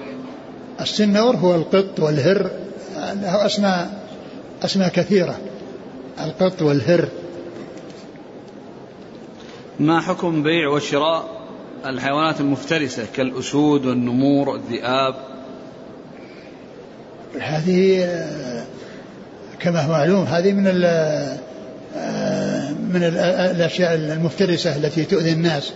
السنور 0.82 1.36
هو 1.36 1.56
القط 1.56 2.00
والهر. 2.00 2.52
له 2.96 3.46
أسماء 3.46 4.08
أسماء 4.64 4.90
كثيرة. 4.90 5.38
القط 6.20 6.62
والهر. 6.62 7.08
ما 9.80 10.02
حكم 10.02 10.44
بيع 10.44 10.70
وشراء 10.70 11.44
الحيوانات 11.86 12.40
المفترسة 12.40 13.06
كالأسود 13.16 13.86
والنمور 13.86 14.50
والذئاب؟ 14.50 15.33
هذه 17.42 18.10
كما 19.60 19.82
هو 19.82 19.92
معلوم 19.92 20.24
هذه 20.24 20.52
من 20.52 20.64
من 22.94 23.04
الأشياء 23.04 23.94
المفترسة 23.94 24.76
التي 24.76 25.06
تؤذي 25.06 25.32
الناس. 25.32 25.74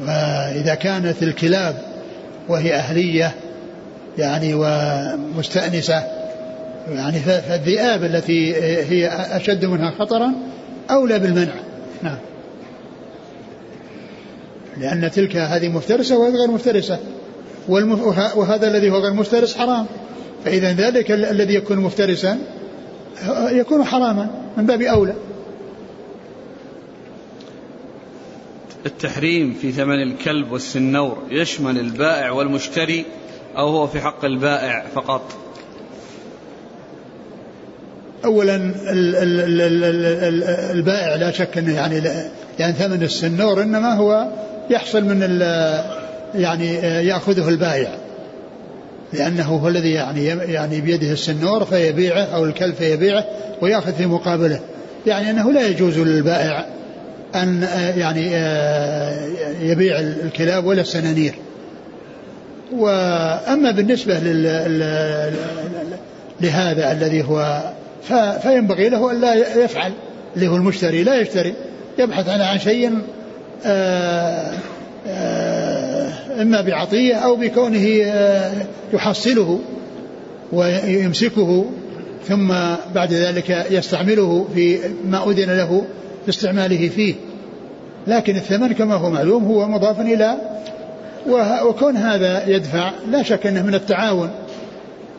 وإذا 0.00 0.74
كانت 0.74 1.22
الكلاب 1.22 1.76
وهي 2.48 2.74
أهلية 2.74 3.34
يعني 4.18 4.54
ومستأنسة 4.54 6.02
يعني 6.88 7.18
فالذئاب 7.18 8.04
التي 8.04 8.54
هي 8.62 9.08
أشد 9.08 9.64
منها 9.64 9.90
خطرا 9.90 10.32
أولى 10.90 11.18
بالمنع. 11.18 11.52
نعم. 12.02 12.18
لأن 14.78 15.10
تلك 15.10 15.36
هذه 15.36 15.68
مفترسة 15.68 16.18
وهذه 16.18 16.34
غير 16.34 16.50
مفترسة. 16.50 16.98
وهذا 18.36 18.68
الذي 18.68 18.90
هو 18.90 18.98
غير 18.98 19.12
مفترس 19.12 19.56
حرام. 19.56 19.86
فإذا 20.44 20.72
ذلك 20.72 21.10
الذي 21.10 21.54
يكون 21.54 21.78
مفترسا 21.78 22.38
يكون 23.50 23.84
حراما 23.84 24.30
من 24.56 24.66
باب 24.66 24.82
أولى. 24.82 25.14
التحريم 28.86 29.54
في 29.62 29.72
ثمن 29.72 30.02
الكلب 30.02 30.52
والسنور 30.52 31.22
يشمل 31.30 31.78
البائع 31.78 32.30
والمشتري 32.30 33.04
أو 33.56 33.68
هو 33.68 33.86
في 33.86 34.00
حق 34.00 34.24
البائع 34.24 34.86
فقط؟ 34.94 35.22
اولا 38.24 38.74
البائع 40.72 41.14
لا 41.14 41.30
شك 41.30 41.58
إنه 41.58 41.74
يعني 41.74 42.02
يعني 42.58 42.72
ثمن 42.72 43.02
السنور 43.02 43.62
إنما 43.62 43.94
هو 43.94 44.28
يحصل 44.70 45.04
من 45.04 45.40
يعني 46.34 46.74
يأخذه 47.06 47.48
البائع. 47.48 47.99
لأنه 49.12 49.44
هو 49.44 49.68
الذي 49.68 49.90
يعني 49.90 50.24
يعني 50.24 50.80
بيده 50.80 51.12
السنور 51.12 51.64
فيبيعه 51.64 52.22
أو 52.22 52.44
الكلب 52.44 52.74
فيبيعه 52.74 53.24
ويأخذ 53.62 53.92
في 53.92 54.06
مقابله. 54.06 54.60
يعني 55.06 55.30
أنه 55.30 55.52
لا 55.52 55.66
يجوز 55.66 55.98
للبائع 55.98 56.66
أن 57.34 57.68
يعني 57.96 58.26
يبيع 59.60 60.00
الكلاب 60.00 60.66
ولا 60.66 60.80
السنانير. 60.80 61.34
وأما 62.72 63.70
بالنسبة 63.70 64.18
لهذا 66.40 66.92
الذي 66.92 67.22
هو 67.22 67.62
فينبغي 68.42 68.88
له 68.88 69.12
أن 69.12 69.20
لا 69.20 69.34
يفعل 69.64 69.92
اللي 70.36 70.48
هو 70.48 70.56
المشتري 70.56 71.02
لا 71.02 71.20
يشتري 71.20 71.54
يبحث 71.98 72.28
عن 72.28 72.58
شيء 72.58 72.98
آه، 73.66 74.52
آه، 75.06 75.49
إما 76.40 76.60
بعطية 76.60 77.14
أو 77.14 77.36
بكونه 77.36 78.02
آه، 78.04 78.52
يحصله 78.92 79.60
ويمسكه 80.52 81.64
ثم 82.28 82.48
بعد 82.94 83.12
ذلك 83.12 83.66
يستعمله 83.70 84.48
في 84.54 84.78
ما 85.04 85.30
أذن 85.30 85.56
له 85.56 85.84
في 86.24 86.28
استعماله 86.28 86.88
فيه. 86.88 87.14
لكن 88.06 88.36
الثمن 88.36 88.72
كما 88.72 88.94
هو 88.94 89.10
معلوم 89.10 89.44
هو 89.44 89.68
مضاف 89.68 90.00
إلى 90.00 90.36
وكون 91.66 91.96
هذا 91.96 92.48
يدفع 92.48 92.92
لا 93.10 93.22
شك 93.22 93.46
أنه 93.46 93.62
من 93.62 93.74
التعاون. 93.74 94.30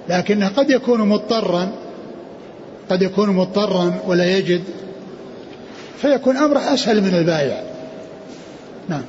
لكنه 0.09 0.47
قد 0.47 0.69
يكون 0.69 1.01
مضطرا 1.01 1.71
قد 2.89 3.01
يكون 3.01 3.29
مضطرا 3.29 3.93
ولا 4.07 4.37
يجد 4.37 4.61
فيكون 6.01 6.37
أمره 6.37 6.73
أسهل 6.73 7.01
من 7.01 7.15
البائع 7.15 7.63
نعم. 8.89 9.03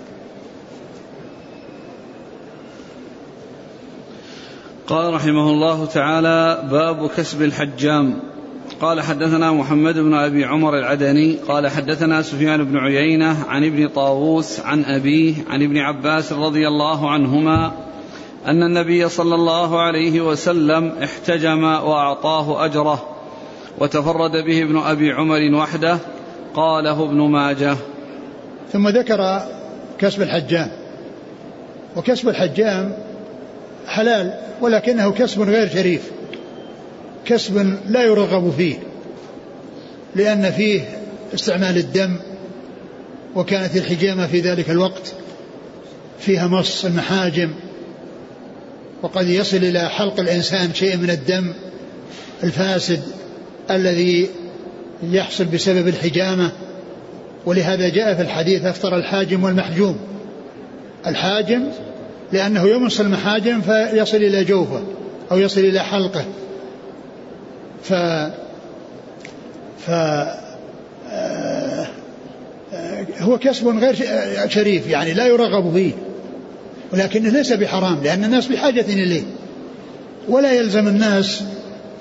قال 4.87 5.15
رحمه 5.15 5.51
الله 5.51 5.87
تعالى 5.87 6.69
باب 6.71 7.11
كسب 7.17 7.43
الحجام. 7.43 8.21
قال 8.81 9.01
حدثنا 9.01 9.53
محمد 9.53 9.99
بن 9.99 10.15
أبي 10.15 10.45
عمر 10.45 10.79
العدني 10.79 11.37
قال 11.49 11.69
حدثنا 11.69 12.23
سفيان 12.23 12.65
بن 12.65 12.79
عيينة 12.79 13.37
عن 13.49 13.65
ابن 13.65 13.89
طاووس 13.89 14.61
عن 14.61 14.85
أبيه 14.85 15.35
عن 15.51 15.63
ابن 15.63 15.79
عباس 15.79 16.33
رضي 16.33 16.69
الله 16.69 17.11
عنهما 17.11 17.73
أن 18.47 18.63
النبي 18.63 19.09
صلى 19.09 19.35
الله 19.35 19.81
عليه 19.81 20.21
وسلم 20.21 20.93
احتجم 21.03 21.65
وأعطاه 21.65 22.65
أجره 22.65 23.03
وتفرد 23.79 24.33
به 24.47 24.63
ابن 24.63 24.79
أبي 24.79 25.13
عمر 25.13 25.55
وحده 25.55 25.99
قاله 26.55 27.05
ابن 27.05 27.21
ماجه. 27.21 27.77
ثم 28.73 28.89
ذكر 28.89 29.43
كسب 29.99 30.23
الحجام. 30.23 30.71
وكسب 31.97 32.29
الحجام 32.29 33.12
حلال 33.87 34.39
ولكنه 34.61 35.13
كسب 35.13 35.43
غير 35.43 35.69
شريف 35.69 36.11
كسب 37.25 37.77
لا 37.89 38.03
يرغب 38.03 38.53
فيه 38.57 38.77
لأن 40.15 40.51
فيه 40.51 40.81
استعمال 41.35 41.77
الدم 41.77 42.17
وكانت 43.35 43.77
الحجامة 43.77 44.27
في 44.27 44.41
ذلك 44.41 44.71
الوقت 44.71 45.13
فيها 46.21 46.47
مص 46.47 46.85
المحاجم 46.85 47.51
وقد 49.03 49.29
يصل 49.29 49.57
إلى 49.57 49.89
حلق 49.89 50.21
الإنسان 50.21 50.75
شيء 50.75 50.97
من 50.97 51.11
الدم 51.11 51.53
الفاسد 52.45 53.03
الذي 53.71 54.29
يحصل 55.03 55.45
بسبب 55.45 55.89
الحجامة 55.89 56.53
ولهذا 57.47 57.89
جاء 57.89 58.15
في 58.15 58.23
الحديث 58.23 58.65
أفطر 58.65 58.97
الحاجم 58.97 59.45
والمحجوم 59.45 59.99
الحاجم 61.07 61.65
لأنه 62.33 62.69
يمص 62.69 63.01
المحاجم 63.01 63.61
فيصل 63.61 64.17
إلى 64.17 64.45
جوفه 64.45 64.83
أو 65.33 65.39
يصل 65.39 65.61
إلى 65.61 65.81
حلقه. 65.81 66.25
ف 67.83 67.93
ف 69.87 69.91
هو 73.21 73.39
كسب 73.39 73.69
غير 73.69 73.97
شريف 74.49 74.89
يعني 74.89 75.15
لا 75.15 75.27
يرغب 75.27 75.73
فيه. 75.75 75.93
ولكنه 76.93 77.29
ليس 77.29 77.53
بحرام 77.53 78.03
لأن 78.03 78.25
الناس 78.25 78.47
بحاجة 78.47 78.85
إليه. 78.89 79.23
ولا 80.29 80.53
يلزم 80.53 80.89
الناس 80.89 81.43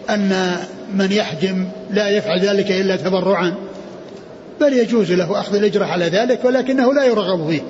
أن 0.09 0.55
من 0.95 1.11
يحجم 1.11 1.65
لا 1.91 2.09
يفعل 2.09 2.39
ذلك 2.39 2.71
إلا 2.71 2.95
تبرعا. 2.95 3.55
بل 4.61 4.73
يجوز 4.73 5.11
له 5.11 5.39
أخذ 5.39 5.55
الأجرة 5.55 5.85
على 5.85 6.05
ذلك 6.05 6.45
ولكنه 6.45 6.93
لا 6.93 7.05
يرغب 7.05 7.49
فيه. 7.49 7.61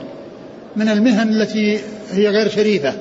من 0.76 0.90
المهن 0.90 1.30
التي 1.30 1.80
هي 2.12 2.30
غير 2.30 2.50
شريفة 2.50 2.94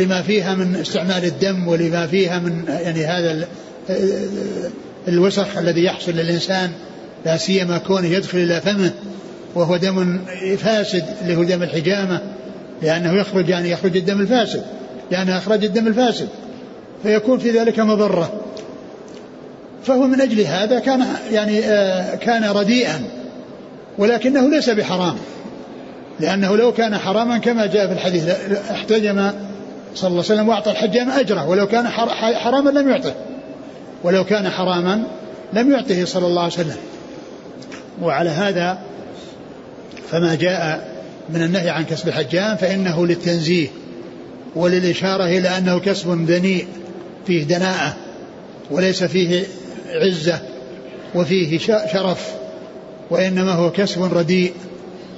لما 0.00 0.22
فيها 0.22 0.54
من 0.54 0.76
استعمال 0.76 1.24
الدم 1.24 1.68
ولما 1.68 2.06
فيها 2.06 2.38
من 2.38 2.64
يعني 2.68 3.04
هذا 3.04 3.48
الوسخ 5.08 5.58
الذي 5.58 5.84
يحصل 5.84 6.12
للإنسان 6.12 6.70
لا 7.26 7.36
سيما 7.36 7.78
كونه 7.78 8.08
يدخل 8.08 8.38
إلى 8.38 8.60
فمه 8.60 8.92
وهو 9.54 9.76
دم 9.76 10.18
فاسد 10.58 11.04
اللي 11.22 11.36
هو 11.36 11.44
دم 11.44 11.62
الحجامة 11.62 12.20
لأنه 12.82 13.12
يخرج 13.12 13.48
يعني 13.48 13.70
يخرج 13.70 13.96
الدم 13.96 14.20
الفاسد 14.20 14.62
لأنه 15.10 15.38
أخرج 15.38 15.64
الدم 15.64 15.86
الفاسد 15.86 16.28
فيكون 17.02 17.38
في 17.38 17.50
ذلك 17.50 17.80
مضرة. 17.80 18.40
فهو 19.84 20.06
من 20.06 20.20
أجل 20.20 20.40
هذا 20.40 20.78
كان 20.78 21.06
يعني 21.32 21.64
آه 21.64 22.14
كان 22.14 22.44
رديئا 22.44 23.02
ولكنه 23.98 24.50
ليس 24.50 24.70
بحرام. 24.70 25.16
لأنه 26.20 26.56
لو 26.56 26.72
كان 26.72 26.98
حراما 26.98 27.38
كما 27.38 27.66
جاء 27.66 27.86
في 27.86 27.92
الحديث 27.92 28.28
احتجم 28.70 29.30
صلى 29.94 30.08
الله 30.08 30.24
عليه 30.24 30.34
وسلم 30.34 30.48
وأعطى 30.48 30.70
الحجام 30.70 31.10
أجره 31.10 31.48
ولو 31.48 31.66
كان 31.66 31.88
حراما 32.34 32.70
لم 32.70 32.88
يعطه. 32.90 33.14
ولو 34.04 34.24
كان 34.24 34.50
حراما 34.50 35.02
لم 35.52 35.72
يعطه 35.72 36.04
صلى 36.04 36.26
الله 36.26 36.42
عليه 36.42 36.52
وسلم. 36.52 36.76
وعلى 38.02 38.30
هذا 38.30 38.78
فما 40.10 40.34
جاء 40.34 40.90
من 41.28 41.42
النهي 41.42 41.70
عن 41.70 41.84
كسب 41.84 42.08
الحجام 42.08 42.56
فإنه 42.56 43.06
للتنزيه 43.06 43.68
وللإشارة 44.56 45.24
إلى 45.24 45.48
أنه 45.48 45.80
كسب 45.80 46.26
دنيء 46.26 46.66
فيه 47.26 47.44
دناءة 47.44 47.96
وليس 48.70 49.04
فيه 49.04 49.44
عزة 49.88 50.38
وفيه 51.14 51.58
شرف 51.92 52.30
وإنما 53.10 53.52
هو 53.52 53.70
كسب 53.70 54.14
رديء. 54.14 54.52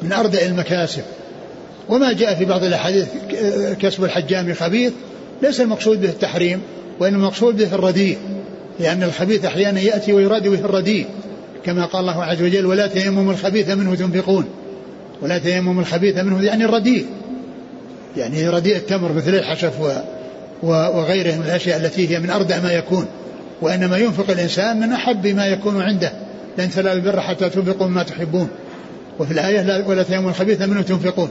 من 0.03 0.12
أردأ 0.12 0.47
المكاسب. 0.47 1.03
وما 1.88 2.12
جاء 2.12 2.35
في 2.35 2.45
بعض 2.45 2.65
الأحاديث 2.65 3.07
كسب 3.81 4.05
الحجام 4.05 4.55
خبيث 4.55 4.93
ليس 5.43 5.61
المقصود 5.61 6.01
به 6.01 6.09
التحريم 6.09 6.61
وإنما 7.01 7.19
المقصود 7.19 7.57
به 7.57 7.75
الرديء 7.75 8.19
لأن 8.81 9.03
الخبيث 9.03 9.45
أحيانا 9.45 9.81
يأتي 9.81 10.12
ويراد 10.12 10.49
به 10.49 10.59
الرديء 10.59 11.07
كما 11.65 11.85
قال 11.85 12.01
الله 12.01 12.25
عز 12.25 12.43
وجل 12.43 12.67
ولا 12.67 12.87
تيمموا 12.87 13.33
الخبيث 13.33 13.71
منه 13.71 13.95
تنفقون 13.95 14.45
ولا 15.23 15.38
تيمموا 15.38 15.83
الخبيث 15.83 16.19
منه 16.19 16.45
يعني 16.45 16.65
الرديء. 16.65 17.07
يعني 18.17 18.49
رديء 18.49 18.77
التمر 18.77 19.12
مثل 19.12 19.35
الحشف 19.35 19.81
و 19.81 19.88
وغيره 20.69 21.35
من 21.37 21.43
الأشياء 21.47 21.81
التي 21.81 22.11
هي 22.11 22.21
من 22.21 22.31
أردع 22.31 22.61
ما 22.61 22.73
يكون. 22.73 23.07
وإنما 23.62 23.97
ينفق 23.97 24.31
الإنسان 24.31 24.81
من 24.81 24.93
أحب 24.93 25.27
ما 25.27 25.47
يكون 25.47 25.83
عنده. 25.83 26.12
لن 26.59 26.71
تنالوا 26.71 26.93
البر 26.93 27.21
حتى 27.21 27.51
تنفقوا 27.51 27.87
مما 27.87 28.03
تحبون. 28.03 28.49
وفي 29.23 29.33
الآية 29.33 29.63
لا 29.63 29.87
ولا 29.87 30.03
تيمموا 30.03 30.31
الخبيث 30.31 30.63
منه 30.63 30.83
تنفقون. 30.83 31.29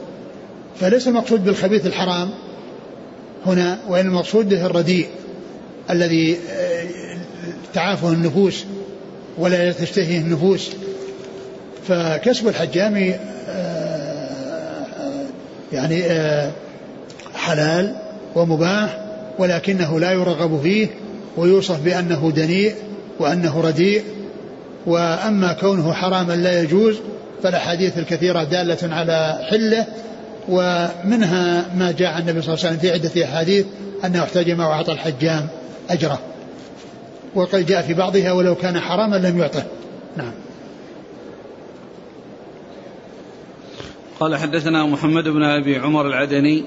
فليس 0.80 1.08
المقصود 1.08 1.44
بالخبيث 1.44 1.86
الحرام 1.86 2.30
هنا 3.46 3.80
وإن 3.90 4.06
المقصود 4.06 4.50
به 4.50 4.66
الرديء 4.66 5.08
الذي 5.90 6.38
تعافه 7.74 8.10
النفوس 8.10 8.64
ولا 9.38 9.72
تشتهيه 9.72 10.18
النفوس. 10.18 10.70
فكسب 11.88 12.48
الحجام 12.48 13.16
يعني 15.74 16.04
حلال 17.36 17.96
ومباح 18.36 19.06
ولكنه 19.40 20.00
لا 20.00 20.12
يرغب 20.12 20.62
فيه 20.64 20.88
ويوصف 21.38 21.80
بأنه 21.82 22.32
دنيء 22.36 22.76
وأنه 23.20 23.62
رديء. 23.62 24.04
وأما 24.86 25.54
كونه 25.54 25.94
حراما 25.94 26.34
لا 26.34 26.62
يجوز 26.62 26.96
فالأحاديث 27.44 27.98
الكثيرة 27.98 28.44
دالة 28.44 28.96
على 28.96 29.40
حله 29.50 29.86
ومنها 30.50 31.76
ما 31.76 31.92
جاء 31.92 32.14
عن 32.14 32.22
النبي 32.22 32.42
صلى 32.42 32.54
الله 32.54 32.66
عليه 32.66 32.78
وسلم 32.78 32.78
في 32.78 32.92
عدة 32.92 33.26
أحاديث 33.26 33.66
أنه 34.06 34.24
احتجم 34.24 34.60
وأعطى 34.60 34.92
الحجام 34.92 35.48
أجره. 35.90 36.20
وقد 37.36 37.66
جاء 37.66 37.82
في 37.82 37.94
بعضها 37.94 38.32
ولو 38.32 38.56
كان 38.56 38.80
حراما 38.80 39.16
لم 39.16 39.40
يعطه. 39.40 39.64
نعم. 40.18 40.32
قال 44.20 44.38
حدثنا 44.38 44.86
محمد 44.86 45.24
بن 45.24 45.44
أبي 45.44 45.78
عمر 45.78 46.08
العدني. 46.08 46.64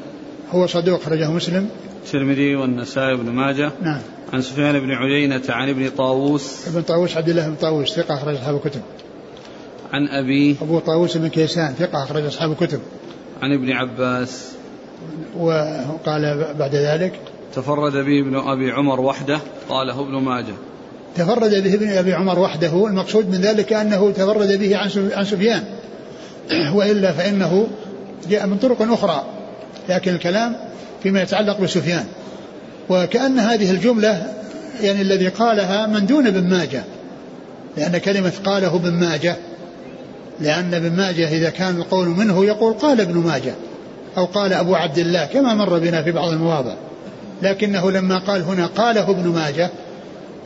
هو 0.50 0.66
صدوق 0.66 1.02
خرجه 1.02 1.30
مسلم. 1.30 1.68
الترمذي 2.06 2.56
والنسائي 2.56 3.16
بن 3.16 3.30
ماجه. 3.30 3.70
نعم. 3.82 4.00
عن 4.32 4.42
سفيان 4.42 4.80
بن 4.80 4.90
عيينة 4.90 5.42
عن 5.48 5.68
ابن 5.68 5.88
طاووس. 5.88 6.68
ابن 6.68 6.82
طاووس 6.82 7.16
عبد 7.16 7.28
الله 7.28 7.48
بن 7.48 7.54
طاووس 7.54 7.92
ثقة 7.92 8.14
أخرج 8.14 8.34
أصحاب 8.34 8.56
الكتب. 8.56 8.80
عن 9.94 10.08
أبيه 10.08 10.54
أبو 10.62 10.78
طاووس 10.78 11.16
بن 11.16 11.28
كيسان 11.28 11.74
ثقة 11.78 12.02
أخرج 12.02 12.24
أصحاب 12.24 12.52
الكتب. 12.52 12.80
عن 13.42 13.52
ابن 13.52 13.72
عباس. 13.72 14.52
وقال 15.38 16.54
بعد 16.58 16.74
ذلك 16.74 17.12
تفرد 17.54 17.92
به 17.92 18.20
ابن 18.20 18.36
أبي 18.36 18.70
عمر 18.70 19.00
وحده 19.00 19.38
قاله 19.68 20.00
ابن 20.00 20.12
ماجه. 20.12 20.54
تفرد 21.16 21.50
به 21.50 21.74
ابن 21.74 21.88
أبي 21.88 22.14
عمر 22.14 22.38
وحده 22.38 22.86
المقصود 22.86 23.28
من 23.28 23.40
ذلك 23.40 23.72
أنه 23.72 24.10
تفرد 24.10 24.58
به 24.58 24.76
عن 25.16 25.24
سفيان. 25.24 25.64
وإلا 26.76 27.12
فإنه 27.12 27.66
جاء 28.28 28.46
من 28.46 28.58
طرق 28.58 28.82
أخرى 28.82 29.24
لكن 29.88 30.14
الكلام 30.14 30.56
فيما 31.02 31.22
يتعلق 31.22 31.60
بسفيان. 31.60 32.06
وكأن 32.88 33.38
هذه 33.38 33.70
الجملة 33.70 34.32
يعني 34.82 35.02
الذي 35.02 35.28
قالها 35.28 35.86
من 35.86 36.06
دون 36.06 36.26
ابن 36.26 36.50
ماجه 36.50 36.84
لأن 37.76 37.98
كلمة 37.98 38.32
قاله 38.44 38.76
ابن 38.76 38.90
ماجه 38.90 39.36
لأن 40.40 40.74
ابن 40.74 40.96
ماجه 40.96 41.28
إذا 41.28 41.50
كان 41.50 41.76
القول 41.76 42.08
منه 42.08 42.44
يقول 42.44 42.74
قال 42.74 43.00
ابن 43.00 43.18
ماجه 43.18 43.54
أو 44.16 44.24
قال 44.24 44.52
أبو 44.52 44.74
عبد 44.74 44.98
الله 44.98 45.24
كما 45.24 45.54
مر 45.54 45.78
بنا 45.78 46.02
في 46.02 46.12
بعض 46.12 46.32
المواضع. 46.32 46.74
لكنه 47.42 47.90
لما 47.90 48.18
قال 48.18 48.42
هنا 48.42 48.66
قاله 48.66 49.10
ابن 49.10 49.28
ماجه 49.28 49.70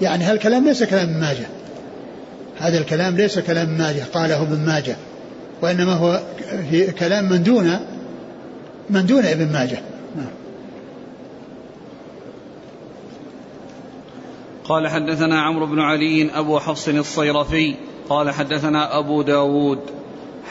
يعني 0.03 0.25
هالكلام 0.25 0.65
ليس 0.65 0.83
كلام 0.83 1.09
ابن 1.09 1.21
ماجه. 1.21 1.47
هذا 2.59 2.79
الكلام 2.79 3.17
ليس 3.17 3.39
كلام 3.39 3.69
ماجه 3.79 4.03
قاله 4.15 4.43
ابن 4.43 4.67
ماجه. 4.67 4.97
وإنما 5.63 5.93
هو 5.93 6.21
في 6.71 6.93
كلام 6.93 7.29
من 7.29 7.43
دون 7.43 7.79
من 8.91 9.07
دون 9.07 9.25
ابن 9.25 9.53
ماجه. 9.53 9.79
نعم. 10.17 10.31
قال 14.65 14.89
حدثنا 14.89 15.43
عمرو 15.43 15.67
بن 15.67 15.81
علي 15.81 16.31
أبو 16.35 16.59
حفص 16.59 16.89
الصيرفي 16.89 17.75
قال 18.09 18.31
حدثنا 18.31 18.99
أبو 18.99 19.23
داود 19.23 19.79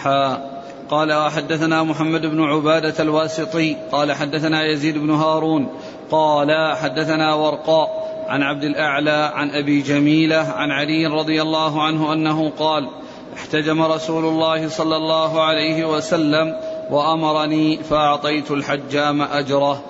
حا 0.03 0.57
قال 0.89 1.13
وحدثنا 1.13 1.83
محمد 1.83 2.21
بن 2.21 2.43
عبادة 2.43 3.03
الواسطي 3.03 3.75
قال 3.91 4.11
حدثنا 4.11 4.65
يزيد 4.65 4.97
بن 4.97 5.09
هارون 5.09 5.67
قال 6.11 6.75
حدثنا 6.75 7.33
ورقاء 7.33 8.07
عن 8.27 8.43
عبد 8.43 8.63
الأعلى 8.63 9.31
عن 9.33 9.49
أبي 9.49 9.81
جميلة 9.81 10.37
عن 10.37 10.71
علي 10.71 11.05
رضي 11.07 11.41
الله 11.41 11.83
عنه 11.83 12.13
أنه 12.13 12.49
قال 12.49 12.89
احتجم 13.35 13.81
رسول 13.81 14.25
الله 14.25 14.69
صلى 14.69 14.95
الله 14.95 15.41
عليه 15.41 15.85
وسلم 15.85 16.55
وأمرني 16.91 17.83
فأعطيت 17.83 18.51
الحجام 18.51 19.21
أجره. 19.21 19.81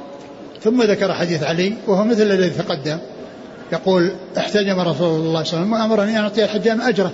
ثم 0.61 0.83
ذكر 0.83 1.13
حديث 1.13 1.43
علي 1.43 1.73
وهو 1.87 2.03
مثل 2.03 2.21
الذي 2.21 2.49
تقدم. 2.49 2.99
يقول 3.71 4.11
احتجم 4.37 4.79
رسول 4.79 5.19
الله 5.19 5.19
صلى 5.19 5.19
الله 5.19 5.37
عليه 5.37 5.39
وسلم 5.39 5.73
وأمرني 5.73 6.19
أن 6.19 6.23
أعطي 6.23 6.43
الحجام 6.43 6.81
أجره. 6.81 7.11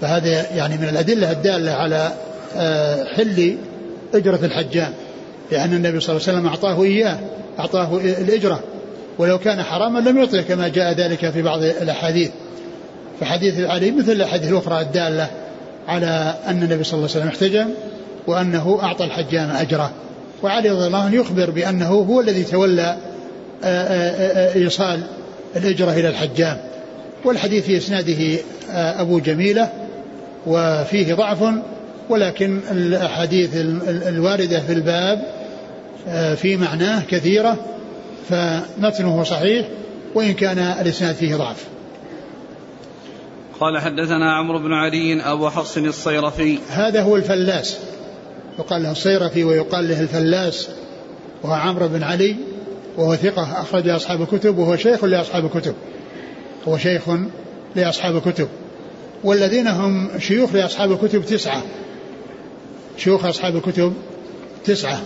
فهذا 0.00 0.54
يعني 0.56 0.76
من 0.76 0.88
الأدلة 0.88 1.30
الدالة 1.30 1.72
على 1.72 2.12
حل 3.16 3.56
أجرة 4.14 4.40
الحجام 4.42 4.92
لأن 5.52 5.72
النبي 5.74 6.00
صلى 6.00 6.16
الله 6.16 6.28
عليه 6.28 6.38
وسلم 6.38 6.46
أعطاه 6.46 6.82
إياه 6.82 7.18
أعطاه 7.58 7.96
الأجرة 7.96 8.60
ولو 9.18 9.38
كان 9.38 9.62
حراما 9.62 9.98
لم 9.98 10.18
يعطيه 10.18 10.40
كما 10.40 10.68
جاء 10.68 10.92
ذلك 10.92 11.30
في 11.30 11.42
بعض 11.42 11.62
الأحاديث. 11.62 12.30
فحديث 13.20 13.60
علي 13.60 13.90
مثل 13.90 14.12
الأحاديث 14.12 14.50
الأخرى 14.52 14.80
الدالة 14.80 15.26
على 15.88 16.34
أن 16.46 16.62
النبي 16.62 16.84
صلى 16.84 16.98
الله 16.98 17.10
عليه 17.10 17.20
وسلم 17.20 17.28
احتجم 17.28 17.68
وأنه 18.26 18.78
أعطى 18.82 19.04
الحجام 19.04 19.50
أجرة. 19.50 19.90
وعلي 20.42 20.70
رضي 20.70 20.86
الله 20.86 20.98
عنه 20.98 21.14
يخبر 21.14 21.50
بأنه 21.50 21.88
هو 21.88 22.20
الذي 22.20 22.44
تولى 22.44 22.96
إيصال 24.54 25.00
الإجرة 25.56 25.92
إلى 25.92 26.08
الحجام. 26.08 26.56
والحديث 27.24 27.64
في 27.64 27.76
إسناده 27.76 28.38
أبو 28.70 29.18
جميلة 29.18 29.68
وفيه 30.46 31.14
ضعف 31.14 31.38
ولكن 32.08 32.60
الأحاديث 32.70 33.50
الواردة 33.86 34.60
في 34.60 34.72
الباب 34.72 35.22
في 36.36 36.56
معناه 36.56 37.02
كثيرة 37.10 37.56
فمتنه 38.28 39.22
صحيح 39.22 39.68
وإن 40.14 40.32
كان 40.34 40.58
الإسناد 40.58 41.14
فيه 41.14 41.36
ضعف. 41.36 41.66
قال 43.60 43.78
حدثنا 43.78 44.32
عمرو 44.32 44.58
بن 44.58 44.72
علي 44.72 45.22
أبو 45.22 45.48
حفص 45.48 45.76
الصيرفي. 45.76 46.58
هذا 46.70 47.02
هو 47.02 47.16
الفلاس. 47.16 47.78
يقال 48.58 48.82
له 48.82 48.90
الصيرفي 48.90 49.44
ويقال 49.44 49.88
له 49.88 50.00
الفلاس 50.00 50.68
وهو 51.42 51.52
عمرو 51.52 51.88
بن 51.88 52.02
علي 52.02 52.36
وهو 52.96 53.16
ثقة 53.16 53.60
أخرج 53.60 53.88
أصحاب 53.88 54.22
الكتب 54.22 54.58
وهو 54.58 54.76
شيخ 54.76 55.04
لأصحاب 55.04 55.44
الكتب. 55.44 55.74
هو 56.68 56.78
شيخ 56.78 57.02
لأصحاب 57.76 58.16
الكتب. 58.16 58.48
والذين 59.24 59.66
هم 59.66 60.08
شيوخ 60.18 60.54
لأصحاب 60.54 60.92
الكتب 60.92 61.24
تسعة. 61.24 61.62
شيوخ 62.96 63.24
أصحاب 63.24 63.56
الكتب 63.56 63.92
تسعة. 64.64 65.00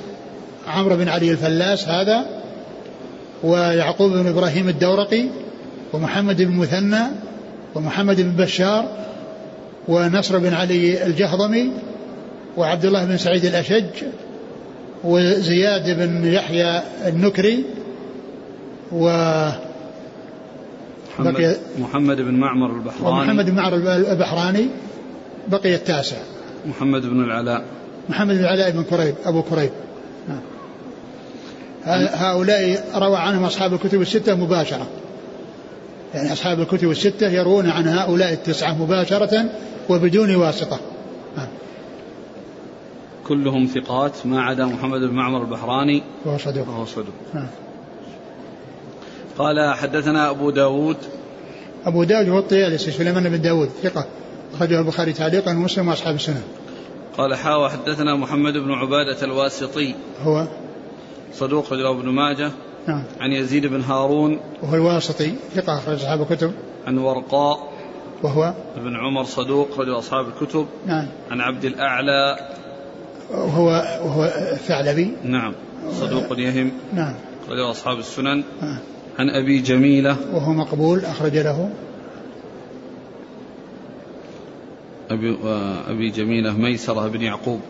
عمرو 0.68 0.96
بن 0.96 1.08
علي 1.08 1.30
الفلاس 1.30 1.88
هذا 1.88 2.26
ويعقوب 3.42 4.12
بن 4.12 4.26
إبراهيم 4.26 4.68
الدورقي 4.68 5.24
ومحمد 5.92 6.42
بن 6.42 6.56
مثنى 6.56 7.02
ومحمد 7.74 8.20
بن 8.20 8.44
بشار 8.44 8.88
ونصر 9.88 10.38
بن 10.38 10.54
علي 10.54 11.06
الجهضمي 11.06 11.70
وعبد 12.56 12.84
الله 12.84 13.04
بن 13.04 13.16
سعيد 13.16 13.44
الأشج 13.44 13.84
وزياد 15.04 15.98
بن 15.98 16.32
يحيى 16.32 16.82
النكري 17.06 17.64
و 18.92 19.10
محمد, 21.18 21.56
محمد 21.78 22.16
بن 22.16 22.34
معمر 22.34 22.70
البحراني. 22.76 23.20
ومحمد 23.20 23.50
بن 23.50 23.56
معمر 23.56 23.74
البحراني 24.12 24.68
بقي 25.48 25.74
التاسع. 25.74 26.16
محمد 26.66 27.06
بن 27.06 27.24
العلاء. 27.24 27.64
محمد 28.08 28.34
بن 28.34 28.40
العلاء 28.40 28.70
بن 28.70 28.82
كريب 28.82 29.14
أبو 29.24 29.42
كريب. 29.42 29.70
هؤلاء 31.84 32.84
روى 32.94 33.16
عنهم 33.16 33.44
أصحاب 33.44 33.72
الكتب 33.72 34.00
الستة 34.00 34.34
مباشرة؟ 34.34 34.86
يعني 36.14 36.32
أصحاب 36.32 36.60
الكتب 36.60 36.90
الستة 36.90 37.28
يروون 37.28 37.70
عن 37.70 37.88
هؤلاء 37.88 38.32
التسعة 38.32 38.82
مباشرة 38.82 39.44
وبدون 39.88 40.34
واسطة. 40.34 40.78
كلهم 43.26 43.66
ثقات 43.66 44.12
ما 44.24 44.42
عدا 44.42 44.64
محمد 44.64 45.00
بن 45.00 45.14
معمر 45.14 45.42
البحراني. 45.42 46.02
وهو 46.24 46.38
صدوق. 46.38 46.68
وهو 46.68 46.84
صدوق. 46.84 47.14
قال 49.40 49.74
حدثنا 49.74 50.30
أبو 50.30 50.50
داود. 50.50 50.96
أبو 51.86 52.04
داود 52.04 52.28
هو 52.28 52.38
الطيالسي 52.38 52.90
سليمان 52.90 53.28
بن 53.28 53.40
داود 53.40 53.70
ثقة 53.82 54.04
أخرجه 54.54 54.80
البخاري 54.80 55.12
تعليقا 55.12 55.50
ومسلم 55.50 55.88
وأصحاب 55.88 56.14
السنة. 56.14 56.42
قال 57.18 57.34
حا 57.34 57.68
حدثنا 57.68 58.16
محمد 58.16 58.52
بن 58.52 58.72
عبادة 58.72 59.24
الواسطي. 59.24 59.94
هو؟ 60.22 60.46
صدوق 61.34 61.72
رجل 61.72 61.86
ابن 61.86 62.08
ماجه. 62.08 62.50
نعم. 62.86 63.04
عن 63.20 63.32
يزيد 63.32 63.66
بن 63.66 63.80
هارون. 63.80 64.40
وهو 64.62 64.74
الواسطي 64.74 65.34
ثقة 65.54 65.78
أخرج 65.78 65.94
أصحاب 65.94 66.22
الكتب. 66.22 66.52
عن 66.86 66.98
ورقاء. 66.98 67.72
وهو؟ 68.22 68.54
ابن 68.76 68.96
عمر 68.96 69.24
صدوق 69.24 69.80
رجل 69.80 69.98
أصحاب 69.98 70.26
الكتب. 70.28 70.66
نعم. 70.86 71.06
عن 71.30 71.40
عبد 71.40 71.64
الأعلى. 71.64 72.36
وهو؟ 73.30 73.66
وهو 74.04 74.24
الثعلبي 74.52 75.12
نعم. 75.24 75.52
صدوق 76.00 76.38
يهم. 76.38 76.72
نعم. 76.92 77.14
رجل 77.48 77.70
أصحاب 77.70 77.98
السنن. 77.98 78.44
نعم. 78.62 78.78
عن 79.20 79.30
أبي 79.30 79.58
جميلة. 79.58 80.16
وهو 80.32 80.52
مقبول 80.52 81.04
أخرج 81.04 81.36
له. 81.36 81.70
أبي, 85.10 85.36
أبي 85.88 86.10
جميلة 86.10 86.52
ميسرة 86.52 87.08
بن 87.08 87.22
يعقوب. 87.22 87.60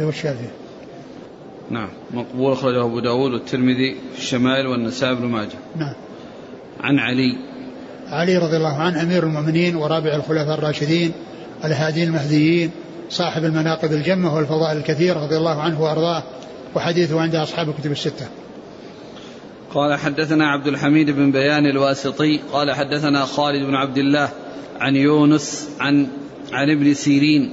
هو 0.00 0.08
الشافعي 0.08 0.50
نعم 1.70 1.88
مقبول 2.14 2.52
أخرجه 2.52 2.84
أبو 2.84 3.00
داود 3.00 3.32
والترمذي 3.32 3.96
في 4.12 4.18
الشمائل 4.18 4.66
والنسائي 4.66 5.14
بن 5.14 5.26
ماجه. 5.26 5.58
نعم. 5.76 5.94
عن 6.80 6.98
علي. 6.98 7.38
علي 8.08 8.38
رضي 8.38 8.56
الله 8.56 8.76
عنه 8.76 9.02
أمير 9.02 9.22
المؤمنين 9.22 9.76
ورابع 9.76 10.14
الخلفاء 10.14 10.58
الراشدين 10.58 11.12
الهادين 11.64 12.08
المهديين 12.08 12.70
صاحب 13.10 13.44
المناقب 13.44 13.92
الجمة 13.92 14.34
والفضائل 14.34 14.76
الكثيرة 14.76 15.24
رضي 15.24 15.36
الله 15.36 15.62
عنه 15.62 15.82
وأرضاه 15.82 16.22
وحديثه 16.74 17.20
عند 17.20 17.34
أصحاب 17.34 17.68
الكتب 17.68 17.92
الستة. 17.92 18.26
قال 19.74 19.94
حدثنا 19.94 20.50
عبد 20.50 20.66
الحميد 20.66 21.10
بن 21.10 21.32
بيان 21.32 21.66
الواسطي 21.66 22.40
قال 22.52 22.72
حدثنا 22.72 23.24
خالد 23.24 23.66
بن 23.66 23.74
عبد 23.74 23.98
الله 23.98 24.28
عن 24.80 24.96
يونس 24.96 25.68
عن 25.80 26.06
عن 26.52 26.70
ابن 26.70 26.94
سيرين 26.94 27.52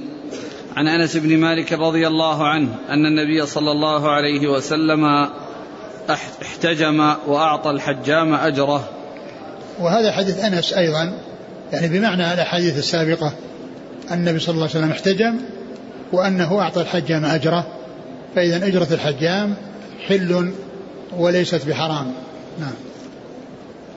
عن 0.76 0.88
أنس 0.88 1.16
بن 1.16 1.38
مالك 1.38 1.72
رضي 1.72 2.06
الله 2.06 2.46
عنه 2.46 2.68
أن 2.90 3.06
النبي 3.06 3.46
صلى 3.46 3.70
الله 3.70 4.10
عليه 4.10 4.48
وسلم 4.48 5.28
احتجم 6.42 7.14
وأعطى 7.26 7.70
الحجام 7.70 8.34
أجره. 8.34 8.88
وهذا 9.80 10.12
حديث 10.12 10.44
أنس 10.44 10.72
أيضا 10.72 11.18
يعني 11.72 11.98
بمعنى 11.98 12.34
الأحاديث 12.34 12.78
السابقة 12.78 13.32
النبي 14.12 14.38
صلى 14.38 14.54
الله 14.54 14.68
عليه 14.68 14.78
وسلم 14.78 14.90
احتجم 14.90 15.40
وأنه 16.12 16.60
أعطى 16.60 16.80
الحجام 16.80 17.24
أجره 17.24 17.66
فإذا 18.34 18.66
أجرة 18.66 18.88
الحجام 18.90 19.54
حل 20.08 20.52
وليست 21.18 21.68
بحرام. 21.68 22.12
نعم. 22.60 22.74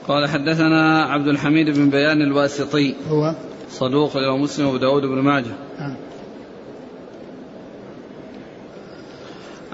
قال 0.08 0.28
حدثنا 0.28 1.02
عبد 1.04 1.28
الحميد 1.28 1.70
بن 1.70 1.90
بيان 1.90 2.22
الواسطي. 2.22 2.94
هو؟ 3.10 3.34
صدوق 3.70 4.16
له 4.16 4.36
مسلم 4.36 4.66
وأبو 4.66 4.76
داود 4.76 5.02
بن 5.02 5.18
ماجه. 5.18 5.54
نعم. 5.78 5.94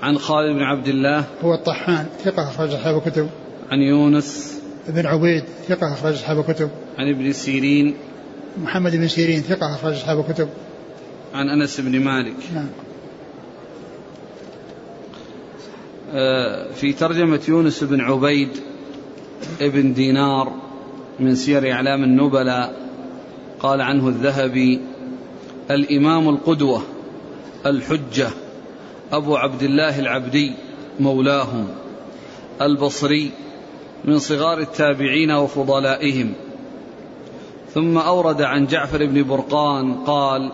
عن 0.02 0.18
خالد 0.18 0.56
بن 0.56 0.62
عبد 0.62 0.88
الله. 0.88 1.24
هو 1.44 1.54
الطحان 1.54 2.06
ثقة 2.24 2.48
أخرج 2.48 2.70
أصحاب 2.74 2.96
الكتب. 2.96 3.28
عن 3.70 3.78
يونس. 3.78 4.60
بن 4.88 5.06
عبيد 5.06 5.44
ثقة 5.68 5.92
أخرج 5.92 6.12
أصحاب 6.12 6.38
الكتب. 6.38 6.70
عن 6.98 7.08
ابن 7.08 7.32
سيرين. 7.32 7.94
محمد 8.62 8.96
بن 8.96 9.08
سيرين 9.08 9.40
ثقة 9.40 9.74
أخرج 9.74 9.92
أصحاب 9.92 10.20
الكتب. 10.20 10.48
عن 11.34 11.48
أنس 11.48 11.80
بن 11.80 12.00
مالك. 12.00 12.36
نعم 12.54 12.68
آه، 16.01 16.01
في 16.74 16.92
ترجمة 16.98 17.40
يونس 17.48 17.84
بن 17.84 18.00
عبيد 18.00 18.48
ابن 19.60 19.92
دينار 19.92 20.52
من 21.20 21.34
سير 21.34 21.72
أعلام 21.72 22.04
النبلاء 22.04 22.90
قال 23.60 23.80
عنه 23.80 24.08
الذهبي 24.08 24.80
الإمام 25.70 26.28
القدوة 26.28 26.82
الحجة 27.66 28.28
أبو 29.12 29.36
عبد 29.36 29.62
الله 29.62 29.98
العبدي 29.98 30.52
مولاهم 31.00 31.68
البصري 32.62 33.30
من 34.04 34.18
صغار 34.18 34.58
التابعين 34.58 35.30
وفضلائهم. 35.30 36.32
ثم 37.74 37.98
أورد 37.98 38.42
عن 38.42 38.66
جعفر 38.66 39.06
بن 39.06 39.22
برقان 39.22 39.94
قال 39.94 40.52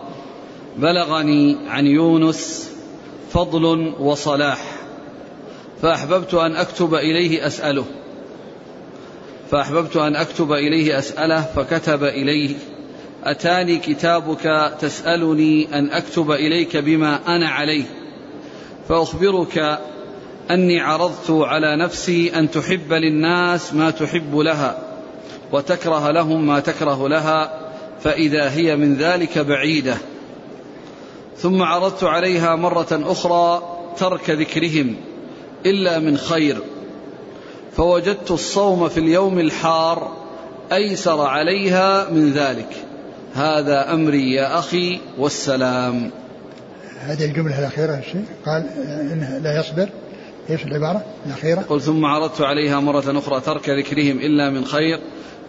بلغني 0.77 1.57
عن 1.67 1.85
يونس 1.85 2.71
فضل 3.29 3.93
وصلاح. 3.99 4.68
فأحببت 5.81 6.33
أن 6.33 6.55
أكتب 6.55 6.95
إليه 6.95 7.47
أسأله. 7.47 7.85
فأحببت 9.51 9.97
أن 9.97 10.15
أكتب 10.15 10.51
إليه 10.51 10.99
أسأله 10.99 11.41
فكتب 11.41 12.03
إليه. 12.03 12.55
أتاني 13.23 13.77
كتابك 13.77 14.73
تسألني 14.79 15.79
أن 15.79 15.89
أكتب 15.89 16.31
إليك 16.31 16.77
بما 16.77 17.35
أنا 17.35 17.49
عليه. 17.49 17.85
فأخبرك 18.89 19.79
أني 20.51 20.79
عرضت 20.79 21.31
على 21.31 21.75
نفسي 21.75 22.35
أن 22.35 22.51
تحب 22.51 22.93
للناس 22.93 23.73
ما 23.73 23.89
تحب 23.91 24.37
لها 24.37 24.81
وتكره 25.51 26.11
لهم 26.11 26.47
ما 26.47 26.59
تكره 26.59 27.07
لها 27.07 27.69
فإذا 28.03 28.49
هي 28.49 28.75
من 28.75 28.95
ذلك 28.95 29.37
بعيدة. 29.37 29.97
ثم 31.37 31.61
عرضت 31.61 32.03
عليها 32.03 32.55
مرة 32.55 32.87
أخرى 32.91 33.61
ترك 33.97 34.29
ذكرهم. 34.29 34.95
إلا 35.65 35.99
من 35.99 36.17
خير. 36.17 36.57
فوجدت 37.77 38.31
الصوم 38.31 38.89
في 38.89 38.99
اليوم 38.99 39.39
الحار 39.39 40.17
أيسر 40.73 41.21
عليها 41.21 42.09
من 42.09 42.31
ذلك. 42.31 42.69
هذا 43.33 43.93
أمري 43.93 44.33
يا 44.33 44.59
أخي 44.59 44.99
والسلام. 45.17 46.11
هذه 46.99 47.25
الجملة 47.25 47.59
الأخيرة 47.59 48.03
قال 48.45 48.65
إنه 49.11 49.37
لا 49.37 49.59
يصبر. 49.59 49.89
إيش 50.49 50.63
العبارة 50.63 51.05
الأخيرة؟ 51.25 51.61
قل 51.61 51.81
ثم 51.81 52.05
عرضت 52.05 52.41
عليها 52.41 52.79
مرة 52.79 53.19
أخرى 53.19 53.41
ترك 53.41 53.69
ذكرهم 53.69 54.17
إلا 54.19 54.49
من 54.49 54.65
خير. 54.65 54.99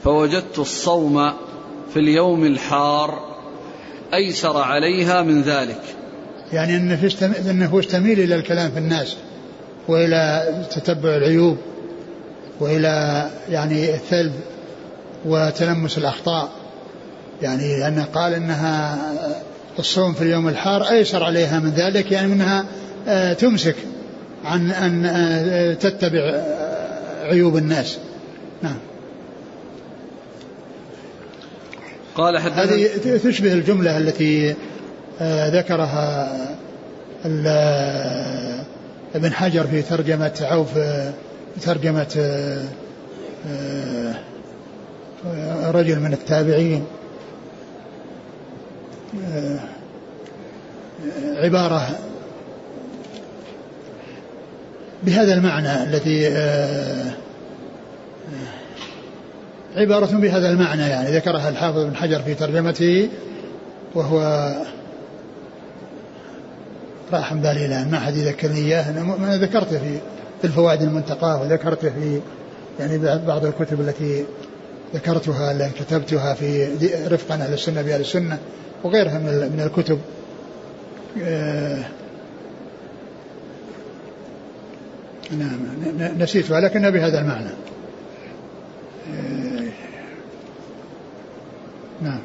فوجدت 0.05 0.59
الصوم 0.59 1.33
في 1.95 2.01
اليوم 2.01 2.45
الحار 2.45 3.31
أيسر 4.15 4.57
عليها 4.57 5.23
من 5.23 5.43
ذلك. 5.43 5.83
يعني 6.53 6.77
أنه 6.77 7.81
تميل 7.83 8.21
إلى 8.21 8.35
الكلام 8.35 8.71
في 8.71 8.79
الناس. 8.79 9.17
وإلى 9.91 10.55
تتبع 10.71 11.17
العيوب 11.17 11.57
وإلى 12.61 13.27
يعني 13.51 13.95
الثلب 13.95 14.33
وتلمس 15.25 15.99
الأخطاء. 15.99 16.49
يعني 17.43 17.81
لأنه 17.81 18.05
قال 18.05 18.35
إنها 18.35 18.99
الصوم 19.79 20.13
في 20.15 20.23
اليوم 20.23 20.49
الحار 20.49 20.83
أيسر 20.83 21.25
عليها 21.25 21.61
من 21.61 21.71
ذلك 21.71 22.13
يعني 22.13 22.29
منها 22.29 22.65
آه، 23.09 23.33
تمسك 23.33 23.77
عن 24.45 24.71
أن 24.71 25.07
آه، 25.07 25.75
تتبع 25.75 26.19
آه، 26.19 27.25
عيوب 27.25 27.57
الناس. 27.57 27.99
نعم. 28.63 28.79
قال 32.15 32.37
هذه 32.37 32.89
تشبه 33.25 33.53
الجملة 33.53 33.99
التي 33.99 34.55
ذكرها 35.53 36.33
ابن 39.15 39.33
حجر 39.33 39.67
في 39.67 39.83
ترجمة 39.83 40.39
عوف 40.41 40.75
في 40.75 41.61
ترجمة 41.63 42.07
رجل 45.65 46.01
من 46.01 46.13
التابعين 46.13 46.87
عبارة 51.37 51.99
بهذا 55.03 55.35
المعنى 55.35 55.83
الذي 55.83 56.27
عبارة 59.77 60.17
بهذا 60.17 60.51
المعنى 60.51 60.83
يعني 60.83 61.17
ذكرها 61.17 61.49
الحافظ 61.49 61.85
بن 61.85 61.97
حجر 61.97 62.23
في 62.23 62.35
ترجمته 62.35 63.09
وهو 63.95 64.51
راح 67.13 67.33
من 67.33 67.41
بالي 67.41 67.67
الان 67.67 67.91
ما 67.91 68.01
حد 68.01 68.17
يذكرني 68.17 68.59
اياه 68.59 68.91
أنا 68.91 69.37
ذكرته 69.37 69.79
في 69.79 69.99
في 70.41 70.47
الفوائد 70.47 70.83
المنتقاة 70.83 71.43
وذكرته 71.43 71.91
في 71.91 72.21
يعني 72.81 72.99
بعض 73.27 73.45
الكتب 73.45 73.81
التي 73.81 74.25
ذكرتها 74.95 75.53
التي 75.53 75.85
كتبتها 75.85 76.35
في 76.35 76.67
رفقا 77.09 77.35
أهل 77.35 77.53
السنة 77.53 77.83
بأهل 77.83 78.01
السنة 78.01 78.39
وغيرها 78.85 79.19
من 79.19 79.53
من 79.57 79.61
الكتب. 79.61 79.99
آه، 81.23 81.85
نعم 85.39 86.19
نسيتها 86.19 86.61
لكنها 86.61 86.91
بهذا 86.91 87.21
المعنى. 87.21 87.51
آه، 89.15 89.71
نعم. 92.03 92.21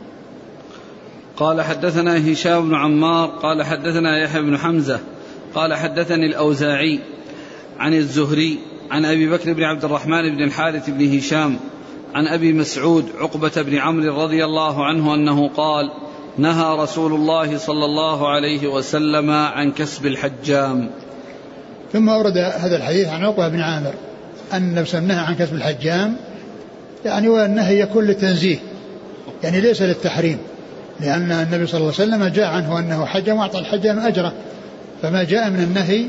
قال 1.37 1.61
حدثنا 1.61 2.31
هشام 2.31 2.69
بن 2.69 2.75
عمار 2.75 3.27
قال 3.27 3.63
حدثنا 3.63 4.23
يحيى 4.23 4.41
بن 4.41 4.57
حمزة 4.57 4.99
قال 5.55 5.73
حدثني 5.73 6.25
الأوزاعي 6.25 6.99
عن 7.79 7.93
الزهري 7.93 8.59
عن 8.91 9.05
أبي 9.05 9.29
بكر 9.29 9.53
بن 9.53 9.63
عبد 9.63 9.85
الرحمن 9.85 10.35
بن 10.35 10.43
الحارث 10.43 10.89
بن 10.89 11.17
هشام 11.17 11.57
عن 12.15 12.27
أبي 12.27 12.53
مسعود 12.53 13.05
عقبة 13.19 13.51
بن 13.57 13.77
عمرو 13.77 14.23
رضي 14.23 14.45
الله 14.45 14.85
عنه 14.85 15.15
أنه 15.15 15.47
قال 15.47 15.91
نهى 16.37 16.77
رسول 16.77 17.13
الله 17.13 17.57
صلى 17.57 17.85
الله 17.85 18.29
عليه 18.29 18.67
وسلم 18.67 19.31
عن 19.31 19.71
كسب 19.71 20.05
الحجام. 20.05 20.89
ثم 21.93 22.09
أورد 22.09 22.37
هذا 22.37 22.77
الحديث 22.77 23.07
عن 23.07 23.23
عقبة 23.23 23.47
بن 23.47 23.59
عامر 23.59 23.93
أن 24.53 24.63
النبي 24.63 25.07
نهى 25.07 25.25
عن 25.25 25.35
كسب 25.35 25.53
الحجام 25.53 26.17
يعني 27.05 27.29
والنهي 27.29 27.79
يكون 27.79 28.03
للتنزيه 28.05 28.57
يعني 29.43 29.61
ليس 29.61 29.81
للتحريم. 29.81 30.37
لأن 30.99 31.31
النبي 31.31 31.67
صلى 31.67 31.77
الله 31.77 31.93
عليه 31.99 32.09
وسلم 32.09 32.25
جاء 32.25 32.47
عنه 32.47 32.79
أنه 32.79 33.05
حج 33.05 33.29
وأعطى 33.29 33.59
الحجام 33.59 33.99
أجره. 33.99 34.33
فما 35.01 35.23
جاء 35.23 35.49
من 35.49 35.59
النهي 35.59 36.05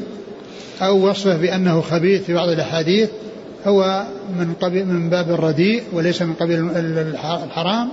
أو 0.83 1.09
وصفه 1.09 1.37
بأنه 1.37 1.81
خبيث 1.81 2.23
في 2.23 2.35
بعض 2.35 2.49
الأحاديث 2.49 3.09
هو 3.67 4.05
من 4.39 4.55
قبيل 4.61 4.87
من 4.87 5.11
باب 5.11 5.31
الرديء 5.31 5.83
وليس 5.93 6.23
من 6.23 6.33
قبيل 6.33 6.71
الحرام 7.45 7.89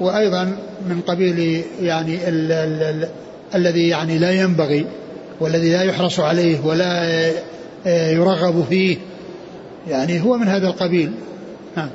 وأيضا 0.00 0.56
من 0.88 1.00
قبيل 1.06 1.64
يعني 1.82 2.28
ال 2.28 2.52
ال 2.52 2.82
ال 2.82 3.08
الذي 3.54 3.88
يعني 3.88 4.18
لا 4.18 4.30
ينبغي 4.30 4.86
والذي 5.40 5.72
لا 5.72 5.82
يحرص 5.82 6.20
عليه 6.20 6.60
ولا 6.64 7.08
يرغب 7.86 8.64
فيه. 8.70 8.96
يعني 9.88 10.20
هو 10.22 10.36
من 10.36 10.48
هذا 10.48 10.66
القبيل. 10.66 11.12
نعم. 11.76 11.88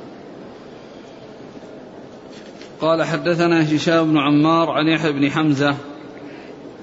قال 2.80 3.02
حدثنا 3.02 3.76
هشام 3.76 4.10
بن 4.10 4.18
عمار 4.18 4.70
عن 4.70 4.86
يحيى 4.86 5.12
بن 5.12 5.30
حمزة 5.30 5.74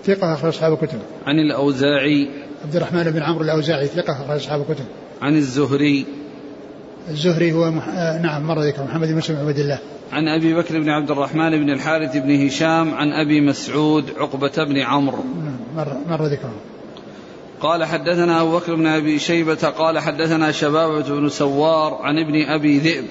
ثقة 0.03 0.33
أخرج 0.33 0.47
أصحاب 0.47 0.73
الكتب. 0.73 0.99
عن 1.25 1.39
الأوزاعي 1.39 2.29
عبد 2.63 2.75
الرحمن 2.75 3.03
بن 3.03 3.21
عمرو 3.21 3.43
الأوزاعي 3.43 3.87
ثقة 3.87 4.13
أخرج 4.13 4.35
أصحاب 4.35 4.61
الكتب. 4.61 4.85
عن 5.21 5.35
الزهري 5.35 6.05
الزهري 7.09 7.51
هو 7.51 7.71
مح... 7.71 7.87
آه 7.87 8.21
نعم 8.21 8.47
مر 8.47 8.59
ذكر 8.59 8.83
محمد 8.83 9.07
بن 9.07 9.15
مسلم 9.15 9.37
عبد 9.37 9.59
الله. 9.59 9.79
عن 10.11 10.27
أبي 10.27 10.53
بكر 10.53 10.79
بن 10.79 10.89
عبد 10.89 11.11
الرحمن 11.11 11.49
بن 11.49 11.69
الحارث 11.69 12.17
بن 12.17 12.45
هشام 12.45 12.93
عن 12.93 13.11
أبي 13.11 13.41
مسعود 13.41 14.05
عقبة 14.17 14.63
بن 14.67 14.77
عمرو. 14.77 15.23
نعم، 15.43 15.57
مر 15.75 15.97
مر 16.09 16.25
ذكره. 16.25 16.53
قال 17.61 17.83
حدثنا 17.83 18.41
أبو 18.41 18.57
بكر 18.57 18.75
بن 18.75 18.87
أبي 18.87 19.19
شيبة 19.19 19.69
قال 19.77 19.99
حدثنا 19.99 20.51
شبابة 20.51 21.19
بن 21.19 21.29
سوار 21.29 21.99
عن 22.01 22.19
ابن 22.19 22.45
أبي 22.45 22.79
ذئب. 22.79 23.05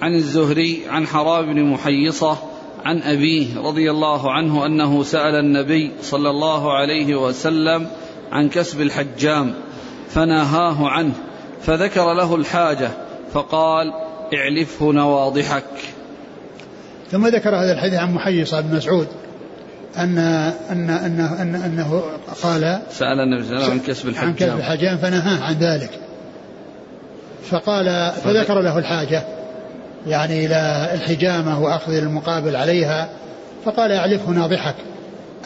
عن 0.00 0.14
الزهري 0.14 0.82
عن 0.88 1.06
حرام 1.06 1.54
بن 1.54 1.62
محيصة 1.62 2.38
عن 2.84 3.02
أبيه 3.02 3.60
رضي 3.60 3.90
الله 3.90 4.32
عنه 4.32 4.66
أنه 4.66 5.02
سأل 5.02 5.34
النبي 5.34 5.92
صلى 6.02 6.30
الله 6.30 6.72
عليه 6.72 7.14
وسلم 7.14 7.86
عن 8.32 8.48
كسب 8.48 8.80
الحجام 8.80 9.54
فنهاه 10.08 10.88
عنه 10.88 11.12
فذكر 11.62 12.14
له 12.14 12.34
الحاجة 12.34 12.90
فقال 13.32 13.92
اعلفه 14.34 14.92
نواضحك. 14.92 15.64
ثم 17.10 17.26
ذكر 17.26 17.50
هذا 17.50 17.72
الحديث 17.72 17.98
عن 17.98 18.14
محيصة 18.14 18.60
بن 18.60 18.76
مسعود 18.76 19.08
أن 19.98 20.18
أن 20.70 20.90
أنه, 20.90 21.42
أن 21.42 21.54
أنه 21.54 22.02
قال 22.42 22.82
سأل 22.90 23.20
النبي 23.20 23.44
صلى 23.44 23.56
الله 23.56 23.64
عليه 23.64 23.66
وسلم 23.66 23.70
عن 23.70 23.80
كسب 23.80 24.08
الحجام. 24.08 24.28
عن 24.28 24.34
كسب 24.34 24.58
الحجام 24.58 24.96
فنهاه 24.98 25.44
عن 25.44 25.54
ذلك 25.54 25.90
فقال 27.50 28.12
فذكر 28.24 28.60
له 28.60 28.78
الحاجة. 28.78 29.35
يعني 30.06 30.46
إلى 30.46 30.90
الحجامة 30.94 31.62
وأخذ 31.62 31.92
المقابل 31.92 32.56
عليها 32.56 33.08
فقال 33.64 33.92
اعلفه 33.92 34.30
ناضحك. 34.30 34.74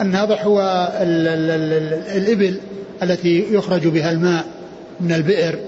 الناضح 0.01 0.45
هو 0.45 0.89
ال 1.01 1.27
ال 1.27 1.51
ال 1.51 1.93
الإبل 2.17 2.57
التي 3.03 3.53
يخرج 3.53 3.87
بها 3.87 4.11
الماء 4.11 4.45
من 4.99 5.11
البئر 5.11 5.59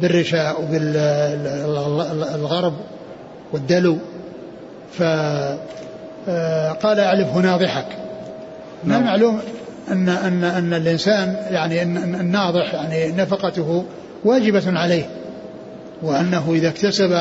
بالرشاء 0.00 0.62
وبالغرب 0.62 2.74
والدلو. 3.52 3.98
فقال 4.92 5.58
اعلفه 7.00 7.38
ناضحك. 7.38 7.86
من 8.84 8.90
نعم. 8.90 9.00
المعلوم 9.00 9.40
أن 9.90 10.08
أن 10.08 10.44
أن 10.44 10.74
الإنسان 10.74 11.36
يعني 11.50 11.82
أن 11.82 12.14
الناضح 12.14 12.74
يعني 12.74 13.12
نفقته 13.12 13.84
واجبة 14.24 14.78
عليه 14.78 15.10
وأنه 16.02 16.52
إذا 16.54 16.68
اكتسب 16.68 17.20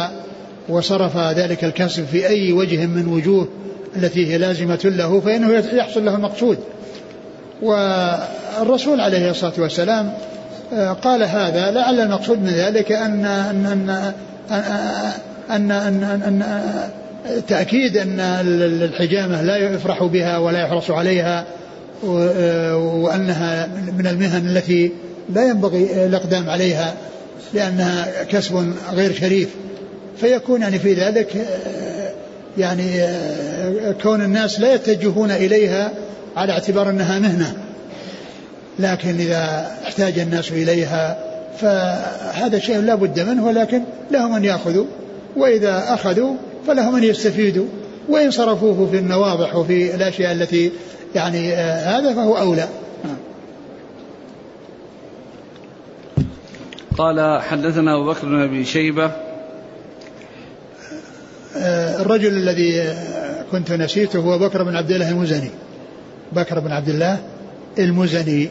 وصرف 0.70 1.18
ذلك 1.18 1.64
الكسب 1.64 2.06
في 2.06 2.28
أي 2.28 2.54
وجه 2.54 2.86
من 2.86 3.08
وجوه 3.08 3.48
التي 3.96 4.28
هي 4.34 4.38
لازمة 4.38 4.80
له 4.84 5.20
فإنه 5.20 5.64
يحصل 5.74 6.06
له 6.06 6.16
المقصود. 6.16 6.58
والرسول 7.62 9.02
عليه 9.02 9.32
الصلاة 9.32 9.54
والسلام 9.58 10.14
آه، 10.74 10.94
قال 10.94 11.24
هذا 11.24 11.72
لعل 11.72 12.00
المقصود 12.00 12.42
من 12.42 12.50
ذلك 12.50 12.92
ان 12.92 13.26
ان 13.26 13.66
ان, 13.66 14.14
أن, 15.52 15.72
أن, 15.72 16.04
أن, 16.04 16.04
أن 16.04 16.44
تأكيد 17.48 17.98
أن 17.98 18.20
الحجامة 18.84 19.42
لا 19.42 19.58
يفرح 19.58 20.04
بها 20.04 20.38
ولا 20.38 20.60
يحرص 20.60 20.92
عليها 20.92 21.46
وأنها 22.74 23.68
من 23.98 24.08
المهن 24.08 24.48
التي 24.48 24.92
لا 25.34 25.50
ينبغي 25.50 26.06
الإقدام 26.06 26.50
عليها 26.50 26.94
لأنها 27.54 28.24
كسب 28.24 28.74
غير 28.94 29.14
شريف. 29.14 29.50
فيكون 30.22 30.62
يعني 30.62 30.80
في 30.80 30.94
ذلك 30.94 31.48
يعني 32.58 32.92
كون 34.04 34.22
الناس 34.22 34.60
لا 34.60 34.74
يتجهون 34.74 35.32
إليها 35.32 35.92
على 36.38 36.54
اعتبار 36.54 36.90
أنها 36.90 37.20
مهنة. 37.20 37.54
لكن 38.80 39.10
إذا 39.10 39.72
احتاج 39.84 40.20
الناس 40.20 40.52
إليها 40.52 41.18
فهذا 41.58 42.60
شيء 42.60 42.80
لا 42.80 42.96
بد 42.96 43.20
منه 43.20 43.46
ولكن 43.46 43.82
لهم 44.12 44.34
أن 44.34 44.46
يأخذوا. 44.46 44.86
وإذا 45.36 45.94
أخذوا 45.94 46.36
فلهم 46.68 46.96
أن 46.96 47.04
يستفيدوا. 47.04 47.66
وإن 48.10 48.32
صرفوه 48.32 48.88
في 48.92 48.98
النواضح 48.98 49.56
وفي 49.56 49.96
الأشياء 49.96 50.32
التي 50.32 50.72
يعني 51.16 51.54
هذا 51.56 52.14
فهو 52.14 52.38
أولى. 52.38 52.68
قال 56.98 57.42
حدثنا 57.42 57.96
أبو 57.96 58.06
بكر 58.06 58.28
بن 58.28 58.42
أبي 58.42 58.66
شيبة 58.66 59.12
الرجل 61.60 62.38
الذي 62.38 62.96
كنت 63.52 63.72
نسيته 63.72 64.20
هو 64.20 64.40
بكر 64.40 64.64
بن 64.64 64.76
عبد 64.76 64.92
الله 64.92 65.10
المزني. 65.10 65.50
بكر 66.32 66.60
بن 66.60 66.72
عبد 66.72 66.90
الله 66.90 67.20
المزني. 67.80 68.50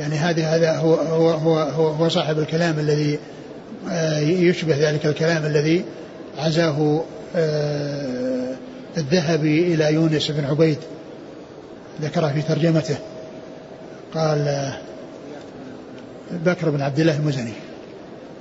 يعني 0.00 0.14
هذا 0.14 0.46
هذا 0.46 0.76
هو 0.76 0.94
هو 0.94 1.58
هو, 1.60 1.88
هو 1.88 2.08
صاحب 2.08 2.38
الكلام 2.38 2.78
الذي 2.78 3.18
آه، 3.90 4.18
يشبه 4.18 4.90
ذلك 4.90 5.06
الكلام 5.06 5.46
الذي 5.46 5.84
عزاه 6.38 7.04
آه، 7.36 8.54
الذهبي 8.96 9.74
إلى 9.74 9.94
يونس 9.94 10.30
بن 10.30 10.44
عبيد. 10.44 10.78
ذكره 12.02 12.28
في 12.28 12.42
ترجمته. 12.42 12.96
قال 14.14 14.48
آه، 14.48 14.78
بكر 16.32 16.70
بن 16.70 16.82
عبد 16.82 17.00
الله 17.00 17.16
المزني. 17.16 17.52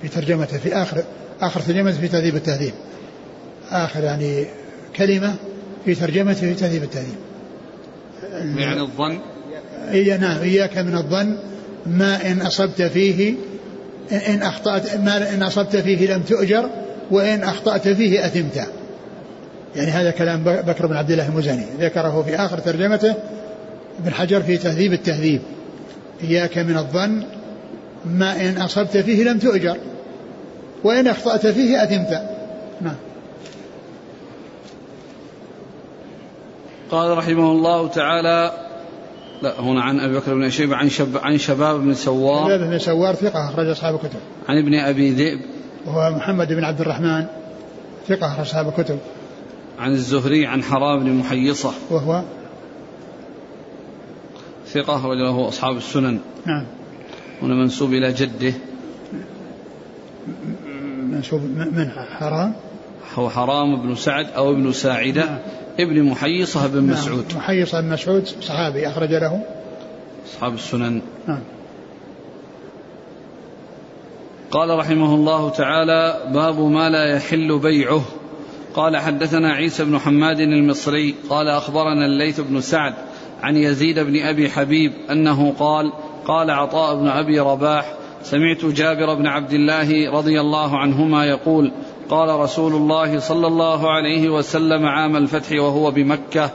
في 0.02 0.08
ترجمته 0.08 0.58
في 0.58 0.76
آخر 0.76 1.04
آخر 1.42 1.60
ترجمته 1.60 2.00
في 2.00 2.08
تهذيب 2.08 2.36
التهذيب. 2.36 2.74
آخر 3.72 4.04
يعني 4.04 4.46
كلمة 4.96 5.36
في 5.86 5.96
ترجمته 5.96 6.40
في 6.40 6.54
تهذيب 6.54 6.84
التهذيب 6.84 7.16
يعني 8.58 8.82
الظن؟ 8.82 9.20
إيه 9.92 10.18
نعم 10.18 10.42
إياك 10.42 10.78
من 10.78 10.96
الظن 10.96 11.38
ما 11.86 12.32
إن 12.32 12.42
أصبت 12.42 12.82
فيه 12.82 13.34
إن 14.12 14.42
أخطأت 14.42 14.96
ما 14.96 15.34
إن 15.34 15.44
أصبت 15.44 15.76
فيه 15.76 16.16
لم 16.16 16.22
تؤجر 16.22 16.70
وإن 17.12 17.44
أخطأت 17.44 17.88
فيه 17.88 18.26
أثمت 18.26 18.68
يعني 19.76 19.92
هذا 19.92 20.12
كلام 20.12 20.44
بكر 20.44 20.88
بن 20.88 20.96
عبد 20.96 21.12
الله 21.12 21.28
المزني. 21.28 21.66
ذكره 21.80 22.24
في 22.28 22.36
آخر 22.36 22.60
ترجمته 22.60 23.14
ابن 24.00 24.14
حجر 24.14 24.42
في 24.42 24.58
تهذيب 24.58 24.94
التهذيب. 24.94 25.42
إياك 26.24 26.58
من 26.58 26.78
الظن 26.78 27.24
ما 28.06 28.42
إن 28.42 28.58
أصبت 28.58 28.98
فيه 28.98 29.24
لم 29.24 29.40
تؤجر 29.40 29.78
وإن 30.84 31.08
أخطأت 31.08 31.48
فيه 31.48 31.84
أثمت 31.84 32.22
نعم. 32.82 32.96
قال 36.92 37.18
رحمه 37.18 37.52
الله 37.52 37.88
تعالى 37.88 38.52
لا 39.42 39.60
هنا 39.60 39.82
عن 39.82 40.00
أبي 40.00 40.18
بكر 40.18 40.34
بن 40.34 40.50
شيبة 40.50 40.76
عن 40.76 40.90
شب 40.90 41.18
عن 41.18 41.38
شباب 41.38 41.80
بن 41.80 41.94
سوار. 41.94 42.46
شباب 42.46 42.70
بن 42.70 42.80
سوار 42.80 43.16
ثقة 43.16 43.50
أخرج 43.50 43.68
أصحاب 43.68 43.96
الكتب. 43.96 44.20
عن 44.50 44.58
ابن 44.58 44.76
أبي 44.76 45.12
ذئب. 45.12 45.40
وهو 45.86 46.16
محمد 46.16 46.48
بن 46.48 46.64
عبد 46.64 46.82
الرحمن 46.82 47.26
ثقة 48.08 48.28
أخرج 48.28 48.42
أصحاب 48.42 48.68
الكتب. 48.68 49.00
عن 49.80 49.92
الزهري 49.92 50.46
عن 50.48 50.64
حرام 50.64 51.04
بن 51.04 51.12
محيصة. 51.12 51.74
وهو 51.90 52.22
ثقة 54.68 54.96
أخرج 54.96 55.18
له 55.18 55.48
أصحاب 55.48 55.78
السنن. 55.78 56.20
نعم. 56.46 56.66
هنا 57.42 57.56
منسوب 57.56 57.94
إلى 57.94 58.14
جده. 58.14 58.54
منسوب 61.10 61.42
من 61.42 61.92
حرام؟ 62.20 62.54
هو 63.16 63.30
حرام 63.30 63.82
بن 63.82 63.96
سعد 63.96 64.28
أو 64.36 64.52
ابن 64.52 64.72
ساعدة. 64.72 65.26
نعم. 65.26 65.38
ابن 65.80 66.04
محيصة 66.04 66.68
بن 66.68 66.84
نعم. 66.84 66.90
مسعود. 66.90 67.26
محيصة 67.36 67.82
بن 67.82 67.90
مسعود 67.90 68.26
صحابي 68.28 68.88
أخرج 68.88 69.10
له. 69.10 69.42
أصحاب 70.26 70.54
السنن. 70.54 71.02
نعم. 71.28 71.42
قال 74.52 74.80
رحمه 74.80 75.16
الله 75.16 75.50
تعالى 75.50 76.32
باب 76.34 76.60
ما 76.60 76.90
لا 76.90 77.16
يحل 77.16 77.60
بيعه. 77.60 78.02
قال 78.74 78.98
حدثنا 78.98 79.54
عيسى 79.54 79.86
بن 79.86 80.00
حماد 80.00 80.40
المصري. 80.40 81.16
قال 81.30 81.48
أخبرنا 81.48 82.06
الليث 82.06 82.40
بن 82.40 82.62
سعد 82.62 82.94
عن 83.44 83.58
يزيد 83.58 84.00
بن 84.00 84.22
أبي 84.22 84.50
حبيب 84.50 84.94
أنه 85.12 85.54
قال 85.60 85.92
قال 86.26 86.52
عطاء 86.52 86.96
بن 86.96 87.08
أبي 87.08 87.40
رباح 87.40 87.94
سمعت 88.24 88.66
جابر 88.66 89.14
بن 89.14 89.28
عبد 89.28 89.54
الله 89.54 90.12
رضي 90.12 90.42
الله 90.42 90.78
عنهما 90.78 91.26
يقول 91.26 91.72
قال 92.10 92.40
رسول 92.40 92.74
الله 92.74 93.20
صلى 93.20 93.48
الله 93.48 93.92
عليه 93.92 94.30
وسلم 94.30 94.86
عام 94.86 95.16
الفتح 95.16 95.52
وهو 95.52 95.92
بمكة. 95.92 96.50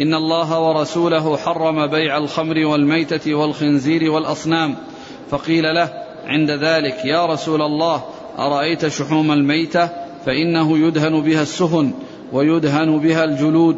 إن 0.00 0.14
الله 0.14 0.60
ورسوله 0.60 1.36
حرم 1.36 1.86
بيع 1.86 2.18
الخمر 2.18 2.66
والميتة 2.66 3.34
والخنزير 3.34 4.10
والأصنام. 4.10 4.76
فقيل 5.30 5.74
له 5.74 5.92
عند 6.26 6.50
ذلك 6.50 7.04
يا 7.04 7.26
رسول 7.26 7.62
الله 7.62 8.02
أرأيت 8.38 8.88
شحوم 8.88 9.32
الميتة؟ 9.32 9.90
فإنه 10.26 10.78
يدهن 10.78 11.20
بها 11.20 11.42
السفن 11.42 11.92
ويدهن 12.32 12.98
بها 12.98 13.24
الجلود 13.24 13.76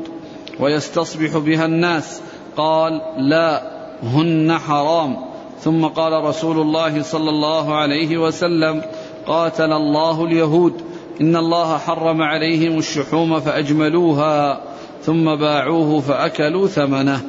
ويستصبح 0.60 1.36
بها 1.36 1.64
الناس. 1.64 2.22
قال 2.56 3.00
لا 3.18 3.62
هن 4.02 4.58
حرام. 4.58 5.16
ثم 5.60 5.86
قال 5.86 6.24
رسول 6.24 6.60
الله 6.60 7.02
صلى 7.02 7.30
الله 7.30 7.74
عليه 7.74 8.18
وسلم 8.18 8.82
قاتل 9.26 9.72
الله 9.72 10.24
اليهود. 10.24 10.89
إن 11.20 11.36
الله 11.36 11.78
حرم 11.78 12.22
عليهم 12.22 12.78
الشحوم 12.78 13.40
فأجملوها 13.40 14.60
ثم 15.02 15.36
باعوه 15.36 16.00
فأكلوا 16.00 16.68
ثمنه. 16.68 17.20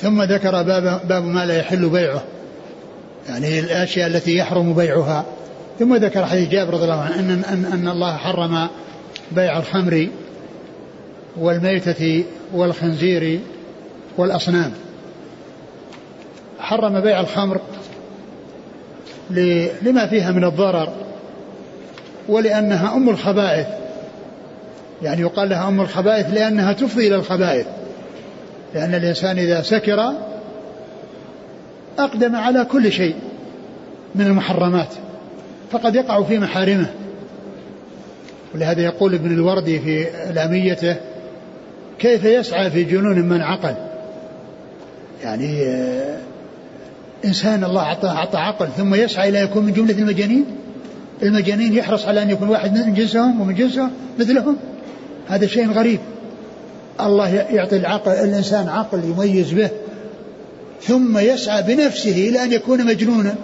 ثم 0.00 0.22
ذكر 0.22 0.50
باب, 0.50 1.08
باب 1.08 1.24
ما 1.24 1.46
لا 1.46 1.58
يحل 1.58 1.88
بيعه. 1.88 2.22
يعني 3.28 3.58
الأشياء 3.58 4.06
التي 4.06 4.36
يحرم 4.36 4.74
بيعها. 4.74 5.24
ثم 5.78 5.96
ذكر 5.96 6.26
حديث 6.26 6.48
جابر 6.48 6.74
رضي 6.74 6.84
الله 6.84 7.00
عنه 7.00 7.14
أن, 7.18 7.64
أن, 7.72 7.88
الله 7.88 8.16
حرم 8.16 8.68
بيع 9.32 9.58
الخمر 9.58 10.08
والميتة 11.36 12.24
والخنزير 12.54 13.40
والأصنام. 14.18 14.72
حرم 16.58 17.00
بيع 17.00 17.20
الخمر 17.20 17.60
لما 19.82 20.06
فيها 20.06 20.30
من 20.32 20.44
الضرر. 20.44 21.11
ولأنها 22.28 22.96
أم 22.96 23.08
الخبائث. 23.08 23.66
يعني 25.02 25.20
يقال 25.20 25.48
لها 25.48 25.68
أم 25.68 25.80
الخبائث 25.80 26.26
لأنها 26.34 26.72
تفضي 26.72 27.08
إلى 27.08 27.16
الخبائث. 27.16 27.66
لأن 28.74 28.94
الإنسان 28.94 29.38
إذا 29.38 29.62
سكر 29.62 30.12
أقدم 31.98 32.36
على 32.36 32.64
كل 32.64 32.92
شيء 32.92 33.14
من 34.14 34.26
المحرمات 34.26 34.94
فقد 35.70 35.94
يقع 35.94 36.22
في 36.22 36.38
محارمه. 36.38 36.86
ولهذا 38.54 38.82
يقول 38.82 39.14
ابن 39.14 39.30
الوردي 39.32 39.80
في 39.80 40.06
لاميته 40.34 40.96
كيف 41.98 42.24
يسعى 42.24 42.70
في 42.70 42.84
جنون 42.84 43.18
من 43.18 43.40
عقل؟ 43.40 43.74
يعني 45.22 45.62
آه، 45.62 46.18
إنسان 47.24 47.64
الله 47.64 47.82
أعطاه 47.82 48.38
عقل 48.38 48.68
ثم 48.76 48.94
يسعى 48.94 49.28
إلى 49.28 49.38
يكون 49.38 49.64
من 49.64 49.72
جملة 49.72 49.98
المجانين؟ 49.98 50.44
المجانين 51.22 51.72
يحرص 51.72 52.06
على 52.06 52.22
أن 52.22 52.30
يكون 52.30 52.48
واحد 52.48 52.78
من 52.78 52.94
جنسهم 52.94 53.40
ومن 53.40 53.54
جنسه 53.54 53.90
مثلهم. 54.18 54.56
هذا 55.28 55.46
شيء 55.46 55.72
غريب. 55.72 56.00
الله 57.00 57.28
يعطي 57.28 57.76
العقل 57.76 58.12
الإنسان 58.12 58.68
عقل 58.68 59.04
يميز 59.04 59.52
به 59.52 59.70
ثم 60.82 61.18
يسعى 61.18 61.62
بنفسه 61.62 62.28
إلى 62.28 62.44
أن 62.44 62.52
يكون 62.52 62.86
مجنونا. 62.86 63.34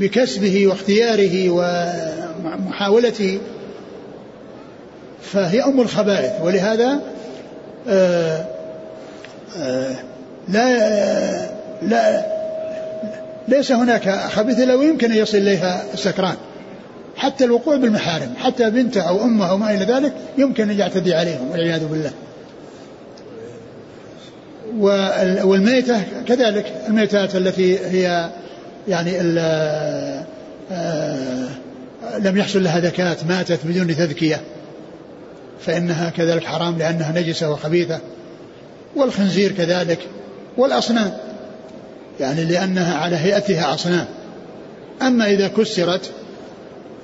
بكسبه 0.00 0.66
واختياره 0.66 1.50
ومحاولته. 1.50 3.38
فهي 5.22 5.62
أم 5.62 5.80
الخبائث. 5.80 6.32
ولهذا 6.42 7.00
آآ 7.88 8.36
آه، 8.36 8.46
آآ 9.56 9.90
آه، 9.90 9.96
لا 10.48 11.50
لا 11.82 12.39
ليس 13.50 13.72
هناك 13.72 14.10
خبيث 14.10 14.58
لو 14.58 14.82
يمكن 14.82 15.12
أن 15.12 15.18
يصل 15.18 15.38
إليها 15.38 15.84
السكران. 15.94 16.36
حتى 17.16 17.44
الوقوع 17.44 17.76
بالمحارم 17.76 18.34
حتى 18.38 18.70
بنته 18.70 19.00
أو 19.00 19.24
أمه 19.24 19.50
أو 19.50 19.56
ما 19.56 19.74
إلى 19.74 19.84
ذلك 19.84 20.12
يمكن 20.38 20.70
أن 20.70 20.78
يعتدي 20.78 21.14
عليهم 21.14 21.50
والعياذ 21.50 21.86
بالله. 21.86 22.12
والميتة 25.44 26.02
كذلك 26.28 26.72
الميتات 26.88 27.36
التي 27.36 27.78
هي 27.78 28.30
يعني 28.88 29.12
آه، 30.72 31.48
لم 32.18 32.36
يحصل 32.36 32.64
لها 32.64 32.80
ذكاة 32.80 33.16
ماتت 33.28 33.58
بدون 33.64 33.96
تذكية 33.96 34.40
فإنها 35.60 36.10
كذلك 36.10 36.44
حرام 36.44 36.78
لأنها 36.78 37.20
نجسة 37.20 37.50
وخبيثة 37.50 38.00
والخنزير 38.96 39.52
كذلك 39.52 39.98
والأصنام. 40.56 41.12
يعني 42.20 42.44
لأنها 42.44 42.94
على 42.94 43.16
هيئتها 43.16 43.74
أصنام. 43.74 44.06
أما 45.02 45.30
إذا 45.30 45.48
كسرت 45.48 46.10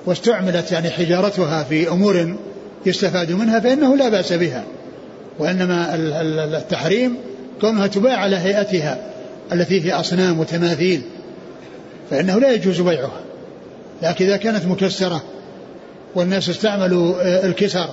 واستعملت 0.05 0.71
يعني 0.71 0.89
حجارتها 0.89 1.63
في 1.63 1.89
أمور 1.89 2.35
يستفاد 2.85 3.31
منها 3.31 3.59
فإنه 3.59 3.95
لا 3.95 4.09
بأس 4.09 4.33
بها. 4.33 4.63
وإنما 5.39 5.95
التحريم 6.57 7.15
كونها 7.61 7.87
تباع 7.87 8.17
على 8.17 8.35
هيئتها 8.35 8.97
التي 9.51 9.85
هي 9.85 9.93
أصنام 9.93 10.39
وتماثيل 10.39 11.01
فإنه 12.09 12.39
لا 12.39 12.51
يجوز 12.51 12.81
بيعها. 12.81 13.21
لكن 14.03 14.25
إذا 14.25 14.37
كانت 14.37 14.65
مكسرة 14.65 15.23
والناس 16.15 16.49
استعملوا 16.49 17.15
الكسر 17.45 17.89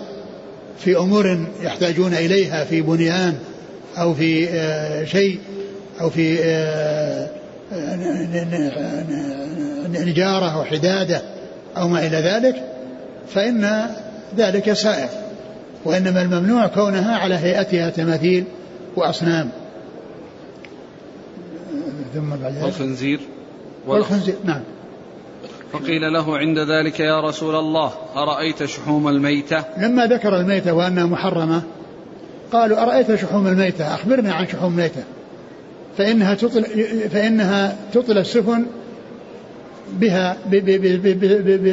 في 0.78 0.96
أمور 0.96 1.46
يحتاجون 1.62 2.14
إليها 2.14 2.64
في 2.64 2.82
بنيان 2.82 3.34
أو 3.98 4.14
في 4.14 4.48
آه، 4.48 5.04
شيء 5.04 5.38
أو 6.00 6.10
في 6.10 6.38
آه، 6.42 7.30
نجارة 9.88 10.54
أو 10.54 10.64
حدادة 10.64 11.22
أو 11.76 11.88
ما 11.88 12.06
إلى 12.06 12.16
ذلك 12.16 12.62
فإن 13.28 13.86
ذلك 14.36 14.72
سائر. 14.72 15.08
وإنما 15.84 16.22
الممنوع 16.22 16.66
كونها 16.66 17.16
على 17.16 17.34
هيئتها 17.34 17.90
تماثيل 17.90 18.44
وأصنام. 18.96 19.50
ثم 22.14 22.30
بعد 22.30 22.62
والخنزير. 22.62 23.20
والخنزير 23.86 24.34
نعم. 24.44 24.60
فقيل 25.72 26.12
له 26.12 26.38
عند 26.38 26.58
ذلك 26.58 27.00
يا 27.00 27.20
رسول 27.20 27.54
الله 27.54 27.92
أرأيت 28.16 28.64
شحوم 28.64 29.08
الميتة؟ 29.08 29.64
لما 29.78 30.06
ذكر 30.06 30.36
الميتة 30.36 30.72
وأنها 30.72 31.06
محرمة 31.06 31.62
قالوا 32.52 32.82
أرأيت 32.82 33.14
شحوم 33.14 33.46
الميتة؟ 33.46 33.94
أخبرنا 33.94 34.32
عن 34.32 34.46
شحوم 34.46 34.72
الميتة. 34.72 35.02
فإنها 35.98 36.34
تطل 36.34 36.64
فإنها 37.12 37.76
تطل 37.92 38.18
السفن 38.18 38.66
بها 39.92 40.36
ب 40.46 40.56
ب 40.56 40.64
ب 40.64 41.02
ب 41.02 41.20
ب 41.20 41.24
ب 41.24 41.68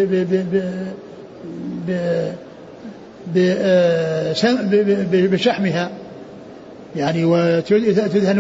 ب 3.28 3.38
ب 3.38 5.12
ب 5.12 5.32
بشحمها 5.32 5.92
يعني 6.96 7.26
وتدهن 7.26 8.40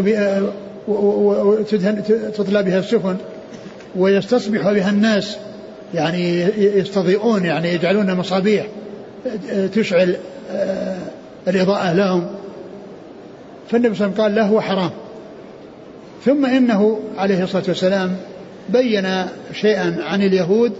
وتدهن 0.87 2.03
تطلى 2.33 2.63
بها 2.63 2.79
السفن 2.79 3.17
ويستصبح 3.95 4.71
بها 4.71 4.89
الناس 4.89 5.37
يعني 5.93 6.41
يستضيئون 6.57 7.45
يعني 7.45 7.73
يجعلون 7.73 8.13
مصابيح 8.13 8.67
تشعل 9.75 10.15
آه، 10.51 10.97
الإضاءة 11.47 11.93
لهم 11.93 12.27
فالنبي 13.69 13.95
صلى 13.95 14.07
الله 14.07 14.23
عليه 14.23 14.23
وسلم 14.23 14.23
قال 14.23 14.35
له 14.35 14.45
هو 14.45 14.61
حرام 14.61 14.91
ثم 16.25 16.45
إنه 16.45 16.99
عليه 17.17 17.43
الصلاة 17.43 17.63
والسلام 17.67 18.17
بين 18.69 19.25
شيئا 19.53 19.97
عن 20.03 20.21
اليهود 20.21 20.73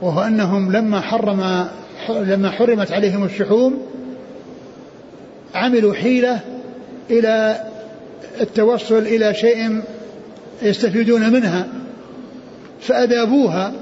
وهو 0.00 0.20
أنهم 0.20 0.72
لما 0.72 1.00
حرم 1.00 1.66
لما 2.08 2.50
حرمت 2.50 2.92
عليهم 2.92 3.24
الشحوم 3.24 3.82
عملوا 5.54 5.94
حيلة 5.94 6.40
إلى 7.10 7.64
التوصل 8.40 8.98
إلى 8.98 9.34
شيء 9.34 9.82
يستفيدون 10.62 11.32
منها 11.32 11.68
فأذابوها 12.80 13.72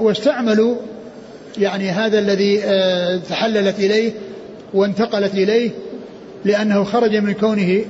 واستعملوا 0.00 0.76
يعني 1.58 1.90
هذا 1.90 2.18
الذي 2.18 2.64
آه، 2.64 3.16
تحللت 3.16 3.78
إليه 3.78 4.12
وانتقلت 4.74 5.34
إليه 5.34 5.70
لأنه 6.44 6.84
خرج 6.84 7.16
من 7.16 7.32
كونه 7.32 7.84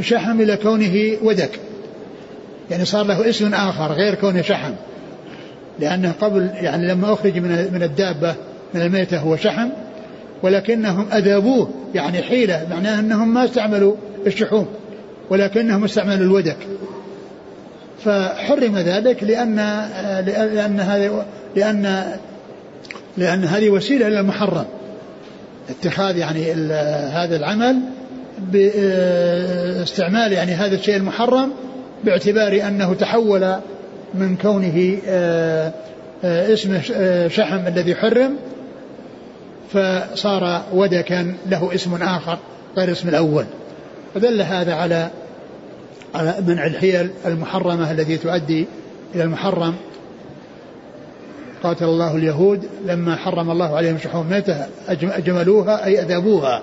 شحم 0.00 0.40
إلى 0.40 0.56
كونه 0.56 1.16
ودك. 1.22 1.50
يعني 2.70 2.84
صار 2.84 3.06
له 3.06 3.28
اسم 3.28 3.54
آخر 3.54 3.92
غير 3.92 4.14
كونه 4.14 4.42
شحم. 4.42 4.72
لأنه 5.80 6.12
قبل 6.20 6.50
يعني 6.54 6.88
لما 6.88 7.12
أخرج 7.12 7.38
من 7.38 7.68
من 7.72 7.82
الدابة 7.82 8.34
من 8.74 8.80
الميتة 8.80 9.18
هو 9.18 9.36
شحم 9.36 9.68
ولكنهم 10.42 11.06
أذابوه. 11.12 11.70
يعني 11.94 12.22
حيلة 12.22 12.66
معناه 12.70 13.00
أنهم 13.00 13.34
ما 13.34 13.44
استعملوا 13.44 13.94
الشحوم 14.26 14.66
ولكنهم 15.30 15.84
استعملوا 15.84 16.24
الودك. 16.26 16.56
فحرم 18.04 18.78
ذلك 18.78 19.22
لأن 19.22 19.56
لأن 20.26 20.80
هذه 20.80 21.24
لأن 21.56 22.04
لأن 23.16 23.44
هذه 23.44 23.70
وسيلة 23.70 24.06
إلى 24.06 24.20
المحرم. 24.20 24.64
اتخاذ 25.70 26.16
يعني 26.16 26.52
هذا 27.12 27.36
العمل 27.36 27.80
باستعمال 28.52 30.32
يعني 30.32 30.52
هذا 30.52 30.74
الشيء 30.74 30.96
المحرم 30.96 31.52
باعتبار 32.04 32.62
أنه 32.68 32.94
تحول 32.94 33.56
من 34.14 34.36
كونه 34.36 34.98
آه، 35.08 35.72
آه، 36.24 36.52
اسمه 36.52 36.82
آه، 36.94 37.28
شحم 37.28 37.66
الذي 37.66 37.94
حرم 37.94 38.36
فصار 39.72 40.62
ودكا 40.72 41.34
له 41.46 41.74
اسم 41.74 42.02
آخر 42.02 42.38
غير 42.76 42.92
اسم 42.92 43.08
الأول. 43.08 43.44
فدل 44.14 44.42
هذا 44.42 44.74
على 44.74 45.08
على 46.14 46.34
منع 46.46 46.66
الحيل 46.66 47.10
المحرمة 47.26 47.90
التي 47.90 48.16
تؤدي 48.16 48.66
إلى 49.14 49.22
المحرم. 49.22 49.74
قاتل 51.62 51.84
الله 51.84 52.16
اليهود 52.16 52.68
لما 52.86 53.16
حرم 53.16 53.50
الله 53.50 53.76
عليهم 53.76 53.98
شحوم 53.98 54.26
ميتة 54.30 54.66
أجملوها 54.88 55.84
أي 55.84 56.02
أذابوها 56.02 56.62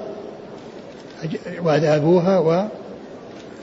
وأذابوها 1.63 2.39
و 2.39 2.67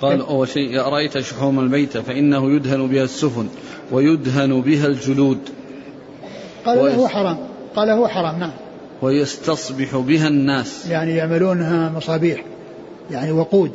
قال 0.02 0.20
أول 0.20 0.48
شيء 0.48 0.78
رأيت 0.80 1.18
شحوم 1.18 1.58
الميتة 1.60 2.02
فإنه 2.02 2.50
يدهن 2.50 2.88
بها 2.88 3.04
السفن 3.04 3.48
ويدهن 3.92 4.60
بها 4.60 4.86
الجلود. 4.86 5.38
قال 6.66 6.78
ويس... 6.78 6.94
هو 6.94 7.08
حرام 7.08 7.38
قال 7.76 7.90
هو 7.90 8.08
حرام 8.08 8.38
نعم. 8.38 8.52
ويستصبح 9.02 9.96
بها 9.96 10.28
الناس. 10.28 10.86
يعني 10.86 11.16
يعملونها 11.16 11.92
مصابيح 11.96 12.44
يعني 13.10 13.32
وقود 13.32 13.70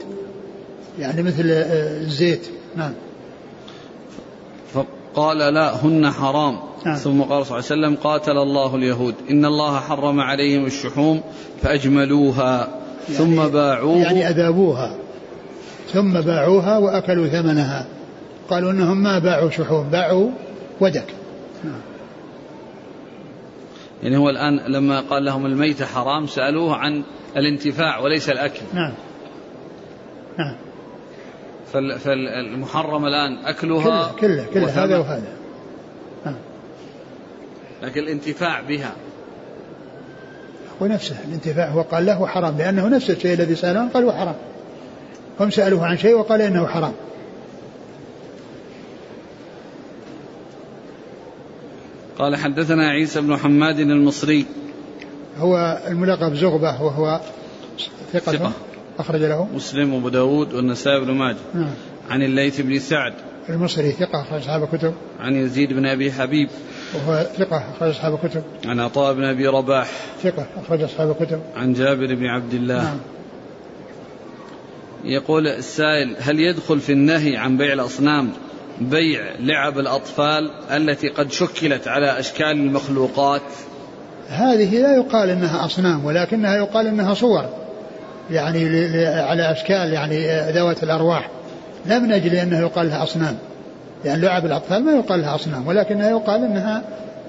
يعني 1.00 1.24
مثل 1.24 1.50
آه، 1.50 2.02
الزيت 2.02 2.48
نعم. 2.76 2.94
فقال 4.74 5.38
لا 5.38 5.86
هن 5.86 6.12
حرام. 6.12 6.60
نعم. 6.88 6.96
ثم 6.96 7.22
قال 7.22 7.46
صلى 7.46 7.58
الله 7.58 7.70
عليه 7.72 7.82
وسلم 7.82 7.96
قاتل 8.04 8.38
الله 8.38 8.76
اليهود. 8.76 9.16
إن 9.30 9.46
الله 9.46 9.80
حرم 9.80 10.20
عليهم 10.20 10.66
الشحوم 10.66 11.22
فأجملوها 11.62 12.68
يعني 13.10 13.18
ثم 13.18 13.48
باعوها 13.48 14.04
يعني 14.04 14.30
أذابوها 14.30 14.96
ثم 15.94 16.22
باعوها 16.22 16.78
وأكلوا 16.78 17.28
ثمنها. 17.28 17.86
قالوا 18.50 18.72
إنهم 18.72 19.04
ما 19.04 19.20
باعوا 19.20 19.50
شحوم 19.50 19.90
باعوا 19.90 20.30
ودك. 20.82 21.08
نعم. 21.64 21.82
يعني 24.04 24.18
هو 24.18 24.30
الآن 24.30 24.60
لما 24.68 25.00
قال 25.00 25.26
لهم 25.26 25.46
الميتة 25.46 25.86
حرام 25.86 26.28
سألوه 26.28 26.76
عن 26.76 27.04
الانتفاع 27.38 28.00
وليس 28.00 28.30
الأكل. 28.30 28.62
نعم. 28.74 28.94
نعم. 30.38 30.56
فالمحرم 31.74 33.06
الآن 33.06 33.46
أكلها؟ 33.46 34.12
كله 34.12 34.20
كله, 34.20 34.46
كله 34.54 34.84
هذا 34.84 34.98
وهذا. 34.98 35.37
لكن 37.84 38.02
الانتفاع 38.02 38.62
بها. 38.62 38.92
هو 40.82 40.88
نفسه 40.88 41.16
الانتفاع 41.28 41.70
هو 41.70 41.82
قال 41.82 42.06
له 42.06 42.28
حرام 42.28 42.58
لأنه 42.58 42.88
نفس 42.88 43.10
الشيء 43.10 43.34
الذي 43.34 43.56
سألوه 43.56 43.90
قال 43.90 44.04
هو 44.04 44.12
حرام. 44.12 44.36
هم 45.40 45.50
سألوه 45.50 45.86
عن 45.86 45.98
شيء 45.98 46.16
وقال 46.16 46.42
إنه 46.42 46.68
حرام. 46.68 46.94
قال 52.20 52.36
حدثنا 52.36 52.90
عيسى 52.90 53.22
بن 53.22 53.38
حماد 53.38 53.80
المصري. 53.80 54.46
هو 55.40 55.82
الملقب 55.88 56.34
زغبة 56.34 56.82
وهو 56.82 57.20
ثقة, 58.14 58.32
ثقة. 58.32 58.52
أخرج 59.00 59.22
له. 59.22 59.48
مسلم 59.56 59.94
وأبو 59.94 60.10
داود 60.10 60.54
والنسائي 60.54 61.00
بن 61.00 61.12
ماجه. 61.12 61.38
نعم. 61.54 61.74
عن 62.10 62.22
الليث 62.22 62.62
بن 62.62 62.80
سعد. 62.80 63.14
المصري 63.50 63.92
ثقة 63.92 64.22
أخرج 64.22 64.42
أصحاب 64.42 64.64
الكتب. 64.64 64.94
عن 65.20 65.36
يزيد 65.36 65.74
بن 65.74 65.86
أبي 65.86 66.12
حبيب. 66.12 66.50
وهو 66.96 67.26
ثقة 67.38 67.64
أخرج 67.76 67.90
أصحاب 67.90 68.14
الكتب. 68.14 68.44
عن 68.66 68.80
عطاء 68.80 69.14
بن 69.14 69.24
أبي 69.24 69.48
رباح. 69.48 69.88
ثقة 70.24 70.46
أخرج 70.66 70.82
أصحاب 70.82 71.16
الكتب. 71.22 71.42
عن 71.56 71.74
جابر 71.74 72.16
بن 72.16 72.26
عبد 72.26 72.54
الله. 72.54 72.84
نعم. 72.84 72.98
يقول 75.04 75.48
السائل 75.48 76.16
هل 76.20 76.40
يدخل 76.40 76.80
في 76.80 76.92
النهي 76.92 77.38
عن 77.38 77.58
بيع 77.58 77.74
الأصنام 77.74 78.30
بيع 78.82 79.22
لعب 79.40 79.80
الأطفال 79.80 80.52
التي 80.72 81.10
قد 81.10 81.32
شكلت 81.32 81.88
على 81.88 82.20
أشكال 82.20 82.52
المخلوقات؟ 82.52 83.42
هذه 84.30 84.82
لا 84.82 84.96
يقال 84.96 85.30
إنها 85.30 85.66
أصنام 85.66 86.06
ولكنها 86.06 86.56
يقال 86.56 86.88
إنها 86.88 87.14
صور 87.14 87.46
يعني 88.32 88.66
على 89.06 89.52
أشكال 89.52 89.94
يعني 89.94 90.52
ذوات 90.52 90.84
الأرواح. 90.84 91.30
لا 91.86 92.00
من 92.00 92.12
أجل 92.12 92.36
انه 92.36 92.60
يقال 92.60 92.88
لها 92.88 93.04
أصنام. 93.04 93.38
يعني 94.06 94.22
لعب 94.22 94.46
الأطفال 94.46 94.86
ما 94.86 94.92
يقال 94.92 95.22
لها 95.22 95.36
أصنام 95.36 95.68
ولكنها 95.68 96.10
يقال 96.10 96.44
إنها 96.44 96.84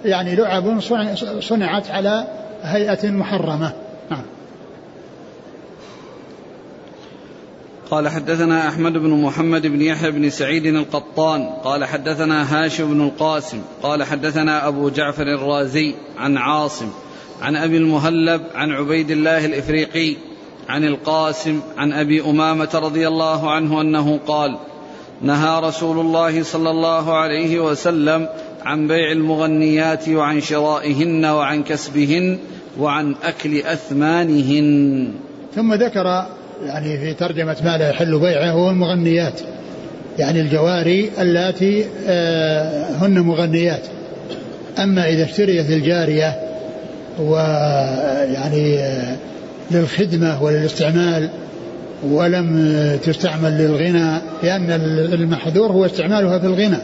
يعني 0.05 0.37
لعب 0.37 0.81
صنعت 1.41 1.91
على 1.91 2.25
هيئة 2.63 3.11
محرمة. 3.11 3.73
نعم. 4.11 4.23
قال 7.91 8.09
حدثنا 8.09 8.69
أحمد 8.69 8.93
بن 8.93 9.11
محمد 9.11 9.67
بن 9.67 9.83
يحيى 9.83 10.11
بن 10.11 10.31
سعيد 10.31 10.67
القطان 10.67 11.47
قال 11.65 11.85
حدثنا 11.85 12.65
هاشم 12.65 12.95
بن 12.95 13.01
القاسم 13.01 13.63
قال 13.83 14.05
حدثنا 14.05 14.69
أبو 14.69 14.89
جعفر 14.89 15.23
الرازي 15.23 15.95
عن 16.19 16.37
عاصم 16.37 16.91
عن 17.43 17.57
أبي 17.57 17.77
المهلب 17.77 18.43
عن 18.55 18.71
عبيد 18.71 19.11
الله 19.11 19.45
الإفريقي 19.45 20.17
عن 20.69 20.85
القاسم 20.85 21.61
عن 21.77 21.93
أبي 21.93 22.21
أمامة 22.21 22.71
رضي 22.75 23.09
الله 23.09 23.51
عنه 23.51 23.81
أنه 23.81 24.19
قال 24.27 24.59
نهى 25.23 25.61
رسول 25.61 26.01
الله 26.01 26.43
صلى 26.43 26.71
الله 26.71 27.17
عليه 27.17 27.61
وسلم 27.61 28.29
عن 28.65 28.89
بيع 28.89 29.13
المغنيات 29.13 30.09
وعن 30.09 30.41
شرائهن 30.41 31.25
وعن 31.25 31.63
كسبهن 31.63 32.39
وعن 32.79 33.15
أكل 33.25 33.59
أثمانهن. 33.59 35.11
ثم 35.55 35.75
ذكر 35.75 36.27
يعني 36.67 36.99
في 36.99 37.15
ترجمة 37.15 37.57
ما 37.65 37.79
لا 37.79 37.91
يحل 37.91 38.19
بيعه 38.19 38.51
هو 38.51 38.71
المغنيات. 38.71 39.41
يعني 40.19 40.41
الجواري 40.41 41.11
اللاتي 41.19 41.85
آه، 42.07 42.91
هن 42.97 43.19
مغنيات. 43.19 43.83
أما 44.79 45.09
إذا 45.09 45.25
اشتريت 45.25 45.71
الجارية 45.71 46.41
ويعني 47.21 48.79
آه، 48.79 49.17
للخدمة 49.71 50.43
وللاستعمال 50.43 51.29
ولم 52.05 52.73
تستعمل 53.05 53.59
للغنى 53.59 54.19
لأن 54.43 54.71
المحذور 55.13 55.73
هو 55.73 55.87
استعمالها 55.87 56.39
في 56.39 56.47
الغنى. 56.47 56.79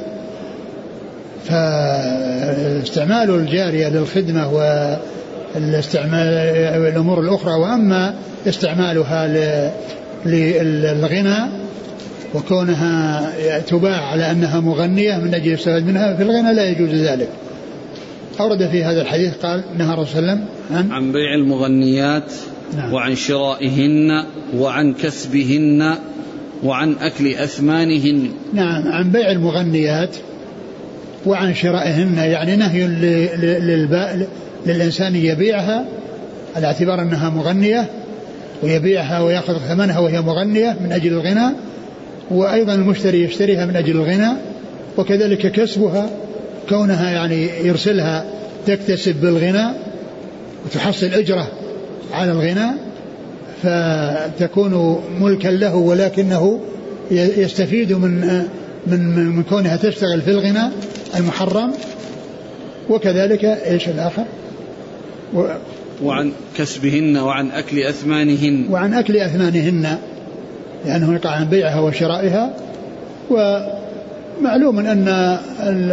فاستعمال 1.45 3.31
الجارية 3.31 3.89
للخدمة 3.89 4.53
والاستعمال 4.53 6.29
الأمور 6.93 7.21
الأخرى 7.21 7.55
وأما 7.55 8.15
استعمالها 8.49 9.29
للغنى 10.27 11.37
وكونها 12.35 13.23
تباع 13.61 14.01
على 14.05 14.31
أنها 14.31 14.61
مغنية 14.61 15.17
من 15.17 15.35
أجل 15.35 15.53
يستفاد 15.53 15.87
منها 15.87 16.15
في 16.17 16.23
الغنى 16.23 16.55
لا 16.55 16.69
يجوز 16.69 16.91
ذلك. 16.91 17.29
أورد 18.41 18.69
في 18.69 18.85
هذا 18.85 19.03
الحديث 19.03 19.35
قال 19.43 19.63
نهى 19.79 19.95
الرسول 19.95 20.07
صلى 20.07 20.19
الله 20.19 20.31
عليه 20.31 20.43
وسلم 20.43 20.47
عن, 20.77 20.93
عن 20.93 21.13
بيع 21.13 21.35
المغنيات 21.35 22.33
نعم. 22.77 22.93
وعن 22.93 23.15
شرائهن 23.15 24.25
وعن 24.57 24.95
كسبهن 24.95 25.95
وعن 26.65 26.95
أكل 27.01 27.35
أثمانهن 27.35 28.29
نعم 28.53 28.89
عن 28.89 29.11
بيع 29.11 29.31
المغنيات 29.31 30.17
وعن 31.27 31.55
شرائهن 31.55 32.17
يعني 32.17 32.57
نهي 32.57 32.87
للإنسان 34.67 35.17
يبيعها 35.17 35.85
على 36.57 36.67
اعتبار 36.67 37.03
أنها 37.03 37.31
مغنية 37.31 37.91
ويبيعها 38.63 39.21
ويأخذ 39.21 39.59
ثمنها 39.59 39.99
وهي 39.99 40.21
مغنية 40.21 40.77
من 40.81 40.93
أجل 40.93 41.13
الغنى 41.13 41.55
وأيضا 42.31 42.75
المشتري 42.75 43.25
يشتريها 43.25 43.67
من 43.67 43.77
أجل 43.77 43.97
الغنى 43.97 44.31
وكذلك 44.99 45.53
كسبها 45.53 46.11
كونها 46.69 47.11
يعني 47.11 47.49
يرسلها 47.65 48.25
تكتسب 48.67 49.15
بالغنى 49.21 49.67
وتحصل 50.65 51.07
أجرة 51.07 51.49
على 52.13 52.33
الغنى 52.33 52.71
فتكون 53.63 55.03
ملكا 55.21 55.49
له 55.49 55.75
ولكنه 55.75 56.61
يستفيد 57.11 57.93
من 57.93 58.45
من 58.87 59.01
من 59.37 59.43
كونها 59.43 59.77
تشتغل 59.77 60.21
في 60.21 60.31
الغنى 60.31 60.71
المحرم. 61.17 61.73
وكذلك 62.91 63.45
إيش 63.45 63.89
الآخر؟ 63.89 64.25
و 65.35 65.45
وعن 66.03 66.33
كسبهن 66.57 67.17
وعن 67.17 67.51
أكل 67.51 67.79
أثمانهن. 67.79 68.67
وعن 68.71 68.95
أكل 68.95 69.17
أثمانهن 69.17 69.99
لأنه 70.87 71.15
يقع 71.15 71.31
عن 71.31 71.45
بيعها 71.45 71.81
وشرائها. 71.81 72.55
ومعلوم 73.31 74.79
أن 74.79 75.09
أن 75.09 75.91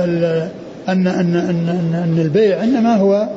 أن 0.89 1.07
أن 1.07 1.35
أن, 1.35 1.95
أن 1.95 2.19
البيع 2.21 2.63
إنما 2.63 2.95
هو 2.95 3.29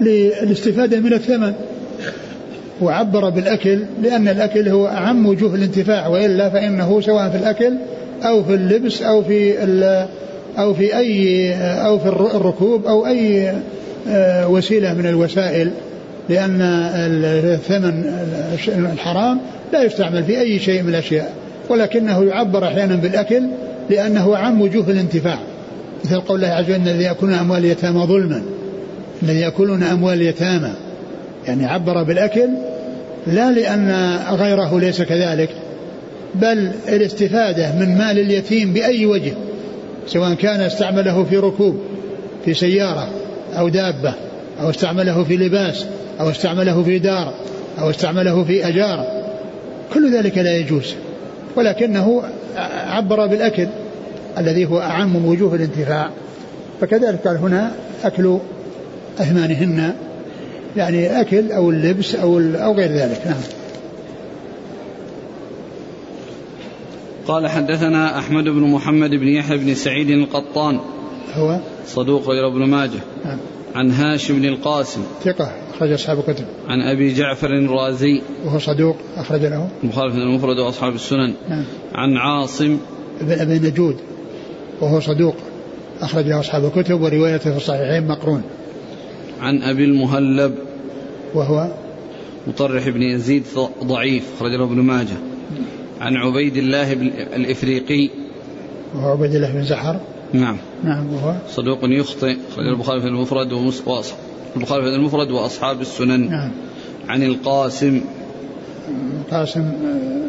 للاستفاده 0.00 1.00
من 1.00 1.12
الثمن. 1.12 1.52
وعبر 2.80 3.28
بالأكل 3.28 3.78
لأن 4.02 4.28
الأكل 4.28 4.68
هو 4.68 4.86
أعم 4.86 5.26
وجوه 5.26 5.54
الانتفاع 5.54 6.06
وإلا 6.06 6.50
فإنه 6.50 7.00
سواء 7.00 7.28
في 7.28 7.36
الأكل 7.36 7.74
أو 8.22 8.44
في 8.44 8.54
اللبس 8.54 9.02
أو 9.02 9.22
في 9.22 9.54
أو 10.58 10.74
في 10.74 10.96
أي 10.96 11.54
أو 11.54 11.98
في 11.98 12.08
الركوب 12.08 12.86
أو 12.86 13.06
أي 13.06 13.52
آه، 14.08 14.48
وسيلة 14.48 14.94
من 14.94 15.06
الوسائل 15.06 15.70
لأن 16.28 16.58
الثمن 16.62 18.12
الحرام 18.68 19.40
لا 19.72 19.82
يستعمل 19.82 20.24
في 20.24 20.40
أي 20.40 20.58
شيء 20.58 20.82
من 20.82 20.88
الأشياء 20.88 21.32
ولكنه 21.68 22.24
يعبر 22.24 22.64
أحيانا 22.64 22.96
بالأكل 22.96 23.42
لأنه 23.90 24.36
عم 24.36 24.60
وجوه 24.60 24.90
الانتفاع. 24.90 25.38
مثل 26.04 26.20
قول 26.20 26.44
الله 26.44 26.54
عز 26.54 26.64
وجل 26.64 26.74
الذي 26.74 27.04
يأكلون 27.04 27.32
أموال 27.32 27.58
اليتامى 27.58 28.00
ظلما 28.00 28.42
الذي 29.22 29.40
يأكلون 29.40 29.82
أموال 29.82 30.14
اليتامى. 30.14 30.70
يعني 31.46 31.66
عبر 31.66 32.02
بالأكل 32.02 32.48
لا 33.26 33.50
لأن 33.52 34.18
غيره 34.30 34.80
ليس 34.80 35.02
كذلك 35.02 35.50
بل 36.34 36.70
الاستفادة 36.88 37.72
من 37.72 37.98
مال 37.98 38.18
اليتيم 38.18 38.72
بأي 38.72 39.06
وجه 39.06 39.32
سواء 40.06 40.34
كان 40.34 40.60
استعمله 40.60 41.24
في 41.24 41.36
ركوب 41.36 41.78
في 42.44 42.54
سيارة 42.54 43.08
أو 43.58 43.68
دابة 43.68 44.14
أو 44.60 44.70
استعمله 44.70 45.24
في 45.24 45.36
لباس 45.36 45.86
أو 46.20 46.30
استعمله 46.30 46.82
في 46.82 46.98
دار 46.98 47.34
أو 47.78 47.90
استعمله 47.90 48.44
في 48.44 48.68
أجار 48.68 49.06
كل 49.94 50.16
ذلك 50.16 50.38
لا 50.38 50.56
يجوز 50.56 50.94
ولكنه 51.56 52.22
عبر 52.86 53.26
بالأكل 53.26 53.66
الذي 54.38 54.66
هو 54.66 54.80
أعم 54.80 55.26
وجوه 55.26 55.54
الانتفاع 55.54 56.10
فكذلك 56.80 57.28
قال 57.28 57.36
هنا 57.36 57.70
أكل 58.04 58.38
أثمانهن 59.18 59.94
يعني 60.76 61.20
أكل 61.20 61.52
أو 61.52 61.70
اللبس 61.70 62.14
أو 62.14 62.38
أو 62.38 62.74
غير 62.74 62.90
ذلك. 62.90 63.22
نعم. 63.26 63.40
قال 67.26 67.46
حدثنا 67.46 68.18
أحمد 68.18 68.44
بن 68.44 68.60
محمد 68.60 69.10
بن 69.10 69.28
يحيى 69.28 69.58
بن 69.58 69.74
سعيد 69.74 70.10
القطان 70.10 70.80
هو؟ 71.34 71.58
صدوق 71.86 72.28
غير 72.28 72.46
ابن 72.46 72.64
ماجه. 72.64 73.00
نعم. 73.24 73.38
عن 73.74 73.90
هاشم 73.90 74.38
بن 74.38 74.44
القاسم. 74.44 75.02
ثقة 75.24 75.52
أخرج 75.74 75.92
أصحاب 75.92 76.18
الكتب. 76.18 76.44
عن 76.68 76.80
أبي 76.80 77.14
جعفر 77.14 77.46
الرازي. 77.46 78.22
وهو 78.44 78.58
صدوق 78.58 78.96
أخرج 79.16 79.40
له. 79.40 79.68
مخالف 79.82 80.14
المفرد 80.14 80.58
وأصحاب 80.58 80.94
السنن. 80.94 81.34
نعم. 81.48 81.64
عن 81.94 82.16
عاصم. 82.16 82.78
بن 83.20 83.32
أبي 83.32 83.58
نجود 83.58 83.96
وهو 84.80 85.00
صدوق 85.00 85.34
أخرج 86.00 86.24
له 86.26 86.40
أصحاب 86.40 86.64
الكتب 86.64 87.00
وروايته 87.00 87.50
في 87.50 87.56
الصحيحين 87.56 88.06
مقرون. 88.06 88.42
عن 89.40 89.62
أبي 89.62 89.84
المهلب 89.84 90.54
وهو 91.34 91.68
مطرح 92.46 92.88
بن 92.88 93.02
يزيد 93.02 93.44
ضعيف 93.84 94.24
أخرج 94.36 94.50
له 94.50 94.64
ابن 94.64 94.80
ماجه. 94.80 95.16
عن 96.00 96.16
عبيد 96.16 96.56
الله 96.56 96.92
الإفريقي. 97.36 98.10
وهو 98.94 99.08
عبيد 99.08 99.34
الله 99.34 99.52
بن 99.52 99.64
زحر. 99.64 100.00
نعم. 100.32 100.56
نعم 100.84 101.14
وهو 101.14 101.34
صدوق 101.48 101.78
يخطئ 101.82 102.36
أخرج 102.52 102.66
البخاري 102.66 103.00
في 103.00 103.06
المفرد 103.06 103.52
البخاري 104.56 104.82
في 104.82 104.88
المفرد 104.88 105.30
وأصحاب 105.30 105.80
السنن. 105.80 106.30
نعم. 106.30 106.50
عن 107.08 107.22
القاسم. 107.22 108.00
القاسم 109.20 109.60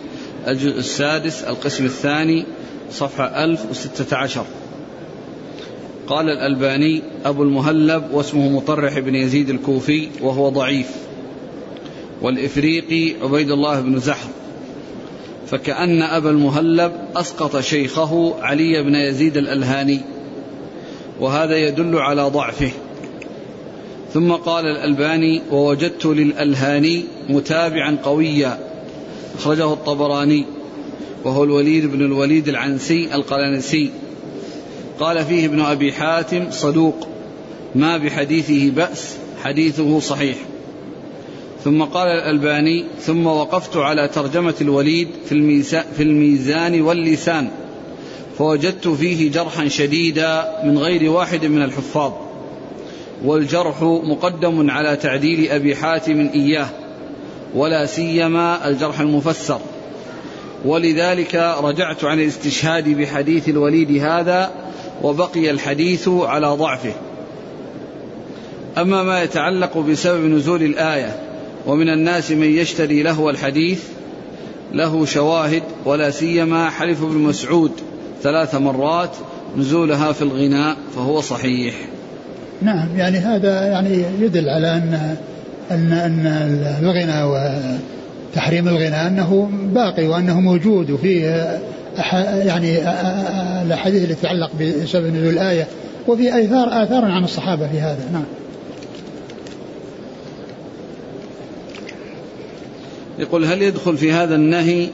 الجزء 0.48 0.78
السادس 0.78 1.42
القسم 1.42 1.84
الثاني 1.84 2.46
صفحة 2.90 3.44
1016 3.44 4.44
قال 6.06 6.30
الألباني 6.30 7.02
أبو 7.24 7.42
المهلب 7.42 8.04
واسمه 8.12 8.48
مطرح 8.48 8.98
بن 8.98 9.14
يزيد 9.14 9.50
الكوفي 9.50 10.08
وهو 10.20 10.48
ضعيف. 10.48 10.90
والإفريقي 12.22 13.14
عبيد 13.22 13.50
الله 13.50 13.80
بن 13.80 13.98
زحر. 13.98 14.28
فكأن 15.46 16.02
أبا 16.02 16.30
المهلب 16.30 16.92
أسقط 17.16 17.60
شيخه 17.60 18.34
علي 18.42 18.82
بن 18.82 18.94
يزيد 18.94 19.36
الألهاني. 19.36 20.00
وهذا 21.20 21.56
يدل 21.56 21.96
على 21.98 22.22
ضعفه. 22.22 22.70
ثم 24.14 24.32
قال 24.32 24.66
الألباني 24.66 25.42
ووجدت 25.50 26.06
للألهاني 26.06 27.04
متابعا 27.28 27.98
قويا 28.02 28.58
أخرجه 29.38 29.72
الطبراني 29.72 30.46
وهو 31.24 31.44
الوليد 31.44 31.86
بن 31.86 32.00
الوليد 32.04 32.48
العنسي 32.48 33.14
القلنسي. 33.14 33.90
قال 35.00 35.24
فيه 35.24 35.46
ابن 35.46 35.60
أبي 35.60 35.92
حاتم 35.92 36.50
صدوق 36.50 37.08
ما 37.74 37.96
بحديثه 37.96 38.70
بأس 38.70 39.16
حديثه 39.42 40.00
صحيح 40.00 40.36
ثم 41.64 41.82
قال 41.82 42.08
الألباني 42.08 42.84
ثم 43.00 43.26
وقفت 43.26 43.76
على 43.76 44.08
ترجمة 44.08 44.54
الوليد 44.60 45.08
في 45.96 46.02
الميزان 46.02 46.80
واللسان 46.80 47.48
فوجدت 48.38 48.88
فيه 48.88 49.30
جرحا 49.30 49.68
شديدا 49.68 50.60
من 50.64 50.78
غير 50.78 51.10
واحد 51.10 51.46
من 51.46 51.62
الحفاظ 51.62 52.12
والجرح 53.24 53.82
مقدم 53.82 54.70
على 54.70 54.96
تعديل 54.96 55.50
أبي 55.50 55.76
حاتم 55.76 56.30
إياه 56.34 56.68
ولا 57.54 57.86
سيما 57.86 58.68
الجرح 58.68 59.00
المفسر. 59.00 59.60
ولذلك 60.64 61.34
رجعت 61.62 62.04
عن 62.04 62.20
الاستشهاد 62.20 62.88
بحديث 62.88 63.48
الوليد 63.48 64.02
هذا 64.02 64.50
وبقي 65.02 65.50
الحديث 65.50 66.08
على 66.08 66.46
ضعفه. 66.46 66.92
أما 68.78 69.02
ما 69.02 69.22
يتعلق 69.22 69.78
بسبب 69.78 70.24
نزول 70.24 70.62
الآية 70.62 71.20
ومن 71.66 71.88
الناس 71.88 72.30
من 72.30 72.46
يشتري 72.58 73.02
لهو 73.02 73.30
الحديث 73.30 73.82
له 74.72 75.04
شواهد 75.04 75.62
ولا 75.84 76.10
سيما 76.10 76.70
حلف 76.70 77.02
ابن 77.02 77.18
مسعود 77.18 77.72
ثلاث 78.22 78.54
مرات 78.54 79.10
نزولها 79.56 80.12
في 80.12 80.22
الغناء 80.22 80.76
فهو 80.96 81.20
صحيح. 81.20 81.74
نعم 82.62 82.88
يعني 82.96 83.18
هذا 83.18 83.66
يعني 83.66 84.04
يدل 84.20 84.48
على 84.48 84.72
أن 84.72 85.16
أن 85.70 85.92
أن 85.92 86.26
الغنى 86.82 87.22
وتحريم 87.22 88.68
الغنى 88.68 89.06
أنه 89.06 89.50
باقي 89.74 90.06
وأنه 90.06 90.40
موجود 90.40 90.90
وفيه 90.90 91.60
يعني 92.44 92.78
الأحاديث 93.62 94.02
التي 94.02 94.14
تتعلق 94.14 94.50
بسبب 94.60 95.06
نزول 95.06 95.32
الآية 95.32 95.66
وفي 96.08 96.44
آثار 96.44 96.82
آثار 96.82 97.04
عن 97.04 97.24
الصحابة 97.24 97.68
في 97.68 97.80
هذا. 97.80 98.08
نعم. 98.12 98.24
يقول 103.18 103.44
هل 103.44 103.62
يدخل 103.62 103.96
في 103.96 104.12
هذا 104.12 104.34
النهي 104.34 104.88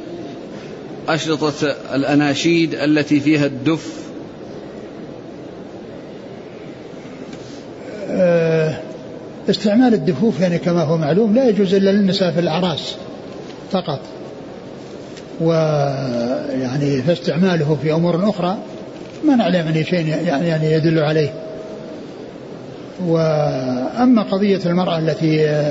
أشرطة 1.09 1.77
الأناشيد 1.95 2.75
التي 2.75 3.21
فيها 3.21 3.47
الدف 3.47 4.10
استعمال 9.51 9.95
الدفوف 9.95 10.41
يعني 10.41 10.59
كما 10.59 10.83
هو 10.83 10.97
معلوم 10.97 11.35
لا 11.35 11.49
يجوز 11.49 11.75
إلا 11.75 11.91
للنساء 11.91 12.31
في 12.31 12.41
الأعراس 12.41 12.97
فقط. 13.71 14.01
ويعني 15.41 17.03
فاستعماله 17.03 17.79
في 17.83 17.93
أمور 17.93 18.31
أخرى 18.31 18.59
ما 19.25 19.35
نعلم 19.35 19.67
عن 19.69 19.85
شيء 19.85 20.07
يعني, 20.07 20.49
يعني 20.49 20.73
يدل 20.73 20.99
عليه. 20.99 21.33
وأما 23.07 24.23
قضية 24.23 24.61
المرأة 24.67 24.99
التي 24.99 25.65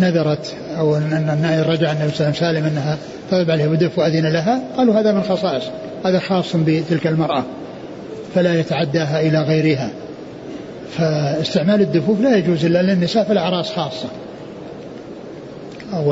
نذرت 0.00 0.54
أو 0.78 0.96
أن 0.96 1.64
رجع 1.68 1.92
النبي 1.92 2.12
صلى 2.14 2.26
الله 2.26 2.26
عليه 2.26 2.30
وسلم 2.30 2.32
سالم 2.32 2.64
أنها 2.64 2.96
طلب 3.30 3.50
عليه 3.50 3.66
بدف 3.66 3.98
وأذن 3.98 4.26
لها 4.26 4.60
قالوا 4.76 5.00
هذا 5.00 5.12
من 5.12 5.22
خصائص 5.22 5.64
هذا 6.04 6.18
خاص 6.18 6.56
بتلك 6.56 7.06
المرأة 7.06 7.44
فلا 8.34 8.60
يتعداها 8.60 9.20
إلى 9.20 9.42
غيرها. 9.42 9.90
فاستعمال 10.90 11.80
الدفوف 11.80 12.20
لا 12.20 12.36
يجوز 12.36 12.64
إلا 12.64 12.82
للنساء 12.82 13.24
في 13.24 13.32
الأعراس 13.32 13.70
خاصة. 13.72 14.08
و 15.92 16.10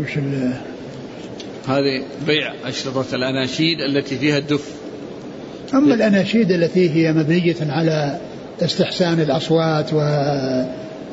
وش 0.00 0.18
هذه 1.68 2.02
بيع 2.26 2.52
أشرطة 2.64 3.14
الأناشيد 3.14 3.80
التي 3.80 4.18
فيها 4.18 4.38
الدف. 4.38 4.70
أما 5.74 5.94
الأناشيد 5.94 6.52
التي 6.52 6.90
هي 6.90 7.12
مبنية 7.12 7.56
على 7.60 8.18
استحسان 8.62 9.20
الأصوات 9.20 9.92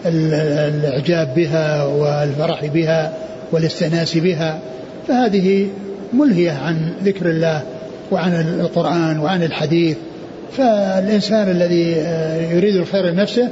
والإعجاب 0.05 1.34
بها 1.36 1.84
والفرح 1.84 2.65
بها 2.65 3.17
والاستئناس 3.51 4.17
بها 4.17 4.59
فهذه 5.07 5.67
ملهية 6.13 6.51
عن 6.51 6.93
ذكر 7.03 7.29
الله 7.29 7.63
وعن 8.11 8.59
القرآن 8.59 9.19
وعن 9.19 9.43
الحديث 9.43 9.97
فالإنسان 10.57 11.51
الذي 11.51 11.91
يريد 12.55 12.75
الخير 12.75 13.05
لنفسه 13.05 13.49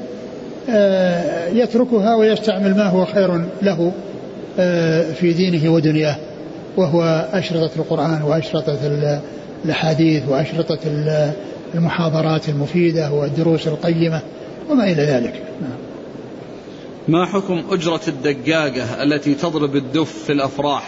يتركها 1.53 2.15
ويستعمل 2.15 2.75
ما 2.75 2.87
هو 2.87 3.05
خير 3.05 3.45
له 3.61 3.91
في 5.13 5.33
دينه 5.33 5.73
ودنياه 5.73 6.15
وهو 6.77 7.27
أشرطة 7.33 7.71
القرآن 7.75 8.21
وأشرطة 8.21 8.77
الأحاديث 9.65 10.23
وأشرطة 10.29 10.79
المحاضرات 11.75 12.49
المفيدة 12.49 13.11
والدروس 13.11 13.67
القيمة 13.67 14.21
وما 14.69 14.83
إلى 14.83 15.03
ذلك 15.03 15.33
نعم. 15.61 15.77
ما 17.07 17.25
حكم 17.25 17.63
أجرة 17.71 18.01
الدقاقة 18.07 19.03
التي 19.03 19.35
تضرب 19.35 19.75
الدف 19.75 20.23
في 20.23 20.31
الأفراح 20.31 20.87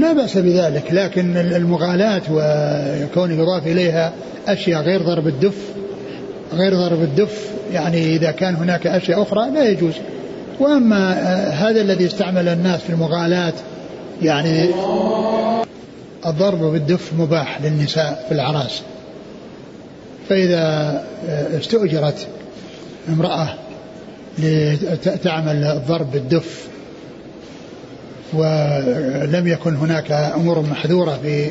لا 0.00 0.12
بأس 0.12 0.38
بذلك 0.38 0.92
لكن 0.92 1.36
المغالاة 1.36 2.22
وكون 2.30 3.32
يضاف 3.32 3.66
إليها 3.66 4.12
أشياء 4.48 4.82
غير 4.82 5.02
ضرب 5.02 5.26
الدف 5.26 5.54
غير 6.52 6.74
ضرب 6.74 7.02
الدف 7.02 7.50
يعني 7.72 8.16
إذا 8.16 8.30
كان 8.30 8.54
هناك 8.54 8.86
أشياء 8.86 9.22
أخرى 9.22 9.50
لا 9.50 9.68
يجوز. 9.68 9.94
وأما 10.60 11.12
هذا 11.50 11.80
الذي 11.80 12.06
استعمل 12.06 12.48
الناس 12.48 12.80
في 12.80 12.90
المغالاة 12.90 13.52
يعني 14.22 14.68
الضرب 16.26 16.60
بالدف 16.60 17.12
مباح 17.18 17.62
للنساء 17.62 18.24
في 18.28 18.34
العراس. 18.34 18.82
فإذا 20.28 21.04
استؤجرت 21.58 22.26
امرأة 23.08 23.48
لتعمل 24.38 25.64
الضرب 25.64 26.12
بالدف 26.12 26.68
ولم 28.32 29.48
يكن 29.48 29.76
هناك 29.76 30.12
أمور 30.12 30.60
محذورة 30.60 31.18
في 31.22 31.50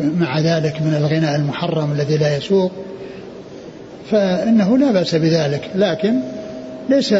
مع 0.00 0.38
ذلك 0.38 0.82
من 0.82 0.94
الغناء 0.94 1.36
المحرم 1.36 1.92
الذي 1.92 2.16
لا 2.16 2.36
يسوق 2.36 2.72
فإنه 4.10 4.78
لا 4.78 4.92
بأس 4.92 5.14
بذلك. 5.14 5.70
لكن 5.74 6.14
ليس 6.88 7.14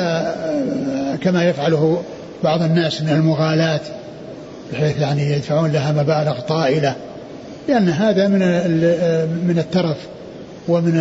كما 1.23 1.45
يفعله 1.45 2.03
بعض 2.45 2.63
الناس 2.63 3.03
من 3.03 3.09
المغالاة 3.09 3.81
بحيث 4.73 5.01
يعني 5.01 5.31
يدفعون 5.33 5.73
لها 5.73 5.93
مبالغ 5.93 6.41
طائلة 6.41 6.95
لأن 7.69 7.89
هذا 7.89 8.29
من 8.29 8.39
من 9.47 9.59
الترف 9.59 9.97
ومن 10.69 10.99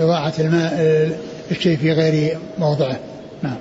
إضاعة 0.00 0.32
الماء 0.38 1.08
الشيء 1.50 1.76
في 1.76 1.92
غير 1.92 2.38
موضعه. 2.58 2.96
نعم. 3.42 3.56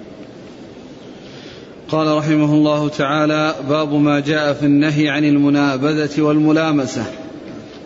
قال 1.93 2.17
رحمه 2.17 2.53
الله 2.53 2.89
تعالى 2.89 3.55
باب 3.69 3.93
ما 3.93 4.19
جاء 4.19 4.53
في 4.53 4.65
النهي 4.65 5.09
عن 5.09 5.23
المنابذة 5.23 6.21
والملامسة. 6.21 7.05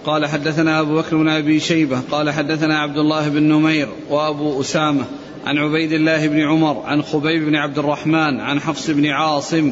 قال 0.05 0.25
حدثنا 0.25 0.79
أبو 0.79 0.95
بكر 0.95 1.17
بن 1.17 1.29
أبي 1.29 1.59
شيبة 1.59 1.99
قال 2.11 2.29
حدثنا 2.29 2.79
عبد 2.79 2.97
الله 2.97 3.29
بن 3.29 3.43
نمير 3.43 3.87
وأبو 4.09 4.61
أسامة 4.61 5.03
عن 5.45 5.57
عبيد 5.57 5.91
الله 5.91 6.27
بن 6.27 6.39
عمر 6.39 6.83
عن 6.85 7.01
خبيب 7.01 7.45
بن 7.45 7.55
عبد 7.55 7.77
الرحمن 7.77 8.39
عن 8.39 8.59
حفص 8.59 8.89
بن 8.89 9.05
عاصم 9.05 9.71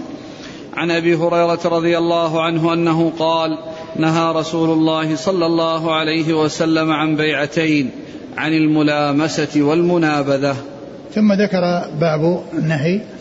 عن 0.74 0.92
أبي 0.92 1.16
هريرة 1.16 1.60
رضي 1.66 1.98
الله 1.98 2.42
عنه 2.42 2.74
أنه 2.74 3.12
قال 3.20 3.58
نهى 3.96 4.32
رسول 4.32 4.70
الله 4.70 5.16
صلى 5.16 5.46
الله 5.46 5.96
عليه 5.96 6.34
وسلم 6.34 6.92
عن 6.92 7.16
بيعتين 7.16 7.92
عن 8.38 8.54
الملامسة 8.54 9.62
والمنابذة. 9.62 10.56
ثم 11.14 11.34
ذكر 11.34 11.62
باب 12.00 12.44
النهي 12.54 13.15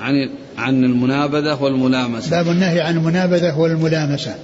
عن 0.00 0.30
عن 0.58 0.84
المنابذة 0.84 1.62
والملامسة. 1.62 2.30
باب 2.30 2.48
النهي 2.48 2.80
عن 2.80 2.96
المنابذة 2.96 3.58
والملامسة. 3.58 4.34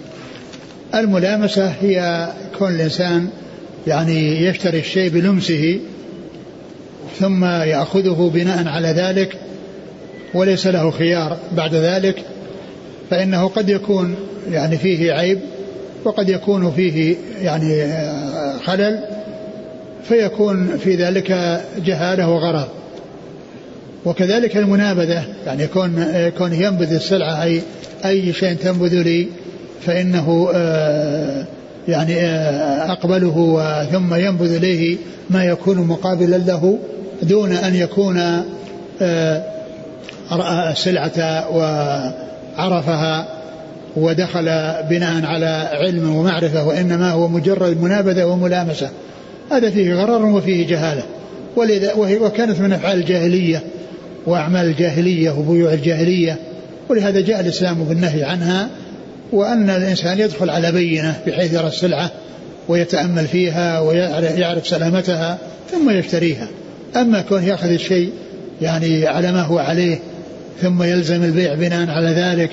الملامسة 0.95 1.69
هي 1.69 2.29
كون 2.59 2.75
الإنسان 2.75 3.29
يعني 3.87 4.43
يشتري 4.43 4.79
الشيء 4.79 5.11
بلمسه 5.11 5.81
ثم 7.19 7.45
يأخذه 7.45 8.31
بناء 8.35 8.69
على 8.69 8.89
ذلك 8.89 9.37
وليس 10.35 10.67
له 10.67 10.91
خيار 10.91 11.37
بعد 11.57 11.75
ذلك 11.75 12.25
فإنه 13.11 13.49
قد 13.49 13.69
يكون 13.69 14.15
يعني 14.51 14.79
فيه 14.79 15.13
عيب 15.13 15.39
وقد 16.05 16.29
يكون 16.29 16.71
فيه 16.71 17.17
يعني 17.43 17.93
خلل 18.65 19.01
فيكون 20.09 20.77
في 20.77 20.95
ذلك 20.97 21.61
جهالة 21.85 22.29
وغرض. 22.29 22.69
وكذلك 24.07 24.57
المنابذة 24.57 25.25
يعني 25.47 25.67
كون 25.67 26.05
كون 26.39 26.53
ينبذ 26.53 26.95
السلعة 26.95 27.43
أي 27.43 27.63
أي 28.05 28.33
شيء 28.33 28.55
تنبذ 28.55 29.03
لي 29.03 29.27
فإنه 29.87 30.51
آه، 30.55 31.45
يعني 31.89 32.21
آه، 32.21 32.93
أقبله 32.93 33.63
ثم 33.93 34.15
ينبذ 34.15 34.55
إليه 34.55 34.97
ما 35.31 35.45
يكون 35.45 35.79
مقابلا 35.79 36.37
له 36.37 36.79
دون 37.23 37.53
أن 37.53 37.75
يكون 37.75 38.17
رأى 40.33 40.73
السلعة 40.73 41.47
وعرفها 41.57 43.29
ودخل 43.97 44.45
بناء 44.91 45.25
على 45.25 45.69
علم 45.73 46.17
ومعرفة 46.17 46.67
وإنما 46.67 47.11
هو 47.11 47.29
مجرد 47.29 47.83
منابذة 47.83 48.25
وملامسة. 48.25 48.91
هذا 49.53 49.71
فيه 49.71 49.95
غرر 49.95 50.25
وفيه 50.25 50.67
جهالة. 50.67 51.03
ولذا 51.57 51.95
وكانت 51.95 52.61
من 52.61 52.73
أفعال 52.73 52.99
الجاهلية. 52.99 53.63
وأعمال 54.27 54.67
الجاهلية 54.67 55.31
وبيوع 55.31 55.73
الجاهلية 55.73 56.39
ولهذا 56.89 57.21
جاء 57.21 57.41
الإسلام 57.41 57.85
بالنهي 57.85 58.25
عنها 58.25 58.69
وأن 59.33 59.71
الإنسان 59.71 60.21
يدخل 60.21 60.51
على 60.51 60.73
بينة 60.73 61.21
بحيث 61.27 61.55
يرى 61.55 61.67
السلعة 61.67 62.11
ويتأمل 62.69 63.27
فيها 63.27 63.81
ويعرف 63.81 64.67
سلامتها 64.67 65.39
ثم 65.73 65.91
يشتريها. 65.91 66.49
أما 66.97 67.21
كون 67.21 67.43
يأخذ 67.43 67.71
الشيء 67.71 68.13
يعني 68.63 69.07
على 69.07 69.33
ما 69.33 69.43
هو 69.43 69.59
عليه 69.59 69.99
ثم 70.63 70.83
يلزم 70.83 71.25
البيع 71.25 71.55
بناء 71.55 71.91
على 71.91 72.09
ذلك 72.09 72.51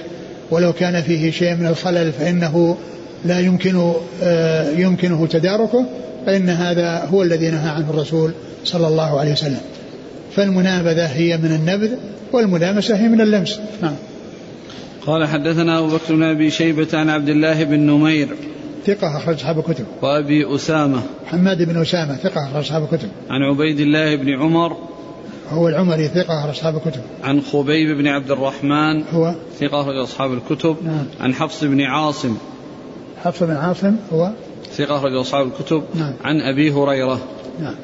ولو 0.51 0.73
كان 0.73 1.01
فيه 1.01 1.31
شيء 1.31 1.55
من 1.55 1.67
الخلل 1.67 2.11
فإنه 2.11 2.77
لا 3.25 3.39
يمكن 3.39 3.93
آه، 4.23 4.69
يمكنه 4.69 5.27
تداركه 5.27 5.85
فإن 6.25 6.49
هذا 6.49 7.07
هو 7.11 7.23
الذي 7.23 7.49
نهى 7.49 7.69
عنه 7.69 7.89
الرسول 7.89 8.31
صلى 8.63 8.87
الله 8.87 9.19
عليه 9.19 9.31
وسلم. 9.31 9.59
فالمنابذة 10.35 11.05
هي 11.05 11.37
من 11.37 11.51
النبذ 11.51 11.91
والملامسة 12.31 12.95
هي 12.95 13.07
من 13.07 13.21
اللمس. 13.21 13.59
نعم. 13.81 13.95
قال 15.05 15.27
حدثنا 15.27 15.79
أبو 15.79 15.87
بكر 15.87 16.15
بن 16.15 16.23
أبي 16.23 16.49
شيبة 16.49 16.87
عن 16.93 17.09
عبد 17.09 17.29
الله 17.29 17.63
بن 17.63 17.79
نمير 17.79 18.27
ثقة 18.85 19.17
أخرج 19.17 19.35
أصحاب 19.35 19.59
الكتب. 19.59 19.85
وأبي 20.01 20.55
أسامة 20.55 21.01
حماد 21.25 21.61
بن 21.61 21.81
أسامة 21.81 22.15
ثقة 22.15 22.47
أخرج 22.47 22.63
أصحاب 22.63 22.83
الكتب. 22.83 23.09
عن 23.29 23.41
عبيد 23.41 23.79
الله 23.79 24.15
بن 24.15 24.29
عمر 24.41 24.77
هو 25.49 25.67
العمري 25.67 26.07
ثقة 26.07 26.39
أخرج 26.39 26.49
أصحاب 26.49 26.75
الكتب. 26.75 27.01
عن 27.23 27.41
خبيب 27.41 27.97
بن 27.97 28.07
عبد 28.07 28.31
الرحمن 28.31 29.03
هو 29.13 29.35
ثقة 29.59 29.81
أخرج 29.81 29.97
أصحاب 29.97 30.33
الكتب. 30.33 30.75
نعم. 30.85 31.05
عن 31.21 31.33
حفص 31.33 31.63
بن 31.63 31.81
عاصم 31.81 32.37
حفص 33.23 33.43
بن 33.43 33.55
عاصم 33.55 33.95
هو 34.13 34.31
ثقة 34.71 34.97
أخرج 34.97 35.15
أصحاب 35.15 35.47
الكتب. 35.47 35.83
نعم. 35.95 36.13
عن 36.23 36.41
أبي 36.41 36.71
هريرة 36.71 37.19
نعم. 37.59 37.75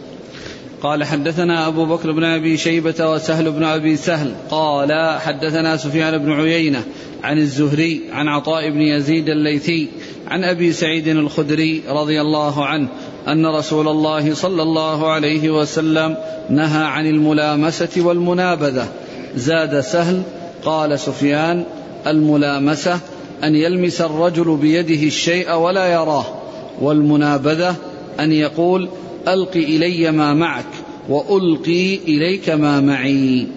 قال 0.81 1.03
حدثنا 1.03 1.67
أبو 1.67 1.85
بكر 1.85 2.11
بن 2.11 2.23
أبي 2.23 2.57
شيبة 2.57 3.11
وسهل 3.11 3.51
بن 3.51 3.63
أبي 3.63 3.95
سهل 3.95 4.33
قال 4.49 5.19
حدثنا 5.19 5.77
سفيان 5.77 6.17
بن 6.17 6.31
عيينة 6.31 6.83
عن 7.23 7.37
الزهري 7.37 8.01
عن 8.11 8.27
عطاء 8.27 8.69
بن 8.69 8.81
يزيد 8.81 9.29
الليثي 9.29 9.87
عن 10.27 10.43
أبي 10.43 10.71
سعيد 10.71 11.07
الخدري 11.07 11.81
رضي 11.89 12.21
الله 12.21 12.65
عنه 12.65 12.87
أن 13.27 13.45
رسول 13.45 13.87
الله 13.87 14.33
صلى 14.33 14.61
الله 14.61 15.11
عليه 15.11 15.49
وسلم 15.49 16.17
نهى 16.49 16.83
عن 16.83 17.07
الملامسة 17.07 17.89
والمنابذة. 17.97 18.87
زاد 19.35 19.79
سهل 19.79 20.21
قال 20.63 20.99
سفيان 20.99 21.63
الملامسة 22.07 22.99
أن 23.43 23.55
يلمس 23.55 24.01
الرجل 24.01 24.57
بيده 24.57 25.07
الشيء 25.07 25.53
ولا 25.53 25.85
يراه 25.85 26.25
والمنابذة 26.81 27.75
أن 28.19 28.31
يقول 28.31 28.89
ألق 29.27 29.55
إلي 29.55 30.11
ما 30.11 30.33
معك 30.33 30.65
وألقي 31.09 31.95
إليك 31.95 32.49
ما 32.49 32.81
معي. 32.81 33.47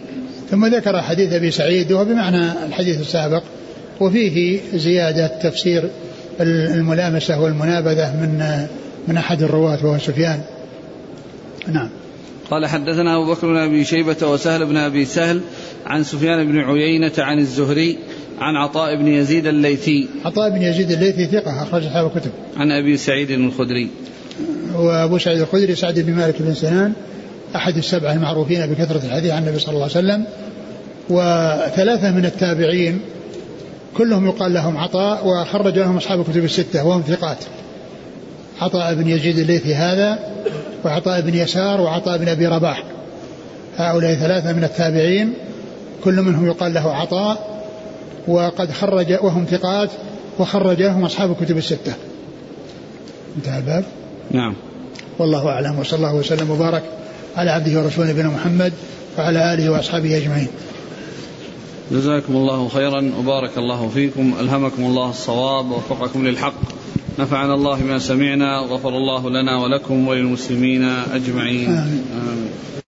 ثم 0.50 0.66
ذكر 0.66 1.02
حديث 1.02 1.32
أبي 1.32 1.50
سعيد 1.50 1.92
وهو 1.92 2.04
بمعنى 2.04 2.52
الحديث 2.66 3.00
السابق 3.00 3.42
وفيه 4.00 4.60
زيادة 4.74 5.26
تفسير 5.26 5.90
الملامسة 6.40 7.40
والمنابذة 7.40 8.16
من 8.16 8.66
من 9.08 9.16
أحد 9.16 9.42
الرواة 9.42 9.86
وهو 9.86 9.98
سفيان. 9.98 10.40
نعم. 11.68 11.88
قال 12.50 12.66
حدثنا 12.66 13.16
أبو 13.16 13.32
بكر 13.32 13.46
بن 13.46 13.56
أبي 13.56 13.84
شيبة 13.84 14.16
وسهل 14.22 14.66
بن 14.66 14.76
أبي 14.76 15.04
سهل 15.04 15.40
عن 15.86 16.04
سفيان 16.04 16.52
بن 16.52 16.58
عيينة 16.58 17.12
عن 17.18 17.38
الزهري 17.38 17.98
عن 18.38 18.56
عطاء 18.56 18.96
بن 18.96 19.08
يزيد 19.08 19.46
الليثي. 19.46 20.08
عطاء 20.24 20.50
بن 20.50 20.62
يزيد 20.62 20.90
الليثي 20.90 21.26
ثقة 21.26 21.62
أخرج 21.62 21.86
أصحاب 21.86 22.06
الكتب. 22.06 22.30
عن 22.56 22.70
أبي 22.70 22.96
سعيد 22.96 23.30
الخدري. 23.30 23.88
وأبو 24.74 25.18
سعيد 25.18 25.40
الخدري 25.40 25.74
سعد 25.74 25.98
بن 25.98 26.12
مالك 26.12 26.42
بن 26.42 26.54
سنان 26.54 26.92
أحد 27.56 27.76
السبعة 27.76 28.12
المعروفين 28.12 28.66
بكثرة 28.66 29.00
الحديث 29.04 29.32
عن 29.32 29.42
النبي 29.42 29.58
صلى 29.58 29.74
الله 29.74 29.82
عليه 29.82 29.92
وسلم 29.92 30.24
وثلاثة 31.08 32.10
من 32.10 32.24
التابعين 32.24 33.00
كلهم 33.96 34.26
يقال 34.26 34.54
لهم 34.54 34.76
عطاء 34.76 35.26
وخرج 35.26 35.78
لهم 35.78 35.96
أصحاب 35.96 36.20
الكتب 36.20 36.44
الستة 36.44 36.84
وهم 36.86 37.02
ثقات. 37.02 37.38
عطاء 38.60 38.94
بن 38.94 39.08
يزيد 39.08 39.38
الليثي 39.38 39.74
هذا 39.74 40.18
وعطاء 40.84 41.20
بن 41.20 41.34
يسار 41.34 41.80
وعطاء 41.80 42.18
بن 42.18 42.28
أبي 42.28 42.46
رباح. 42.46 42.84
هؤلاء 43.76 44.14
ثلاثة 44.14 44.52
من 44.52 44.64
التابعين 44.64 45.32
كل 46.04 46.22
منهم 46.22 46.46
يقال 46.46 46.74
له 46.74 46.94
عطاء 46.94 47.62
وقد 48.28 48.72
خرج 48.72 49.12
وهم 49.22 49.44
ثقات 49.44 49.90
وخرج 50.38 50.82
لهم 50.82 51.04
أصحاب 51.04 51.30
الكتب 51.30 51.56
الستة. 51.58 51.92
انتهى 53.36 53.58
الباب. 53.58 53.84
نعم. 54.32 54.54
والله 55.18 55.48
أعلم 55.48 55.78
وصلى 55.78 55.96
الله 55.96 56.14
وسلم 56.14 56.50
وبارك 56.50 56.82
على 57.36 57.50
عبده 57.50 57.80
ورسوله 57.80 58.10
نبينا 58.10 58.28
محمد 58.28 58.72
وعلى 59.18 59.54
آله 59.54 59.70
وأصحابه 59.70 60.16
أجمعين. 60.16 60.48
جزاكم 61.92 62.36
الله 62.36 62.68
خيرا 62.68 63.12
وبارك 63.18 63.58
الله 63.58 63.90
فيكم. 63.94 64.34
ألهمكم 64.40 64.82
الله 64.82 65.10
الصواب 65.10 65.70
ووفقكم 65.70 66.26
للحق. 66.26 66.54
نفعنا 67.18 67.54
الله 67.54 67.78
بما 67.78 67.98
سمعنا 67.98 68.60
وغفر 68.60 68.88
الله 68.88 69.30
لنا 69.30 69.62
ولكم 69.62 70.08
وللمسلمين 70.08 70.84
أجمعين. 71.12 71.68
آمين. 71.68 72.04
آمين. 72.28 72.81